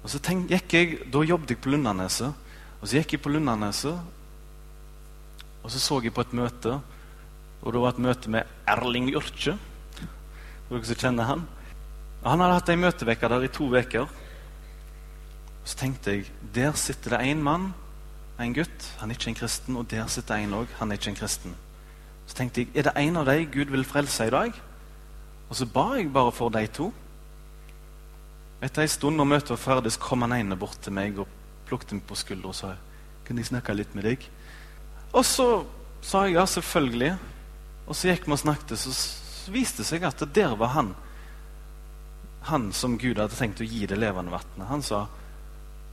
Og 0.00 0.12
så 0.12 0.20
tenk, 0.22 0.52
gikk 0.52 0.76
jeg, 0.76 1.00
Da 1.12 1.24
jobbet 1.24 1.56
jeg 1.56 1.64
på 1.64 1.72
Lundaneset. 1.72 2.49
Og 2.80 2.88
så 2.88 3.00
gikk 3.00 3.14
jeg 3.14 3.22
på 3.22 3.32
Lundaneset, 3.32 4.00
og 5.60 5.72
så 5.72 5.80
så 5.80 5.98
jeg 6.00 6.14
på 6.16 6.24
et 6.24 6.32
møte 6.32 6.78
Og 7.60 7.72
Det 7.72 7.80
var 7.80 7.92
et 7.92 7.98
møte 8.00 8.30
med 8.32 8.48
Erling 8.66 9.10
Jørkje. 9.12 9.52
Dere 10.70 10.84
som 10.88 10.96
kjenner 10.96 11.26
han. 11.28 11.42
Han 12.24 12.40
hadde 12.40 12.54
hatt 12.56 12.70
ei 12.72 12.76
møtevekke 12.80 13.28
der 13.28 13.44
i 13.44 13.50
to 13.52 13.66
uker. 13.68 14.06
Så 15.64 15.76
tenkte 15.76 16.14
jeg 16.14 16.30
der 16.54 16.72
sitter 16.72 17.18
det 17.18 17.26
én 17.28 17.42
mann, 17.44 17.74
en 18.40 18.54
gutt. 18.54 18.86
Han 19.00 19.10
er 19.10 19.18
ikke 19.18 19.28
en 19.28 19.36
kristen. 19.36 19.76
Og 19.76 19.90
der 19.90 20.06
sitter 20.06 20.40
en 20.40 20.54
òg. 20.54 20.72
Han 20.78 20.90
er 20.90 20.96
ikke 20.96 21.10
en 21.10 21.20
kristen. 21.20 21.54
Så 22.26 22.38
tenkte 22.38 22.62
jeg 22.62 22.72
er 22.74 22.88
det 22.88 22.96
en 22.96 23.16
av 23.20 23.26
dem 23.26 23.50
Gud 23.52 23.74
vil 23.74 23.84
frelse 23.84 24.26
i 24.26 24.32
dag? 24.32 24.56
Og 25.50 25.56
så 25.56 25.66
ba 25.66 25.98
jeg 25.98 26.12
bare 26.12 26.32
for 26.32 26.48
de 26.48 26.66
to. 26.66 26.92
Etter 28.62 28.86
ei 28.86 28.88
stund 28.88 29.16
når 29.16 29.28
møtet 29.34 29.50
var 29.50 29.60
ferdig, 29.60 29.92
så 29.92 30.00
kom 30.00 30.22
han 30.22 30.32
ene 30.32 30.56
bort 30.56 30.80
til 30.80 30.92
meg 30.96 31.18
og 31.18 31.28
plukket 31.70 31.94
meg 31.96 32.06
på 32.08 32.18
skuldra 32.18 32.52
og 32.52 32.58
sa 32.58 32.74
kunne 33.26 33.44
jeg 33.44 33.52
snakke 33.52 33.76
litt 33.78 33.94
med 33.94 34.08
deg. 34.08 34.24
Og 35.14 35.22
så 35.26 35.46
sa 36.02 36.24
jeg 36.26 36.34
ja, 36.34 36.46
selvfølgelig. 36.50 37.12
Og 37.86 37.96
så 37.96 38.10
gikk 38.10 38.26
vi 38.26 38.34
og 38.34 38.42
snakket, 38.42 38.74
så, 38.78 38.92
viste 39.50 39.82
det 39.82 39.88
seg 39.88 40.04
at 40.06 40.22
der 40.34 40.56
var 40.58 40.74
han. 40.74 40.92
Han 42.50 42.70
som 42.74 42.98
Gud 42.98 43.18
hadde 43.18 43.36
tenkt 43.38 43.62
å 43.62 43.66
gi 43.66 43.86
det 43.90 43.98
levende 43.98 44.34
vannet. 44.34 44.66
Han 44.70 44.84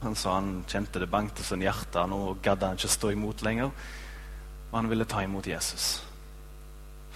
han 0.01 0.13
sa 0.13 0.35
han 0.35 0.63
kjente 0.69 1.01
det 1.01 1.09
bankte 1.09 1.43
sin 1.43 1.63
hjerte, 1.65 2.03
nå 2.05 2.37
gadd 2.45 2.61
han 2.61 2.77
ikke 2.77 2.91
stå 2.91 3.11
imot 3.15 3.41
lenger. 3.45 3.71
Og 4.69 4.75
han 4.75 4.89
ville 4.91 5.07
ta 5.09 5.23
imot 5.25 5.47
Jesus. 5.49 6.03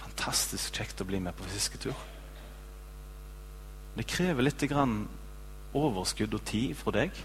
Fantastisk 0.02 0.74
kjekt 0.74 1.02
å 1.02 1.06
bli 1.06 1.20
med 1.22 1.36
på 1.38 1.46
fisketur. 1.46 1.94
Det 3.94 4.08
krever 4.08 4.42
litt 4.42 4.64
overskudd 5.72 6.34
og 6.34 6.44
tid 6.48 6.74
fra 6.76 6.94
deg. 6.96 7.22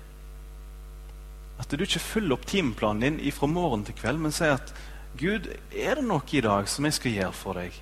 At 1.58 1.72
du 1.72 1.84
ikke 1.84 2.00
følger 2.04 2.38
opp 2.38 2.46
timeplanen 2.48 3.18
din 3.20 3.34
fra 3.34 3.50
morgen 3.50 3.86
til 3.86 3.98
kveld, 3.98 4.22
men 4.22 4.36
sier 4.36 4.58
at 4.60 4.74
Gud, 5.18 5.48
er 5.74 5.98
det 5.98 6.06
noe 6.06 6.22
i 6.32 6.42
dag 6.46 6.68
som 6.70 6.86
jeg 6.86 6.94
skal 6.94 7.16
gjøre 7.16 7.34
for 7.34 7.58
deg, 7.58 7.74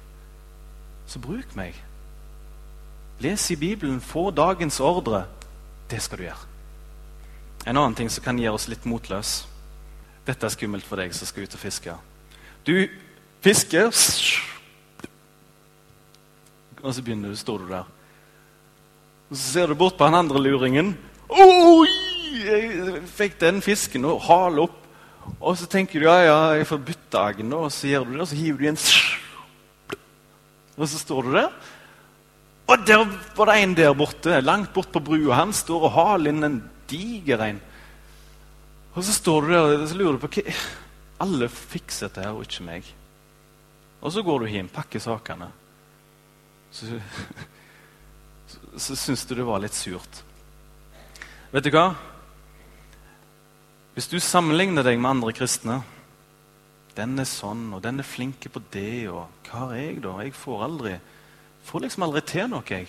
så 1.05 1.19
bruk 1.19 1.55
meg. 1.57 1.75
Les 3.19 3.49
i 3.51 3.57
Bibelen, 3.59 3.99
få 4.01 4.29
dagens 4.31 4.79
ordre. 4.79 5.25
Det 5.91 6.01
skal 6.01 6.19
du 6.19 6.23
gjøre. 6.23 6.47
En 7.65 7.77
annen 7.77 7.95
ting 7.97 8.09
som 8.11 8.23
kan 8.23 8.39
gjøre 8.39 8.55
oss 8.55 8.69
litt 8.71 8.87
motløse. 8.87 9.49
Dette 10.25 10.47
er 10.47 10.53
skummelt 10.53 10.87
for 10.87 10.97
deg 10.97 11.13
som 11.13 11.27
skal 11.29 11.45
ut 11.45 11.53
og 11.57 11.61
fiske. 11.61 11.93
Du 12.65 12.73
fisker, 13.45 13.91
og 16.81 16.93
så 16.93 17.01
begynner 17.01 17.29
du, 17.29 17.37
står 17.37 17.61
du 17.61 17.69
der. 17.69 17.85
Og 19.29 19.37
Så 19.37 19.51
ser 19.51 19.67
du 19.67 19.75
bort 19.75 19.97
på 19.97 20.05
han 20.05 20.17
andre 20.17 20.41
luringen. 20.41 20.97
Oi! 21.29 22.04
Jeg 22.35 23.03
fikk 23.15 23.37
den 23.41 23.61
fisken 23.63 24.07
og 24.09 24.23
hale 24.27 24.65
opp. 24.67 24.81
Og 25.39 25.55
så 25.57 25.67
tenker 25.69 26.01
du 26.01 26.07
ja, 26.07 26.17
ja, 26.25 26.39
jeg 26.59 26.67
får 26.69 26.83
bytte 26.85 27.21
agn, 27.31 27.53
og 27.57 27.71
så 27.73 27.89
gjør 27.89 28.05
du 28.05 28.11
det, 28.13 28.21
og 28.21 28.29
så 28.29 28.37
hiver 28.37 28.59
du 28.59 28.65
igjen 28.67 28.81
Og 30.75 30.89
så 30.91 30.99
står 31.01 31.25
du 31.25 31.31
der. 31.33 31.49
Og 32.65 32.85
der 32.85 33.03
var 33.37 33.51
det 33.51 33.55
en 33.61 33.75
der 33.77 33.93
borte, 33.97 34.41
langt 34.41 34.73
bort 34.73 34.91
på 34.93 35.01
brua. 35.05 35.39
Han 35.41 35.53
står 35.53 35.87
og 35.87 35.95
haler 35.95 36.33
inn 36.33 36.47
en 36.47 36.59
diger 36.89 37.41
en. 37.45 37.61
Og 38.95 39.03
så 39.05 39.13
står 39.13 39.45
du 39.45 39.53
der 39.53 39.73
og 39.75 39.89
så 39.89 39.97
lurer 39.99 40.17
du 40.17 40.23
på 40.23 40.31
hva 40.37 40.55
Alle 41.25 41.49
fikser 41.49 42.09
dette 42.09 42.25
her, 42.25 42.33
og 42.35 42.45
ikke 42.45 42.65
meg. 42.67 42.87
Og 44.01 44.11
så 44.13 44.23
går 44.25 44.43
du 44.43 44.49
hjem, 44.51 44.69
pakker 44.69 45.01
sakene. 45.01 45.47
Så 46.73 46.89
så 48.85 48.97
syns 48.99 49.23
du 49.25 49.35
det 49.37 49.45
var 49.47 49.61
litt 49.63 49.77
surt. 49.77 50.23
Vet 51.53 51.63
du 51.63 51.71
hva? 51.71 51.93
Hvis 53.95 54.09
du 54.11 54.19
sammenligner 54.19 54.83
deg 54.83 54.99
med 54.99 55.15
andre 55.15 55.31
kristne 55.35 55.79
Den 56.95 57.19
er 57.19 57.27
sånn, 57.27 57.73
og 57.75 57.81
den 57.83 57.99
er 57.99 58.07
flink 58.07 58.45
på 58.51 58.61
det, 58.71 59.07
og 59.11 59.27
hva 59.47 59.65
har 59.65 59.73
jeg, 59.75 59.97
da? 60.03 60.13
Jeg 60.23 60.35
får 60.35 60.63
aldri 60.63 60.95
får 61.65 61.81
liksom 61.81 62.03
aldri 62.05 62.21
til 62.29 62.45
noe, 62.51 62.61
jeg. 62.69 62.85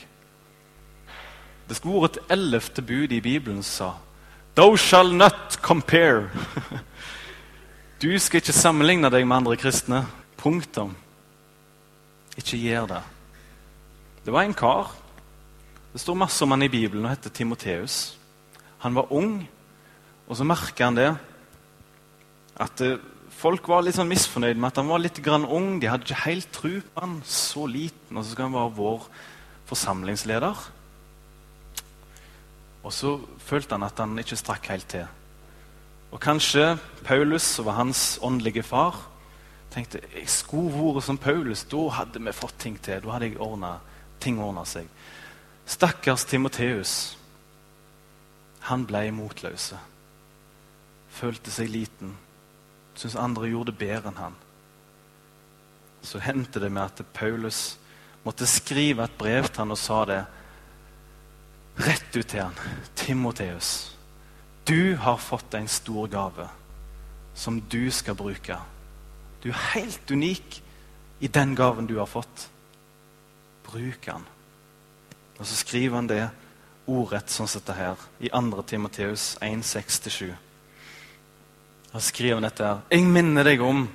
Det 1.66 1.78
skulle 1.78 2.02
vært 2.04 2.18
et 2.20 2.34
ellevte 2.36 2.84
bud 2.84 3.14
i 3.16 3.22
Bibelen 3.24 3.62
som 3.64 3.72
sa 3.72 3.88
Thou 4.56 4.76
shall 4.76 5.14
not 5.14 5.58
compare. 5.62 6.30
Du 7.96 8.10
skal 8.20 8.42
ikke 8.42 8.52
sammenligne 8.52 9.08
deg 9.08 9.24
med 9.24 9.38
andre 9.38 9.56
kristne. 9.56 10.02
Punktum. 10.36 10.90
Ikke 12.36 12.58
gjør 12.60 12.90
det. 12.90 13.00
Det 14.26 14.34
var 14.34 14.44
en 14.44 14.52
kar 14.54 14.92
det 15.96 16.02
står 16.02 16.18
masse 16.20 16.44
om 16.44 16.50
han 16.52 16.60
i 16.60 16.68
Bibelen 16.68 17.06
og 17.06 17.14
heter 17.14 17.32
Timoteus. 17.32 18.18
Han 18.82 18.92
var 18.98 19.08
ung, 19.16 19.46
og 20.26 20.38
så 20.38 20.46
merker 20.46 20.88
han 20.88 20.98
det 20.98 21.10
at 22.62 22.82
eh, 22.82 22.98
folk 23.36 23.68
var 23.68 23.84
litt 23.84 23.98
sånn 23.98 24.10
misfornøyd 24.10 24.58
med 24.58 24.70
at 24.70 24.80
han 24.80 24.90
var 24.90 25.02
litt 25.02 25.20
grann 25.24 25.44
ung. 25.44 25.76
De 25.80 25.90
hadde 25.90 26.08
ikke 26.08 26.24
helt 26.24 26.48
tro 26.54 26.72
på 26.80 27.02
han, 27.02 27.18
så 27.28 27.66
liten, 27.70 28.16
og 28.16 28.24
så 28.24 28.32
skal 28.32 28.48
han 28.48 28.56
være 28.56 28.76
vår 28.78 29.06
forsamlingsleder. 29.68 30.64
Og 32.86 32.94
så 32.94 33.16
følte 33.42 33.76
han 33.76 33.86
at 33.86 33.98
han 34.02 34.18
ikke 34.22 34.38
strakk 34.38 34.70
helt 34.70 34.88
til. 34.90 35.06
Og 36.14 36.22
kanskje 36.22 36.76
Paulus, 37.04 37.42
som 37.42 37.66
var 37.66 37.80
hans 37.80 38.18
åndelige 38.22 38.62
far, 38.62 38.98
tenkte 39.74 40.00
jeg 40.14 40.30
skulle 40.30 40.70
vært 40.72 41.04
som 41.04 41.18
Paulus. 41.18 41.66
Da 41.68 41.82
hadde 41.98 42.22
vi 42.22 42.34
fått 42.34 42.58
ting 42.62 42.78
til. 42.80 43.02
Da 43.02 43.16
hadde 43.16 43.34
ordnet, 43.42 43.82
ting 44.22 44.38
ordna 44.40 44.64
seg. 44.64 44.88
Stakkars 45.66 46.24
Timoteus. 46.24 47.16
Han 48.70 48.86
ble 48.86 49.10
motløse. 49.14 49.78
Følte 51.16 51.52
seg 51.52 51.70
liten. 51.72 52.14
Syntes 52.96 53.18
andre 53.20 53.48
gjorde 53.48 53.72
det 53.72 53.80
bedre 53.80 54.12
enn 54.12 54.20
han. 54.20 54.36
Så 56.04 56.20
hendte 56.22 56.60
det 56.62 56.70
med 56.72 56.84
at 56.84 57.02
Paulus 57.16 57.78
måtte 58.24 58.48
skrive 58.48 59.04
et 59.04 59.18
brev 59.18 59.48
til 59.48 59.64
han 59.64 59.74
og 59.74 59.80
sa 59.80 60.04
det 60.08 60.20
rett 61.86 62.16
ut 62.16 62.26
til 62.26 62.42
han. 62.42 62.56
Timoteus, 62.94 63.96
du 64.66 64.96
har 64.96 65.20
fått 65.22 65.54
en 65.54 65.68
stor 65.68 66.08
gave 66.10 66.48
som 67.36 67.60
du 67.60 67.90
skal 67.90 68.16
bruke. 68.18 68.56
Du 69.42 69.50
er 69.52 69.66
helt 69.74 70.10
unik 70.10 70.62
i 71.20 71.28
den 71.28 71.54
gaven 71.56 71.86
du 71.86 71.98
har 71.98 72.08
fått. 72.08 72.48
Bruk 73.66 74.06
den. 74.06 74.24
Og 75.38 75.46
så 75.46 75.56
skriver 75.56 76.00
han 76.00 76.08
det 76.08 76.24
ordrett 76.86 77.30
sånn 77.30 77.48
som 77.50 77.60
dette 77.60 77.76
her, 77.76 78.02
i 78.22 78.30
2. 78.30 78.62
Timoteus 78.70 79.34
1,6-7. 79.42 80.45
Da 81.96 82.00
skriver 82.04 82.36
han 82.36 82.44
dette 82.44 82.60
her. 82.60 82.82
Jeg 82.92 83.06
minner 83.08 83.46
deg 83.48 83.62
om, 83.64 83.86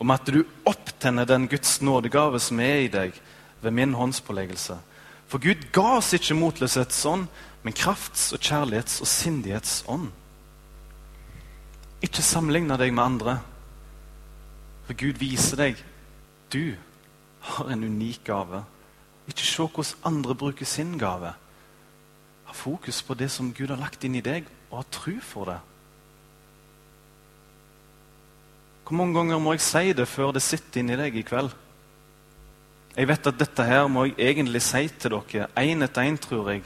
om 0.00 0.12
at 0.14 0.24
du 0.32 0.38
opptenner 0.64 1.28
den 1.28 1.44
Guds 1.52 1.82
nådegave 1.84 2.38
som 2.40 2.62
er 2.64 2.86
i 2.86 2.88
deg, 2.88 3.18
ved 3.60 3.74
min 3.76 3.92
håndspåleggelse. 3.92 4.78
For 5.28 5.36
Gud 5.36 5.66
ga 5.76 5.98
oss 5.98 6.14
ikke 6.16 6.38
motløshetsånd, 6.40 7.26
men 7.62 7.76
krafts- 7.76 8.30
og 8.32 8.40
kjærlighets- 8.40 9.02
og 9.04 9.10
sindighetsånd. 9.12 10.08
Ikke 12.00 12.24
sammenligne 12.24 12.80
deg 12.80 12.96
med 12.96 13.04
andre, 13.04 13.34
for 14.88 14.96
Gud 14.96 15.20
viser 15.20 15.60
deg 15.60 15.84
du 16.56 16.72
har 17.52 17.68
en 17.68 17.84
unik 17.84 18.24
gave 18.24 18.64
ikke 19.28 19.44
se 19.44 19.62
hvordan 19.68 20.08
andre 20.08 20.34
bruker 20.34 20.64
sin 20.66 20.96
gave. 20.98 21.34
Ha 22.44 22.52
fokus 22.52 23.02
på 23.02 23.14
det 23.14 23.30
som 23.30 23.52
Gud 23.52 23.68
har 23.68 23.80
lagt 23.80 24.04
inn 24.04 24.16
i 24.16 24.24
deg, 24.24 24.48
og 24.70 24.80
ha 24.82 24.88
tro 24.90 25.14
for 25.20 25.52
det. 25.52 25.60
Hvor 28.82 28.96
mange 28.98 29.14
ganger 29.14 29.38
må 29.38 29.54
jeg 29.54 29.64
si 29.64 29.92
det 29.96 30.08
før 30.10 30.32
det 30.34 30.42
sitter 30.44 30.82
inni 30.82 30.96
deg 30.98 31.16
i 31.16 31.24
kveld? 31.26 31.52
Jeg 32.92 33.08
vet 33.08 33.28
at 33.30 33.38
dette 33.40 33.64
her 33.64 33.86
må 33.88 34.04
jeg 34.04 34.18
egentlig 34.20 34.60
si 34.64 34.82
til 35.00 35.14
dere 35.14 35.48
én 35.56 35.84
etter 35.84 36.04
én, 36.04 36.18
tror 36.20 36.50
jeg. 36.52 36.64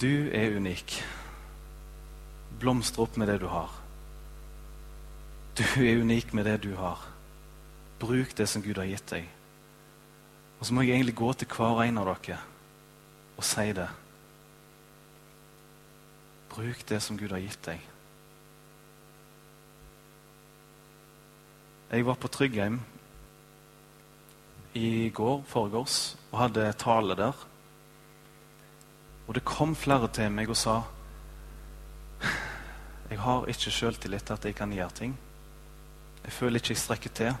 Du 0.00 0.28
er 0.30 0.54
unik. 0.60 1.00
Blomstre 2.60 3.02
opp 3.02 3.16
med 3.16 3.32
det 3.32 3.40
du 3.42 3.48
har. 3.50 3.72
Du 5.58 5.64
er 5.82 6.02
unik 6.04 6.34
med 6.36 6.46
det 6.46 6.60
du 6.62 6.74
har. 6.76 7.00
Bruk 7.98 8.36
det 8.36 8.46
som 8.48 8.62
Gud 8.62 8.76
har 8.78 8.86
gitt 8.86 9.08
deg. 9.10 9.26
Og 10.60 10.66
så 10.68 10.74
må 10.74 10.84
jeg 10.84 10.94
egentlig 10.94 11.16
gå 11.16 11.32
til 11.32 11.48
hver 11.48 11.82
en 11.82 11.98
av 11.98 12.12
dere 12.12 12.38
og 13.36 13.44
si 13.44 13.72
det. 13.76 13.88
Bruk 16.52 16.86
det 16.88 17.02
som 17.02 17.18
Gud 17.18 17.32
har 17.34 17.42
gitt 17.42 17.64
deg. 17.66 17.80
Jeg 21.86 22.02
var 22.06 22.16
på 22.18 22.28
Tryggheim 22.28 22.80
i 24.74 25.08
går, 25.14 25.44
foregårs, 25.46 26.16
og 26.32 26.40
hadde 26.40 26.72
tale 26.82 27.14
der. 27.14 27.46
Og 29.28 29.34
det 29.38 29.44
kom 29.46 29.76
flere 29.78 30.08
til 30.10 30.34
meg 30.34 30.50
og 30.50 30.58
sa 30.58 30.80
Jeg 33.06 33.20
har 33.22 33.46
ikke 33.46 33.70
sjøltillit 33.70 34.26
til 34.26 34.34
at 34.34 34.44
jeg 34.44 34.58
kan 34.58 34.74
gjøre 34.74 34.98
ting. 34.98 35.14
Jeg 36.24 36.32
føler 36.34 36.58
ikke 36.58 36.74
jeg 36.74 36.82
strekker 36.82 37.14
til. 37.14 37.34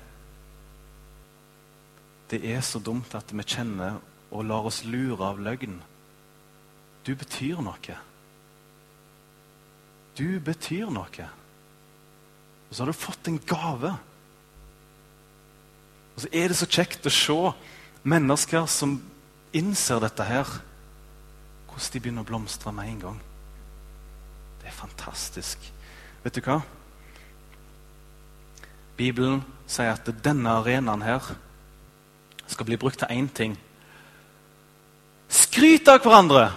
Det 2.30 2.44
er 2.46 2.62
så 2.62 2.78
dumt 2.78 3.18
at 3.18 3.34
vi 3.34 3.42
kjenner 3.42 3.98
og 4.30 4.46
lar 4.46 4.66
oss 4.70 4.84
lure 4.86 5.26
av 5.26 5.42
løgn. 5.42 5.80
Du 7.02 7.16
betyr 7.18 7.58
noe. 7.66 8.02
Du 10.18 10.38
betyr 10.38 10.90
noe. 10.94 11.32
Og 12.70 12.74
så 12.74 12.84
har 12.84 12.94
du 12.94 12.98
fått 12.98 13.26
en 13.26 13.42
gave. 13.42 13.96
Og 16.16 16.24
så 16.24 16.32
er 16.32 16.48
det 16.48 16.56
så 16.56 16.68
kjekt 16.68 17.06
å 17.06 17.12
se 17.12 17.38
mennesker 18.08 18.64
som 18.70 18.96
innser 19.56 20.00
dette 20.00 20.24
her. 20.24 20.48
Hvordan 21.68 21.92
de 21.92 22.00
begynner 22.00 22.24
å 22.24 22.28
blomstre 22.30 22.72
med 22.72 22.88
en 22.88 23.02
gang. 23.02 23.18
Det 24.62 24.70
er 24.70 24.76
fantastisk. 24.78 25.60
Vet 26.24 26.38
du 26.38 26.40
hva? 26.46 26.62
Bibelen 28.96 29.42
sier 29.68 29.92
at 29.92 30.08
denne 30.24 30.56
arenaen 30.62 31.04
her 31.04 31.34
skal 32.48 32.68
bli 32.68 32.78
brukt 32.80 33.02
til 33.02 33.12
én 33.12 33.28
ting. 33.28 33.58
Skryt 35.28 35.88
av 35.92 36.00
hverandre! 36.00 36.48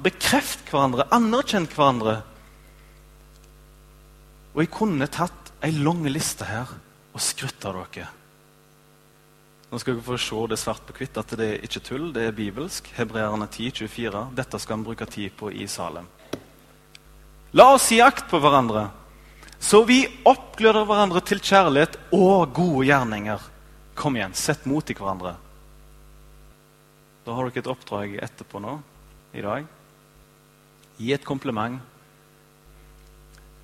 Bekreft 0.00 0.62
hverandre, 0.70 1.08
anerkjenn 1.12 1.66
hverandre. 1.68 2.20
Og 4.54 4.62
jeg 4.62 4.72
kunne 4.72 5.10
tatt 5.10 5.50
ei 5.66 5.74
lang 5.76 6.06
liste 6.08 6.46
her 6.48 6.70
og 7.10 7.20
skrytt 7.20 7.66
av 7.68 7.82
dere. 7.82 8.08
Nå 9.70 9.78
skal 9.78 9.94
dere 9.94 10.02
få 10.02 10.16
se 10.18 10.46
det 10.50 10.58
svart 10.58 10.82
på 10.88 10.96
hvitt 10.98 11.18
at 11.20 11.32
det 11.38 11.46
er 11.46 11.60
ikke 11.66 11.82
tull, 11.86 12.08
det 12.10 12.24
er 12.26 12.34
bibelsk. 12.34 12.88
Hebreerne 12.96 13.46
10, 13.46 13.70
24. 13.86 14.22
Dette 14.34 14.58
skal 14.58 14.80
vi 14.80 14.88
bruke 14.88 15.06
tid 15.06 15.36
på 15.38 15.52
i 15.54 15.68
Salem. 15.70 16.08
La 17.54 17.68
oss 17.76 17.86
gi 17.90 18.00
akt 18.02 18.26
på 18.30 18.40
hverandre, 18.42 18.88
så 19.62 19.84
vi 19.86 20.02
oppgløder 20.26 20.86
hverandre 20.88 21.22
til 21.26 21.42
kjærlighet 21.42 22.00
og 22.16 22.50
gode 22.56 22.88
gjerninger. 22.88 23.46
Kom 23.94 24.18
igjen, 24.18 24.34
sett 24.34 24.66
mot 24.66 24.90
i 24.90 24.96
hverandre. 24.98 25.36
Da 27.26 27.36
har 27.36 27.46
dere 27.46 27.62
et 27.62 27.70
oppdrag 27.70 28.18
etterpå 28.26 28.62
nå, 28.64 28.74
i 29.36 29.44
dag. 29.44 29.70
Gi 30.98 31.14
et 31.14 31.26
kompliment. 31.26 31.78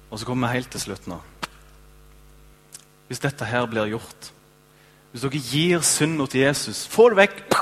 Og 0.07 0.21
så 0.21 0.29
kommer 0.29 0.53
vi 0.53 0.61
helt 0.61 0.71
til 0.71 0.87
slutt 0.87 1.11
nå. 1.11 1.19
Hvis 3.09 3.23
dette 3.23 3.47
her 3.49 3.67
blir 3.71 3.91
gjort, 3.91 4.31
hvis 5.13 5.25
dere 5.25 5.41
gir 5.41 5.85
synda 5.87 6.27
til 6.29 6.45
Jesus, 6.45 6.85
få 6.91 7.09
det 7.13 7.21
vekk. 7.23 7.57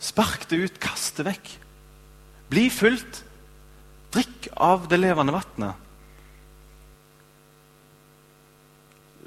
Spark 0.00 0.46
det 0.50 0.60
ut, 0.64 0.80
kast 0.80 1.18
det 1.18 1.26
vekk. 1.26 1.50
Bli 2.50 2.68
fulgt. 2.72 3.24
Drikk 4.10 4.48
av 4.58 4.88
det 4.90 4.98
levende 4.98 5.34
vannet. 5.36 5.86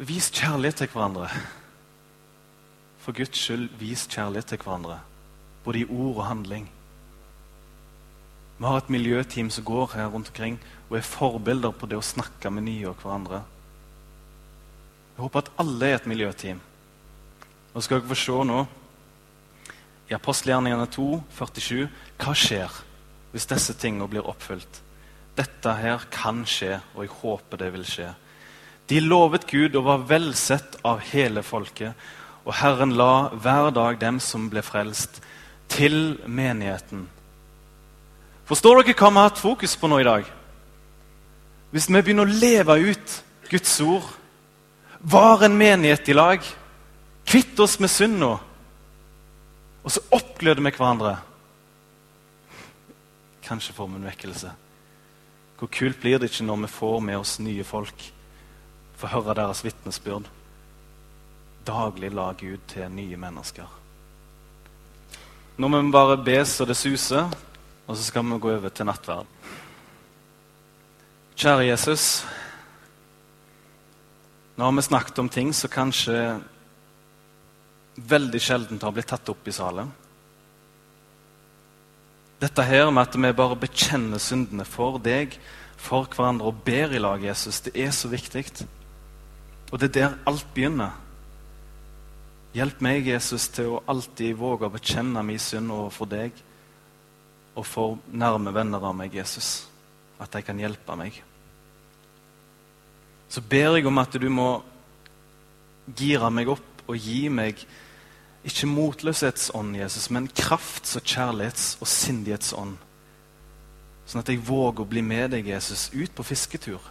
Vis 0.03 0.31
kjærlighet 0.33 0.81
til 0.81 0.89
hverandre. 0.91 1.29
For 3.03 3.15
Guds 3.15 3.37
skyld, 3.37 3.69
vis 3.79 4.07
kjærlighet 4.11 4.51
til 4.51 4.63
hverandre. 4.63 4.99
Både 5.63 5.83
i 5.83 5.87
ord 5.87 6.17
og 6.17 6.25
handling. 6.27 6.67
Vi 8.57 8.65
har 8.65 8.77
et 8.79 8.91
miljøteam 8.91 9.49
som 9.51 9.65
går 9.65 9.95
her 9.95 10.11
rundt 10.11 10.29
omkring 10.31 10.59
og 10.89 10.97
er 10.97 11.07
forbilder 11.07 11.71
på 11.75 11.87
det 11.89 11.97
å 11.99 12.05
snakke 12.05 12.51
med 12.51 12.67
nye 12.67 12.89
og 12.91 12.99
hverandre. 13.01 13.41
Jeg 15.13 15.21
håper 15.23 15.43
at 15.43 15.51
alle 15.61 15.89
er 15.89 15.99
et 15.99 16.09
miljøteam. 16.09 16.61
Nå 17.73 17.81
skal 17.81 17.99
dere 17.99 18.09
få 18.11 18.17
se 18.17 18.39
nå 18.45 18.63
i 20.11 20.13
apostelgjerningene 20.13 20.85
2, 20.93 21.05
47, 21.33 21.87
hva 22.21 22.33
skjer 22.37 22.81
hvis 23.33 23.47
disse 23.49 23.73
tingene 23.81 24.05
blir 24.11 24.27
oppfylt. 24.29 24.81
Dette 25.33 25.73
her 25.79 26.03
kan 26.13 26.43
skje, 26.45 26.77
og 26.93 27.05
jeg 27.05 27.15
håper 27.23 27.61
det 27.63 27.71
vil 27.73 27.87
skje. 27.89 28.11
De 28.91 28.99
lovet 29.01 29.47
Gud 29.49 29.73
og 29.79 29.87
var 29.87 30.05
velsett 30.11 30.77
av 30.85 31.01
hele 31.09 31.41
folket, 31.41 31.97
og 32.45 32.53
Herren 32.59 32.93
la 32.99 33.31
hver 33.33 33.71
dag 33.73 33.97
dem 34.01 34.19
som 34.21 34.49
ble 34.51 34.61
frelst, 34.61 35.21
til 35.71 36.19
menigheten. 36.29 37.07
Forstår 38.45 38.83
dere 38.83 38.93
hva 38.93 39.09
vi 39.09 39.17
har 39.17 39.29
hatt 39.31 39.41
fokus 39.41 39.73
på 39.79 39.89
nå 39.89 40.03
i 40.03 40.05
dag? 40.05 40.27
Hvis 41.73 41.87
vi 41.89 42.01
begynner 42.03 42.29
å 42.29 42.41
leve 42.43 42.75
ut 42.91 43.15
Guds 43.49 43.79
ord, 43.81 44.05
var 44.99 45.41
en 45.47 45.57
menighet 45.57 46.11
i 46.11 46.13
lag, 46.13 46.43
kvitt 47.33 47.59
oss 47.59 47.79
med 47.81 47.89
synda, 47.89 48.35
og 49.81 49.89
så 49.91 50.03
oppgløder 50.13 50.61
vi 50.61 50.71
hverandre 50.75 51.15
Kanskje 53.43 53.73
får 53.75 53.89
vi 53.89 53.97
en 53.97 54.05
vekkelse. 54.07 54.51
Hvor 55.59 55.67
kult 55.67 55.97
blir 55.99 56.21
det 56.21 56.29
ikke 56.29 56.45
når 56.47 56.61
vi 56.61 56.69
får 56.71 57.01
med 57.03 57.17
oss 57.19 57.33
nye 57.43 57.65
folk? 57.67 58.05
Får 59.01 59.11
høre 59.17 59.35
deres 59.35 59.63
vitnesbyrd. 59.65 60.29
Daglig 61.67 62.13
la 62.13 62.29
Gud 62.39 62.63
til 62.71 62.87
nye 62.93 63.19
mennesker. 63.19 63.67
Nå 65.57 65.67
må 65.67 65.81
vi 65.81 65.91
bare 65.91 66.21
be 66.23 66.37
så 66.47 66.69
det 66.69 66.77
suser, 66.79 67.27
og 67.83 67.97
så 67.97 68.05
skal 68.05 68.23
vi 68.29 68.39
gå 68.45 68.53
over 68.53 68.71
til 68.71 68.87
nattverd. 68.87 69.27
Kjære 71.35 71.67
Jesus. 71.67 72.07
Nå 74.55 74.69
har 74.69 74.79
vi 74.79 74.87
snakket 74.87 75.19
om 75.19 75.33
ting 75.33 75.51
som 75.51 75.73
kanskje 75.73 76.21
veldig 77.95 78.41
sjelden 78.41 78.81
har 78.81 78.93
blitt 78.95 79.11
tatt 79.11 79.29
opp 79.29 79.47
i 79.47 79.53
salen. 79.53 79.91
Dette 82.41 82.65
her 82.67 82.89
med 82.91 83.07
at 83.07 83.15
vi 83.15 83.31
bare 83.37 83.59
bekjenner 83.59 84.19
syndene 84.19 84.65
for 84.67 84.99
deg, 84.99 85.37
for 85.79 86.07
hverandre 86.11 86.49
og 86.49 86.63
ber 86.65 86.95
i 86.95 87.01
lag, 87.01 87.23
Jesus, 87.23 87.61
det 87.63 87.75
er 87.79 87.91
så 87.95 88.09
viktig. 88.11 88.45
Og 89.71 89.79
det 89.79 89.89
er 89.91 89.95
der 89.95 90.17
alt 90.29 90.47
begynner. 90.55 90.97
Hjelp 92.53 92.81
meg, 92.85 93.07
Jesus, 93.07 93.47
til 93.49 93.71
å 93.73 93.83
alltid 93.89 94.35
våge 94.37 94.67
å 94.67 94.73
bekjenne 94.73 95.23
min 95.25 95.41
synd 95.41 95.71
overfor 95.73 96.09
deg 96.11 96.43
og 97.53 97.65
for 97.65 97.97
nærme 98.13 98.53
venner 98.53 98.81
av 98.81 98.93
meg, 98.97 99.13
Jesus. 99.13 99.67
At 100.21 100.33
de 100.33 100.41
kan 100.45 100.59
hjelpe 100.61 100.97
meg. 100.97 101.17
Så 103.29 103.41
ber 103.41 103.77
jeg 103.77 103.87
om 103.89 103.97
at 103.97 104.13
du 104.21 104.29
må 104.29 104.49
gire 105.97 106.29
meg 106.29 106.51
opp 106.53 106.85
og 106.85 106.97
gi 106.99 107.25
meg 107.33 107.63
ikke 108.43 108.67
motløshetsånd, 108.67 109.77
Jesus, 109.77 110.09
men 110.11 110.27
krafts- 110.27 110.97
og 110.99 111.05
kjærlighets- 111.07 111.77
og 111.79 111.87
sindighetsånd. 111.87 112.75
Sånn 114.05 114.19
at 114.19 114.29
jeg 114.29 114.43
våger 114.43 114.83
å 114.83 114.89
bli 114.89 115.01
med 115.01 115.31
deg, 115.31 115.47
Jesus, 115.47 115.89
ut 115.93 116.11
på 116.15 116.25
fisketur. 116.27 116.81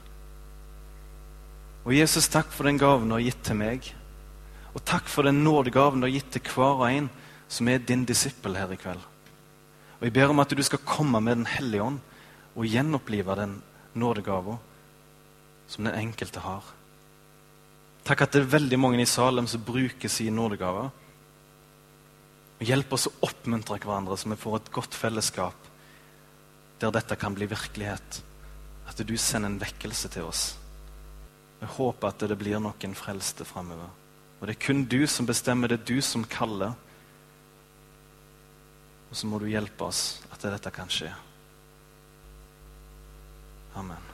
Og 1.85 1.93
Jesus, 1.93 2.31
takk 2.31 2.53
for 2.55 2.65
den 2.65 2.79
gaven 2.81 3.11
du 3.11 3.19
har 3.19 3.25
gitt 3.25 3.43
til 3.45 3.59
meg. 3.59 3.91
Og 4.73 4.85
takk 4.89 5.11
for 5.11 5.29
den 5.29 5.43
nådegaven 5.45 6.01
du 6.01 6.07
har 6.07 6.15
gitt 6.15 6.31
til 6.33 6.47
hver 6.55 6.79
og 6.79 6.89
en 6.89 7.11
som 7.53 7.69
er 7.69 7.83
din 7.85 8.07
disippel 8.09 8.57
her 8.57 8.73
i 8.73 8.81
kveld. 8.81 9.03
Og 10.01 10.07
Jeg 10.07 10.13
ber 10.13 10.31
om 10.33 10.41
at 10.41 10.51
du 10.51 10.63
skal 10.63 10.81
komme 10.87 11.21
med 11.21 11.37
Den 11.37 11.47
hellige 11.47 11.83
ånd 11.83 12.01
og 12.57 12.67
gjenopplive 12.67 13.37
den 13.37 13.63
nådegaven 13.95 14.59
som 15.69 15.85
den 15.85 15.95
enkelte 15.95 16.41
har. 16.41 16.65
Takk 18.05 18.23
at 18.23 18.33
det 18.33 18.43
er 18.43 18.57
veldig 18.59 18.79
mange 18.79 19.03
i 19.03 19.07
Salem 19.07 19.47
som 19.47 19.63
bruker 19.63 20.09
sin 20.09 20.35
nådegaver. 20.35 20.91
Og 22.63 22.69
Hjelp 22.69 22.93
oss 22.95 23.09
å 23.09 23.17
oppmuntre 23.27 23.81
hverandre, 23.83 24.15
så 24.15 24.31
vi 24.31 24.39
får 24.39 24.61
et 24.61 24.69
godt 24.71 24.95
fellesskap 24.95 25.65
der 26.79 26.93
dette 26.95 27.17
kan 27.19 27.35
bli 27.35 27.49
virkelighet. 27.51 28.21
At 28.87 29.03
du 29.03 29.17
sender 29.19 29.51
en 29.51 29.59
vekkelse 29.59 30.11
til 30.15 30.29
oss. 30.29 30.45
Jeg 31.59 31.75
håper 31.75 32.13
at 32.13 32.23
det 32.31 32.39
blir 32.39 32.63
noen 32.63 32.95
frelste 32.99 33.47
framover. 33.47 33.91
Og 34.39 34.47
det 34.47 34.55
er 34.55 34.63
kun 34.63 34.85
du 34.87 35.01
som 35.11 35.27
bestemmer, 35.27 35.71
det 35.71 35.81
er 35.81 35.91
du 35.91 35.99
som 36.07 36.23
kaller. 36.23 36.79
Og 39.11 39.19
så 39.19 39.27
må 39.31 39.43
du 39.43 39.51
hjelpe 39.51 39.91
oss 39.91 40.23
at 40.31 40.47
dette 40.47 40.75
kan 40.75 40.91
skje. 40.91 41.11
Amen. 43.79 44.11